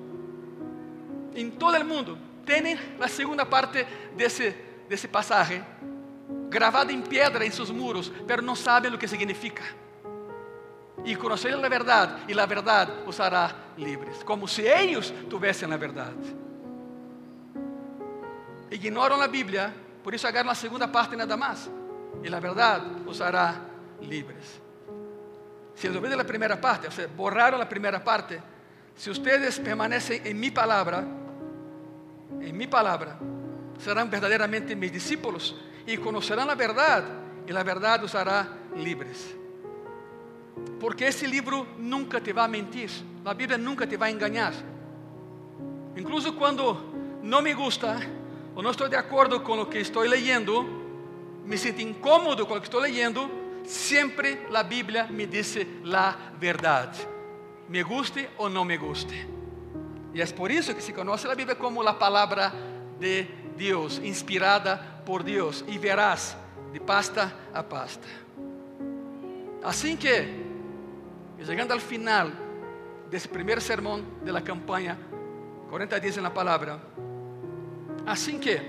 em 1.35 1.49
todo 1.49 1.77
o 1.77 1.85
mundo 1.85 2.17
têm 2.45 2.77
a 2.99 3.07
segunda 3.07 3.45
parte 3.45 3.85
desse, 4.15 4.55
desse 4.87 5.07
passagem 5.07 5.63
gravada 6.49 6.91
em 6.91 7.01
pedra 7.01 7.45
em 7.45 7.51
seus 7.51 7.69
muros, 7.69 8.11
pero 8.25 8.41
não 8.41 8.55
sabem 8.55 8.93
o 8.93 8.97
que 8.97 9.07
significa. 9.07 9.63
E 11.03 11.15
conhecer 11.15 11.53
a 11.53 11.69
verdade, 11.69 12.13
e 12.27 12.39
a 12.39 12.45
verdade 12.45 12.91
os 13.05 13.19
hará 13.19 13.53
livres, 13.77 14.23
como 14.23 14.47
se 14.47 14.61
eles 14.61 15.13
tivessem 15.29 15.71
a 15.71 15.77
verdade. 15.77 16.35
Ignoram 18.71 19.21
a 19.21 19.27
Bíblia, 19.27 19.73
por 20.03 20.13
isso 20.13 20.27
agarram 20.27 20.49
a 20.49 20.55
segunda 20.55 20.87
parte 20.87 21.15
nada 21.15 21.37
mais. 21.37 21.69
E 22.23 22.33
a 22.33 22.39
verdade 22.39 22.85
os 23.05 23.21
hará 23.21 23.55
livres. 24.01 24.61
Se 25.75 25.87
eles 25.87 25.97
olvidam 25.97 26.19
a 26.19 26.23
primeira 26.23 26.57
parte, 26.57 26.85
ou 26.85 26.91
seja, 26.91 27.09
borraram 27.09 27.61
a 27.61 27.65
primeira 27.65 27.99
parte, 27.99 28.41
se 28.95 29.09
ustedes 29.09 29.59
permanecem 29.59 30.21
em 30.25 30.33
minha 30.33 30.51
palavra, 30.51 31.05
em 32.41 32.53
minha 32.53 32.67
palavra, 32.67 33.17
serão 33.79 34.07
verdadeiramente 34.07 34.75
meus 34.75 34.91
discípulos 34.91 35.55
e 35.85 35.97
conhecerão 35.97 36.49
a 36.49 36.55
verdade, 36.55 37.11
e 37.47 37.55
a 37.55 37.63
verdade 37.63 38.05
os 38.05 38.15
hará 38.15 38.47
livres. 38.75 39.35
Porque 40.79 41.03
esse 41.03 41.25
livro 41.25 41.67
nunca 41.77 42.19
te 42.19 42.33
vai 42.33 42.47
mentir, 42.47 42.89
a 43.23 43.33
Bíblia 43.33 43.57
nunca 43.57 43.85
te 43.85 43.97
vai 43.97 44.11
enganar. 44.11 44.53
Incluso 45.95 46.33
quando 46.33 46.77
não 47.21 47.41
me 47.41 47.53
gusta 47.53 47.97
ou 48.55 48.61
não 48.61 48.71
estou 48.71 48.87
de 48.87 48.95
acordo 48.95 49.39
com 49.39 49.59
o 49.59 49.65
que 49.65 49.79
estou 49.79 50.03
leyendo, 50.03 50.63
me 51.45 51.57
sinto 51.57 51.81
incômodo 51.81 52.45
com 52.45 52.55
o 52.55 52.59
que 52.59 52.67
estou 52.67 52.79
leyendo, 52.79 53.29
sempre 53.63 54.39
a 54.53 54.63
Bíblia 54.63 55.05
me 55.05 55.25
diz 55.25 55.57
a 55.93 56.15
verdade, 56.37 57.07
me 57.67 57.83
guste 57.83 58.29
ou 58.37 58.49
não 58.49 58.63
me 58.63 58.77
guste. 58.77 59.34
E 60.15 60.21
é 60.21 60.25
por 60.27 60.49
isso 60.49 60.73
que 60.73 60.81
se 60.81 60.93
conhece 60.93 61.27
a 61.27 61.35
Bíblia 61.35 61.57
como 61.57 61.85
a 61.85 61.93
palavra 61.93 62.53
de 62.97 63.23
Deus, 63.57 63.97
inspirada 63.97 64.77
por 65.05 65.21
Deus, 65.21 65.61
e 65.67 65.77
verás 65.77 66.37
de 66.71 66.79
pasta 66.79 67.35
a 67.53 67.61
pasta. 67.61 68.07
Assim 69.61 69.97
que, 69.97 70.25
chegando 71.43 71.73
ao 71.73 71.79
final 71.81 72.31
desse 73.09 73.27
primeiro 73.27 73.59
sermão 73.59 74.05
da 74.23 74.39
campanha, 74.39 74.97
40 75.69 75.99
dias 75.99 76.15
na 76.15 76.31
palavra, 76.31 76.79
assim 78.05 78.39
que, 78.39 78.61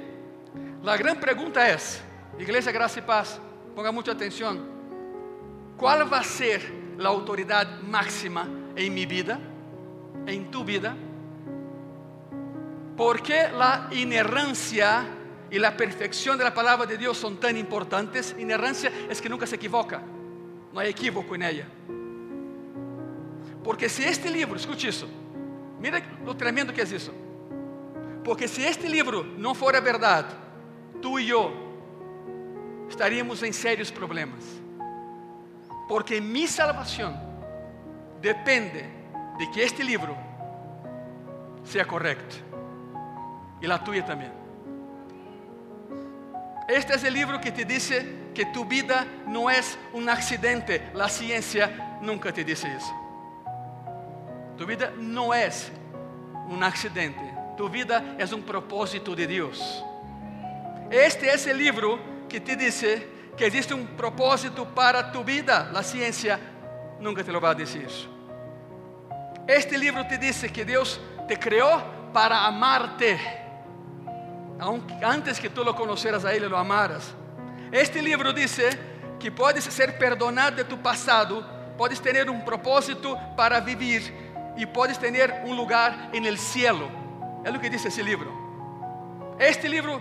a 0.85 0.97
grande 0.97 1.21
pergunta 1.21 1.61
é: 1.63 1.77
Igreja 2.41 2.73
Graça 2.73 2.99
e 2.99 3.03
Paz, 3.03 3.41
ponga 3.73 3.93
muita 3.93 4.11
atenção, 4.11 4.67
qual 5.77 6.05
vai 6.09 6.25
ser 6.25 6.61
a 6.99 7.07
autoridade 7.07 7.85
máxima 7.85 8.49
em 8.77 8.91
minha 8.91 9.07
vida, 9.07 9.41
em 10.27 10.43
tu 10.43 10.65
vida? 10.65 11.06
¿Por 12.97 13.23
qué 13.23 13.49
la 13.53 13.89
inerrancia 13.93 15.05
y 15.51 15.59
la 15.59 15.77
perfección 15.77 16.39
de 16.39 16.45
la 16.45 16.55
palabra 16.55 16.87
de 16.87 16.97
Dios 16.97 17.19
son 17.19 17.39
tan 17.39 17.57
importantes? 17.57 18.35
Inerrancia 18.39 18.91
es 19.11 19.21
que 19.21 19.29
nunca 19.29 19.47
se 19.47 19.57
equivoca, 19.57 20.01
no 20.73 20.81
hay 20.81 20.89
equívoco 20.89 21.35
en 21.35 21.43
ella. 21.43 21.67
Porque 23.63 23.89
si 23.89 24.05
este 24.05 24.31
libro, 24.31 24.57
escuche 24.57 24.89
eso, 24.89 25.07
mira 25.79 26.01
lo 26.25 26.35
tremendo 26.37 26.73
que 26.73 26.83
es 26.83 26.93
eso. 26.93 27.13
Porque 28.25 28.49
si 28.49 28.65
este 28.65 28.89
libro 28.89 29.25
no 29.25 29.55
fuera 29.55 29.81
verdad, 29.81 30.27
tú 31.03 31.19
y 31.19 31.27
yo 31.27 31.53
estaríamos 32.89 33.43
en 33.43 33.53
serios 33.53 33.93
problemas. 33.93 34.43
Porque 35.87 36.21
mi 36.21 36.47
salvación 36.47 37.15
depende 38.23 38.89
de 39.39 39.51
que 39.53 39.65
este 39.65 39.85
libro 39.85 40.17
sea 41.63 41.85
correcto 41.85 42.46
e 43.61 43.71
a 43.71 43.79
tua 43.79 44.03
também. 44.03 44.31
Este 46.69 46.93
é 46.93 46.97
o 46.97 47.13
livro 47.13 47.39
que 47.39 47.53
te 47.53 47.65
diz 47.65 47.89
que 48.35 48.47
tu 48.47 48.65
vida 48.65 49.07
não 49.27 49.49
é 49.49 49.61
um 49.95 50.09
acidente. 50.09 50.83
A 50.99 51.09
ciência 51.09 51.73
nunca 52.03 52.33
te 52.33 52.43
disse 52.43 52.67
isso. 52.67 52.93
Tu 54.57 54.67
vida 54.67 54.93
não 54.99 55.33
é 55.33 55.49
um 56.49 56.63
acidente. 56.65 57.23
Tu 57.57 57.69
vida 57.69 58.03
é 58.19 58.35
um 58.35 58.43
propósito 58.43 59.15
de 59.15 59.27
Deus. 59.27 59.85
Este 60.91 61.29
é 61.29 61.37
o 61.37 61.57
livro 61.57 62.01
que 62.29 62.41
te 62.41 62.57
diz 62.57 62.83
que 63.37 63.45
existe 63.45 63.73
um 63.73 63.87
propósito 63.87 64.67
para 64.67 65.05
tu 65.05 65.23
vida. 65.23 65.71
A 65.73 65.83
ciência 65.85 66.41
nunca 66.99 67.23
te 67.23 67.31
lo 67.31 67.41
vai 67.41 67.55
dizer 67.55 67.87
isso. 67.87 68.11
Este 69.47 69.77
livro 69.77 70.05
te 70.09 70.19
diz 70.19 70.43
que 70.51 70.65
Deus 70.65 71.01
te 71.29 71.37
criou 71.37 71.81
para 72.13 72.39
amarte 72.47 73.46
antes 75.03 75.41
que 75.41 75.51
tú 75.51 75.65
lo 75.65 75.75
conoceras 75.75 76.25
a 76.25 76.33
Él 76.33 76.45
y 76.45 76.49
lo 76.49 76.57
amaras. 76.57 77.15
Este 77.71 78.01
libro 78.01 78.33
dice 78.33 78.71
que 79.19 79.31
puedes 79.31 79.65
ser 79.65 79.99
perdonado 79.99 80.57
de 80.57 80.65
tu 80.65 80.81
pasado, 80.81 81.45
puedes 81.77 82.01
tener 82.01 82.31
un 82.31 82.45
propósito 82.45 83.19
para 83.37 83.61
vivir 83.61 84.13
y 84.57 84.67
puedes 84.67 84.99
tener 84.99 85.43
un 85.45 85.57
lugar 85.57 86.11
en 86.13 86.25
el 86.25 86.39
cielo. 86.39 86.89
Es 87.45 87.53
lo 87.53 87.61
que 87.61 87.71
dice 87.71 87.89
ese 87.89 88.03
libro. 88.03 88.31
Este 89.39 89.69
libro, 89.69 90.01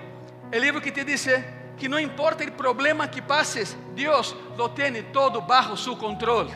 el 0.51 0.61
libro 0.61 0.81
que 0.81 0.91
te 0.91 1.03
dice 1.03 1.43
que 1.77 1.89
no 1.89 1.99
importa 1.99 2.43
el 2.43 2.53
problema 2.53 3.11
que 3.11 3.21
pases, 3.21 3.75
Dios 3.93 4.35
lo 4.57 4.71
tiene 4.71 5.03
todo 5.03 5.41
bajo 5.41 5.75
su 5.75 5.97
control. 5.97 6.49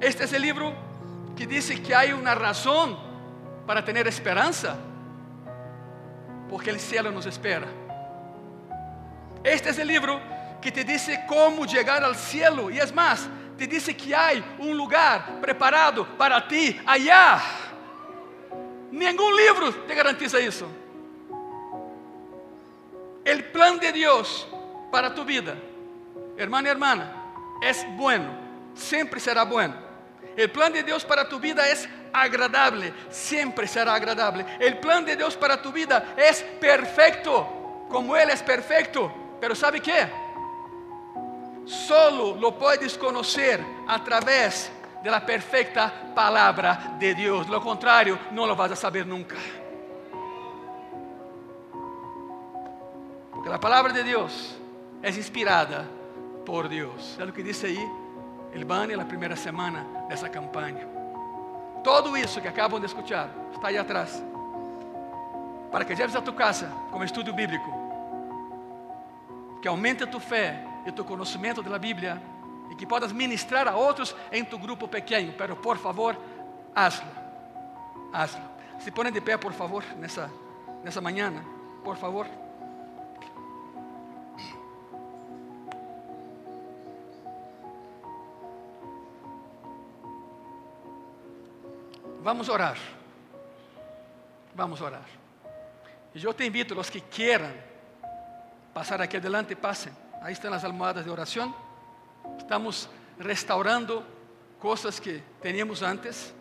Este 0.00 0.24
es 0.24 0.32
el 0.32 0.42
libro 0.42 0.72
que 1.36 1.46
dice 1.46 1.80
que 1.82 1.94
hay 1.94 2.12
una 2.12 2.34
razón 2.34 3.05
para 3.66 3.82
ter 3.82 4.06
esperança, 4.06 4.78
porque 6.48 6.70
o 6.70 6.78
cielo 6.78 7.10
nos 7.10 7.26
espera. 7.26 7.66
Este 9.42 9.68
é 9.68 9.82
o 9.82 9.86
livro 9.86 10.20
que 10.62 10.70
te 10.70 10.84
diz 10.84 11.06
como 11.26 11.68
chegar 11.68 12.02
ao 12.02 12.14
cielo, 12.14 12.70
e 12.70 12.78
é 12.78 12.86
mais, 12.92 13.28
te 13.58 13.66
disse 13.66 13.92
que 13.94 14.14
há 14.14 14.30
um 14.58 14.72
lugar 14.72 15.38
preparado 15.40 16.04
para 16.16 16.40
ti 16.42 16.80
allá. 16.86 17.42
Nenhum 18.92 19.36
livro 19.36 19.72
te 19.72 19.94
garantiza 19.94 20.40
isso. 20.40 20.66
O 23.24 23.42
plano 23.52 23.80
de 23.80 23.92
Deus 23.92 24.46
para 24.90 25.10
tu 25.10 25.24
vida, 25.24 25.56
hermano 26.36 26.68
e 26.68 26.70
hermana, 26.70 27.12
é 27.62 27.72
bueno, 27.96 28.32
sempre 28.74 29.18
será 29.18 29.44
bueno. 29.44 29.74
O 30.38 30.48
plano 30.50 30.74
de 30.76 30.82
Deus 30.82 31.02
para 31.02 31.24
tu 31.24 31.38
vida 31.40 31.66
é 31.66 31.74
agradável, 32.22 32.92
sempre 33.10 33.66
será 33.66 33.94
agradável. 33.94 34.44
O 34.44 34.80
plano 34.80 35.06
de 35.06 35.16
Deus 35.16 35.36
para 35.36 35.56
tu 35.56 35.70
vida 35.70 36.14
é 36.16 36.32
perfeito, 36.32 37.46
como 37.88 38.16
Ele 38.16 38.32
é 38.32 38.36
perfeito. 38.36 39.12
Pero 39.40 39.54
sabe 39.54 39.80
que? 39.80 40.26
Solo 41.66 42.36
lo 42.36 42.52
puedes 42.52 42.96
conocer 42.96 43.60
a 43.88 44.02
través 44.02 44.70
de 45.02 45.10
la 45.10 45.24
perfecta 45.24 45.92
palabra 46.14 46.96
de 46.98 47.14
Dios. 47.14 47.48
Lo 47.48 47.60
contrario, 47.60 48.18
no 48.32 48.46
lo 48.46 48.56
vas 48.56 48.72
a 48.72 48.76
saber 48.76 49.06
nunca. 49.06 49.36
Porque 53.32 53.50
la 53.50 53.60
palabra 53.60 53.92
de 53.92 54.02
Dios 54.02 54.56
es 55.02 55.16
inspirada 55.16 55.84
por 56.44 56.68
Dios. 56.68 57.16
Es 57.18 57.26
lo 57.26 57.32
que 57.32 57.42
dice 57.42 57.66
ahí 57.66 57.88
el 58.54 58.64
Bani 58.64 58.94
en 58.94 58.98
la 58.98 59.08
primera 59.08 59.36
semana 59.36 60.06
de 60.08 60.14
esa 60.14 60.30
campaña. 60.30 60.95
Todo 61.86 62.16
eso 62.16 62.42
que 62.42 62.48
acaban 62.48 62.80
de 62.80 62.88
escuchar 62.88 63.30
está 63.54 63.68
ahí 63.68 63.76
atrás. 63.76 64.20
Para 65.70 65.84
que 65.84 65.94
lleves 65.94 66.16
a 66.16 66.20
tu 66.20 66.34
casa 66.34 66.68
como 66.90 67.04
estudio 67.04 67.32
bíblico. 67.32 67.70
Que 69.62 69.68
aumente 69.68 70.04
tu 70.04 70.18
fe 70.18 70.58
e 70.84 70.90
tu 70.90 71.04
conhecimento 71.04 71.62
da 71.62 71.78
Bíblia 71.78 72.20
e 72.72 72.74
que 72.74 72.84
possas 72.84 73.12
ministrar 73.12 73.68
a 73.68 73.76
outros 73.76 74.16
em 74.32 74.44
tu 74.44 74.58
grupo 74.58 74.88
pequeno, 74.88 75.32
pero 75.38 75.54
por 75.54 75.78
favor, 75.78 76.16
hazlo. 76.74 77.06
Hazlo. 78.12 78.42
Se 78.80 78.90
põem 78.90 79.12
de 79.12 79.20
pé, 79.20 79.36
por 79.36 79.52
favor, 79.52 79.84
nessa, 79.96 80.28
nessa 80.82 81.00
manhã, 81.00 81.32
por 81.84 81.96
favor. 81.96 82.26
Vamos 92.26 92.48
orar. 92.48 92.76
Vamos 94.52 94.80
orar. 94.80 95.06
E 96.12 96.24
eu 96.24 96.34
te 96.34 96.44
invito, 96.44 96.76
os 96.76 96.90
que 96.90 97.00
queiram 97.00 97.52
passar 98.74 99.00
aqui 99.00 99.16
adelante, 99.16 99.54
passem. 99.54 99.92
Ahí 100.20 100.32
están 100.32 100.50
las 100.50 100.64
almohadas 100.64 101.04
de 101.04 101.10
oración. 101.12 101.54
Estamos 102.36 102.90
restaurando 103.16 104.04
cosas 104.58 105.00
que 105.00 105.22
teníamos 105.40 105.84
antes 105.84 106.34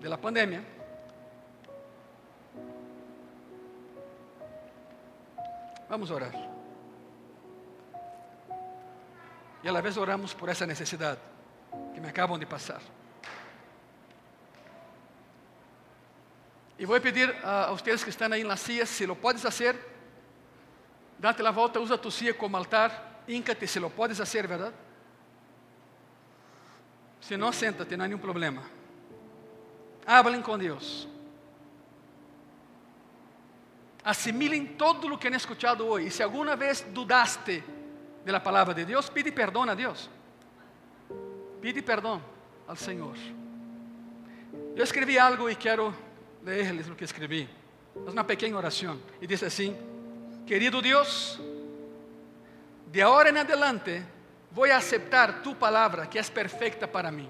de 0.00 0.08
la 0.08 0.16
pandemia. 0.16 0.64
Vamos 5.90 6.10
a 6.10 6.14
orar. 6.14 6.32
Y 9.62 9.68
a 9.68 9.72
la 9.72 9.82
vez 9.82 9.98
oramos 9.98 10.34
por 10.34 10.48
esa 10.48 10.64
necesidad 10.64 11.18
que 11.92 12.00
me 12.00 12.08
acaban 12.08 12.40
de 12.40 12.46
pasar. 12.46 12.80
Voy 16.84 16.98
a 16.98 17.02
pedir 17.02 17.34
a, 17.42 17.70
ustedes 17.72 18.04
que 18.04 18.10
están 18.10 18.32
ahí 18.32 18.42
en 18.42 18.48
las 18.48 18.60
sillas, 18.60 18.88
si 18.88 19.06
lo 19.06 19.14
puedes 19.14 19.44
hacer, 19.44 19.80
date 21.18 21.42
la 21.42 21.50
volta, 21.50 21.80
usa 21.80 21.96
tu 21.96 22.10
silla 22.10 22.36
como 22.36 22.56
altar 22.56 23.16
Híncate 23.28 23.66
se 23.66 23.80
lo 23.80 23.90
puedes 23.90 24.20
hacer, 24.20 24.46
¿verdad? 24.46 24.72
Se 27.20 27.36
não, 27.36 27.52
senta-te, 27.52 27.96
não 27.96 28.04
há 28.04 28.08
nenhum 28.08 28.20
problema. 28.20 28.62
Hablen 30.06 30.42
com 30.42 30.56
Deus. 30.56 31.08
Assimilem 34.04 34.64
todo 34.64 35.12
o 35.12 35.18
que 35.18 35.26
han 35.26 35.34
escuchado 35.34 35.84
hoje. 35.88 36.06
E 36.06 36.10
se 36.10 36.22
alguma 36.22 36.54
vez 36.54 36.86
dudaste 36.92 37.64
de 38.24 38.30
la 38.30 38.38
palavra 38.38 38.72
de 38.72 38.84
Deus, 38.84 39.10
pide 39.10 39.32
perdão 39.32 39.64
a 39.64 39.74
Deus. 39.74 40.08
Pide 41.60 41.82
perdão 41.82 42.22
ao 42.68 42.76
Senhor. 42.76 43.16
Eu 44.76 44.84
escrevi 44.84 45.18
algo 45.18 45.50
e 45.50 45.56
quero 45.56 45.92
ler-lhes 46.46 46.88
o 46.88 46.94
que 46.94 47.04
escrevi. 47.04 47.48
É 48.06 48.10
uma 48.10 48.22
pequena 48.22 48.56
oração. 48.56 49.00
E 49.20 49.26
diz 49.26 49.42
assim: 49.42 49.76
Querido 50.46 50.80
Deus, 50.80 51.40
de 52.86 53.02
ahora 53.02 53.30
en 53.30 53.38
adelante 53.38 54.02
voy 54.52 54.70
a 54.70 54.76
aceptar 54.76 55.42
tu 55.42 55.56
palabra 55.56 56.08
que 56.08 56.20
es 56.20 56.30
perfecta 56.30 56.86
para 56.86 57.10
mí. 57.10 57.28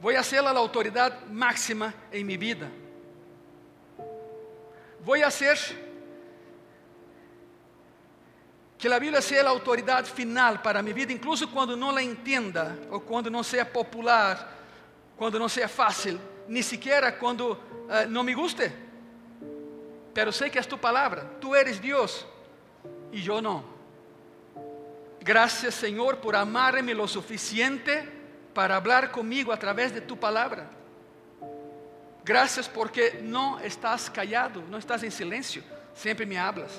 Voy 0.00 0.16
a 0.16 0.20
hacerla 0.20 0.52
la 0.52 0.58
autoridad 0.58 1.26
máxima 1.26 1.94
en 2.10 2.26
mi 2.26 2.36
vida. 2.36 2.68
Voy 5.04 5.22
a 5.22 5.28
hacer 5.28 5.56
que 8.76 8.88
la 8.88 8.98
Biblia 8.98 9.22
sea 9.22 9.44
la 9.44 9.50
autoridad 9.50 10.04
final 10.04 10.60
para 10.60 10.82
mi 10.82 10.92
vida, 10.92 11.12
incluso 11.12 11.50
cuando 11.50 11.76
no 11.76 11.92
la 11.92 12.02
entienda 12.02 12.76
o 12.90 13.00
cuando 13.00 13.30
no 13.30 13.42
sea 13.42 13.72
popular, 13.72 14.50
cuando 15.16 15.38
no 15.38 15.48
sea 15.48 15.68
fácil, 15.68 16.20
ni 16.48 16.62
siquiera 16.62 17.18
cuando 17.18 17.52
uh, 17.52 18.08
no 18.08 18.22
me 18.22 18.34
guste. 18.34 18.72
Pero 20.14 20.32
sé 20.32 20.50
que 20.50 20.58
es 20.58 20.68
tu 20.68 20.78
palabra, 20.78 21.30
tú 21.40 21.54
eres 21.54 21.80
Dios 21.80 22.26
y 23.12 23.22
yo 23.22 23.40
no. 23.40 23.64
Gracias 25.20 25.74
Señor 25.74 26.18
por 26.18 26.36
amarme 26.36 26.94
lo 26.94 27.06
suficiente 27.08 28.08
para 28.54 28.76
hablar 28.76 29.10
conmigo 29.10 29.52
a 29.52 29.58
través 29.58 29.92
de 29.92 30.00
tu 30.00 30.18
palabra. 30.18 30.70
Gracias 32.24 32.68
porque 32.68 33.20
no 33.22 33.60
estás 33.60 34.10
callado, 34.10 34.62
no 34.68 34.78
estás 34.78 35.02
en 35.02 35.12
silencio, 35.12 35.62
siempre 35.94 36.26
me 36.26 36.38
hablas. 36.38 36.72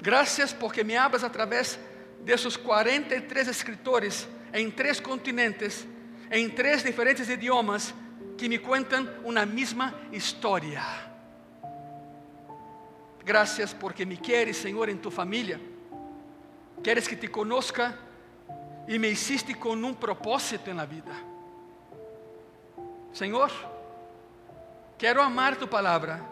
Gracias 0.00 0.52
porque 0.52 0.82
me 0.82 0.98
hablas 0.98 1.22
a 1.22 1.30
través 1.30 1.78
de 2.24 2.34
esos 2.34 2.58
43 2.58 3.48
escritores 3.48 4.26
en 4.52 4.74
tres 4.74 5.00
continentes, 5.00 5.84
en 6.32 6.54
tres 6.54 6.82
diferentes 6.82 7.28
idiomas 7.28 7.94
que 8.38 8.48
me 8.48 8.58
cuentan 8.58 9.18
una 9.22 9.44
misma 9.44 9.94
historia. 10.10 10.82
Gracias 13.22 13.74
porque 13.74 14.06
me 14.06 14.16
quieres, 14.16 14.56
Senhor, 14.56 14.88
em 14.88 14.96
tu 14.96 15.10
família. 15.10 15.60
Queres 16.82 17.06
que 17.06 17.16
te 17.16 17.30
conozca 17.30 17.98
e 18.88 18.98
me 18.98 19.10
hiciste 19.10 19.54
com 19.54 19.74
um 19.74 19.92
propósito 19.92 20.72
na 20.72 20.86
vida. 20.86 21.12
Senhor, 23.12 23.52
quero 24.96 25.20
amar 25.20 25.56
tu 25.56 25.68
palavra, 25.68 26.24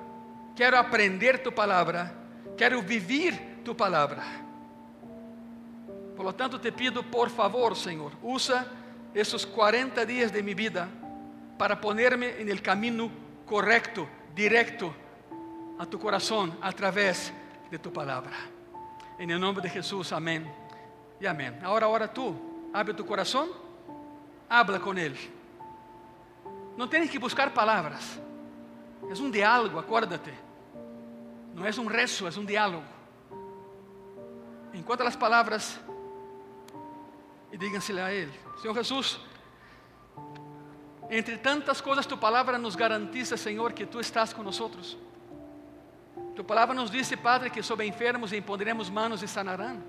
quero 0.57 0.79
aprender 0.79 1.43
tu 1.43 1.53
palavra, 1.53 2.11
quero 2.57 2.81
viver 2.81 3.61
tu 3.63 3.77
palavra. 3.77 4.25
Por 6.17 6.25
lo 6.25 6.35
tanto, 6.35 6.59
te 6.59 6.73
pido, 6.73 7.03
por 7.03 7.29
favor, 7.29 7.77
Senhor, 7.77 8.13
usa 8.23 8.80
esses 9.15 9.47
40 9.47 10.05
dias 10.07 10.33
de 10.33 10.43
minha 10.43 10.57
vida 10.57 10.89
para 11.59 11.81
ponerme 11.81 12.41
en 12.41 12.49
el 12.49 12.63
camino 12.63 13.11
correcto, 13.47 14.09
directo 14.35 14.95
a 15.79 15.87
tu 15.87 15.99
corazón 15.99 16.57
a 16.61 16.73
través 16.73 17.33
de 17.71 17.79
tu 17.79 17.93
palabra. 17.93 18.33
En 19.19 19.31
el 19.31 19.41
nombre 19.41 19.63
de 19.63 19.69
Jesús, 19.69 20.13
amén 20.13 20.51
y 21.21 21.27
amén. 21.27 21.59
Ahora, 21.63 21.87
ahora 21.87 22.13
tú, 22.13 22.35
abre 22.73 22.95
tu 22.95 23.05
corazón, 23.05 23.49
habla 24.49 24.81
con 24.81 24.97
Él. 24.99 25.17
No 26.77 26.89
tienes 26.89 27.11
que 27.11 27.19
buscar 27.19 27.53
palabras, 27.53 28.19
es 29.11 29.21
un 29.21 29.31
diálogo, 29.31 29.79
acuérdate. 29.79 30.33
No 31.55 31.67
es 31.67 31.77
un 31.79 31.91
rezo, 31.91 32.29
es 32.29 32.37
un 32.37 32.47
diálogo. 32.47 32.85
Encuentra 34.73 35.05
las 35.05 35.17
palabras 35.17 35.81
y 37.53 37.57
dígansele 37.57 38.01
a 38.01 38.13
Él, 38.13 38.31
Señor 38.61 38.77
Jesús, 38.77 39.19
entre 41.09 41.39
tantas 41.39 41.81
cosas 41.81 42.07
tu 42.07 42.19
palabra 42.19 42.59
nos 42.59 42.77
garantiza, 42.77 43.37
Señor, 43.37 43.73
que 43.73 43.87
tú 43.87 43.99
estás 43.99 44.35
con 44.35 44.45
nosotros. 44.45 44.99
Tu 46.37 46.45
palavra 46.45 46.75
nos 46.75 46.91
diz, 46.91 47.11
Padre, 47.17 47.51
que 47.51 47.63
sobre 47.63 47.87
enfermos 47.87 48.35
imponderemos 48.35 48.91
manos 48.91 49.23
e 49.23 49.29
sanarão. 49.29 49.83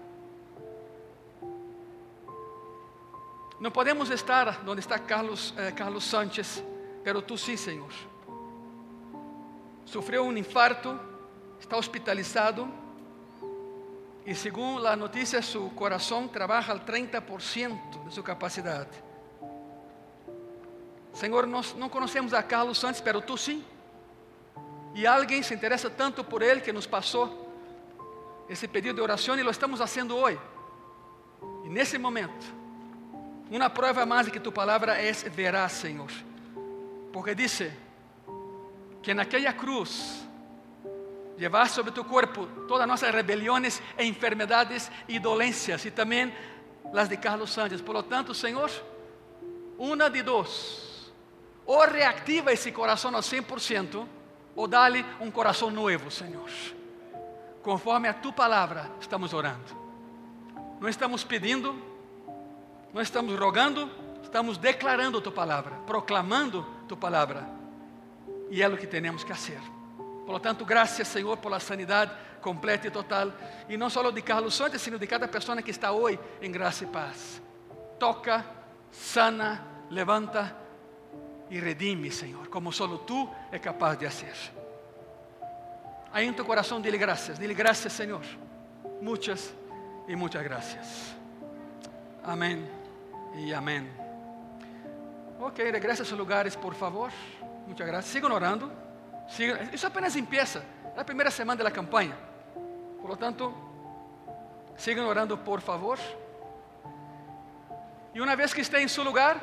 Não 3.60 3.70
podemos 3.70 4.10
estar 4.10 4.62
onde 4.66 4.80
está 4.80 4.98
Carlos, 4.98 5.54
eh, 5.58 5.72
Carlos 5.74 6.06
Sánchez, 6.06 6.64
pero 7.04 7.22
tu 7.22 7.38
sim, 7.38 7.58
Senhor. 7.58 7.92
Sofreu 9.86 10.24
um 10.24 10.36
infarto, 10.38 10.98
está 11.60 11.76
hospitalizado 11.76 12.68
e, 14.26 14.36
segundo 14.36 14.88
a 14.88 14.96
notícia, 14.96 15.42
seu 15.42 15.70
coração 15.72 16.28
trabalha 16.28 16.72
al 16.72 16.80
30% 16.80 18.06
de 18.06 18.14
sua 18.14 18.24
capacidade. 18.24 18.90
Senhor, 21.14 21.46
nós 21.48 21.74
não 21.74 21.90
conhecemos 21.90 22.34
a 22.34 22.42
Carlos 22.44 22.78
Sánchez, 22.78 23.02
pero 23.02 23.22
tu 23.22 23.38
sim. 23.38 23.64
E 24.94 25.08
alguém 25.08 25.42
se 25.42 25.54
interessa 25.54 25.90
tanto 25.90 26.24
por 26.24 26.42
ele 26.42 26.62
que 26.62 26.72
nos 26.72 26.86
passou 26.86 27.50
esse 28.48 28.68
pedido 28.68 28.96
de 28.96 29.02
oração 29.02 29.38
e 29.38 29.44
lo 29.44 29.50
estamos 29.50 29.80
fazendo 29.80 30.16
hoje. 30.16 30.40
E 31.66 31.70
nesse 31.70 31.98
momento, 31.98 32.46
uma 33.50 33.70
prova 33.70 34.06
mais 34.06 34.26
de 34.26 34.32
que 34.32 34.40
tu 34.40 34.52
palavra 34.52 35.02
é 35.02 35.12
veraz, 35.12 35.74
Senhor. 35.74 36.12
Porque 37.12 37.34
disse 37.34 37.72
que 39.02 39.14
naquela 39.14 39.52
cruz 39.54 40.26
llevar 41.42 41.68
sobre 41.70 41.92
tu 41.92 42.06
corpo 42.06 42.46
todas 42.68 42.88
nossas 42.88 43.12
rebeliões 43.12 43.82
e 43.98 44.06
enfermedades 44.06 44.92
e 45.08 45.18
dolências 45.18 45.84
e 45.86 45.90
também 45.90 46.32
las 46.94 47.10
de 47.10 47.18
Carlos 47.18 47.52
Sánchez. 47.52 47.82
Por 47.82 47.96
lo 47.96 48.04
tanto, 48.04 48.32
Senhor, 48.36 48.70
uma 49.76 50.08
de 50.08 50.22
dos, 50.22 51.12
ou 51.66 51.80
reactiva 51.88 52.54
esse 52.54 52.72
coração 52.72 53.16
ao 53.16 53.22
100%, 53.24 54.08
ou 54.56 54.68
dá-lhe 54.68 55.04
um 55.20 55.32
coração 55.32 55.72
novo, 55.72 56.12
Senhor. 56.12 56.48
Conforme 57.64 58.08
a 58.08 58.14
tu 58.14 58.32
palavra, 58.32 58.92
estamos 59.00 59.34
orando. 59.34 59.82
Não 60.80 60.88
estamos 60.88 61.24
pedindo, 61.24 61.76
não 62.94 63.02
estamos 63.02 63.36
rogando, 63.40 63.90
estamos 64.22 64.60
declarando 64.60 65.20
tu 65.20 65.32
palavra, 65.32 65.76
proclamando 65.88 66.64
tu 66.88 66.96
palavra. 66.96 67.50
E 68.52 68.62
é 68.62 68.68
o 68.68 68.78
que 68.78 68.86
temos 68.86 69.24
que 69.24 69.34
fazer. 69.34 69.81
Por 70.32 70.36
lo 70.36 70.40
tanto, 70.40 70.64
graças, 70.64 71.10
Senhor, 71.10 71.36
por 71.36 71.52
la 71.52 71.60
sanidade 71.60 72.14
completa 72.40 72.88
e 72.88 72.90
total. 72.90 73.34
E 73.68 73.76
não 73.76 73.90
só 73.90 74.10
de 74.12 74.22
Carlos 74.22 74.56
Santos, 74.56 74.82
sino 74.82 74.98
de 74.98 75.06
cada 75.06 75.28
pessoa 75.28 75.62
que 75.62 75.72
está 75.72 75.92
hoje 75.92 76.18
em 76.42 76.50
graça 76.50 76.86
e 76.86 76.88
paz. 76.88 77.42
Toca, 78.00 78.46
sana, 78.90 79.62
levanta 79.90 80.56
e 81.50 81.60
redime, 81.60 82.10
Senhor, 82.10 82.48
como 82.48 82.72
solo 82.72 83.00
Tu 83.00 83.30
é 83.52 83.60
capaz 83.60 84.00
de 84.00 84.10
fazer. 84.10 84.54
Aí 86.14 86.26
em 86.26 86.32
tu 86.32 86.46
coração, 86.46 86.80
dile 86.80 86.98
graças, 86.98 87.38
dile 87.38 87.54
graças, 87.54 87.92
Senhor. 87.92 88.24
Muitas 89.02 89.54
e 90.08 90.16
muitas 90.16 90.42
graças. 90.44 91.14
Amém 92.24 92.66
e 93.36 93.54
amém. 93.54 93.86
Ok, 95.42 95.70
regrese 95.70 96.04
a 96.04 96.16
lugares, 96.16 96.56
por 96.56 96.74
favor. 96.74 97.12
Muchas 97.68 97.86
gracias. 97.86 98.14
Sigam 98.14 98.32
orando. 98.32 98.91
Sigam. 99.32 99.58
Isso 99.74 99.88
apenas 99.88 100.16
empieza. 100.16 100.64
É 100.96 101.02
a 101.02 101.06
primeira 101.06 101.32
semana 101.32 101.64
da 101.64 101.72
campanha. 101.72 102.18
Por 103.00 103.10
lo 103.10 103.18
tanto, 103.18 103.54
sigam 104.78 105.08
orando, 105.08 105.38
por 105.38 105.62
favor. 105.62 105.98
E 108.14 108.22
uma 108.22 108.36
vez 108.36 108.54
que 108.54 108.62
esteja 108.62 108.84
em 108.84 108.88
seu 108.88 109.04
lugar, 109.04 109.38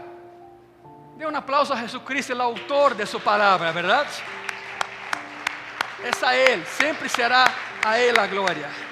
dê 1.16 1.26
um 1.26 1.34
aplauso 1.34 1.72
a 1.72 1.76
Jesucristo, 1.76 2.34
o 2.34 2.43
autor 2.43 2.95
de 2.95 3.07
sua 3.07 3.20
palavra, 3.20 3.72
verdade? 3.72 4.22
É 6.05 6.26
a 6.26 6.36
Ele, 6.36 6.64
sempre 6.66 7.09
será 7.09 7.47
a 7.84 7.99
Ele 7.99 8.18
a 8.20 8.26
glória. 8.26 8.88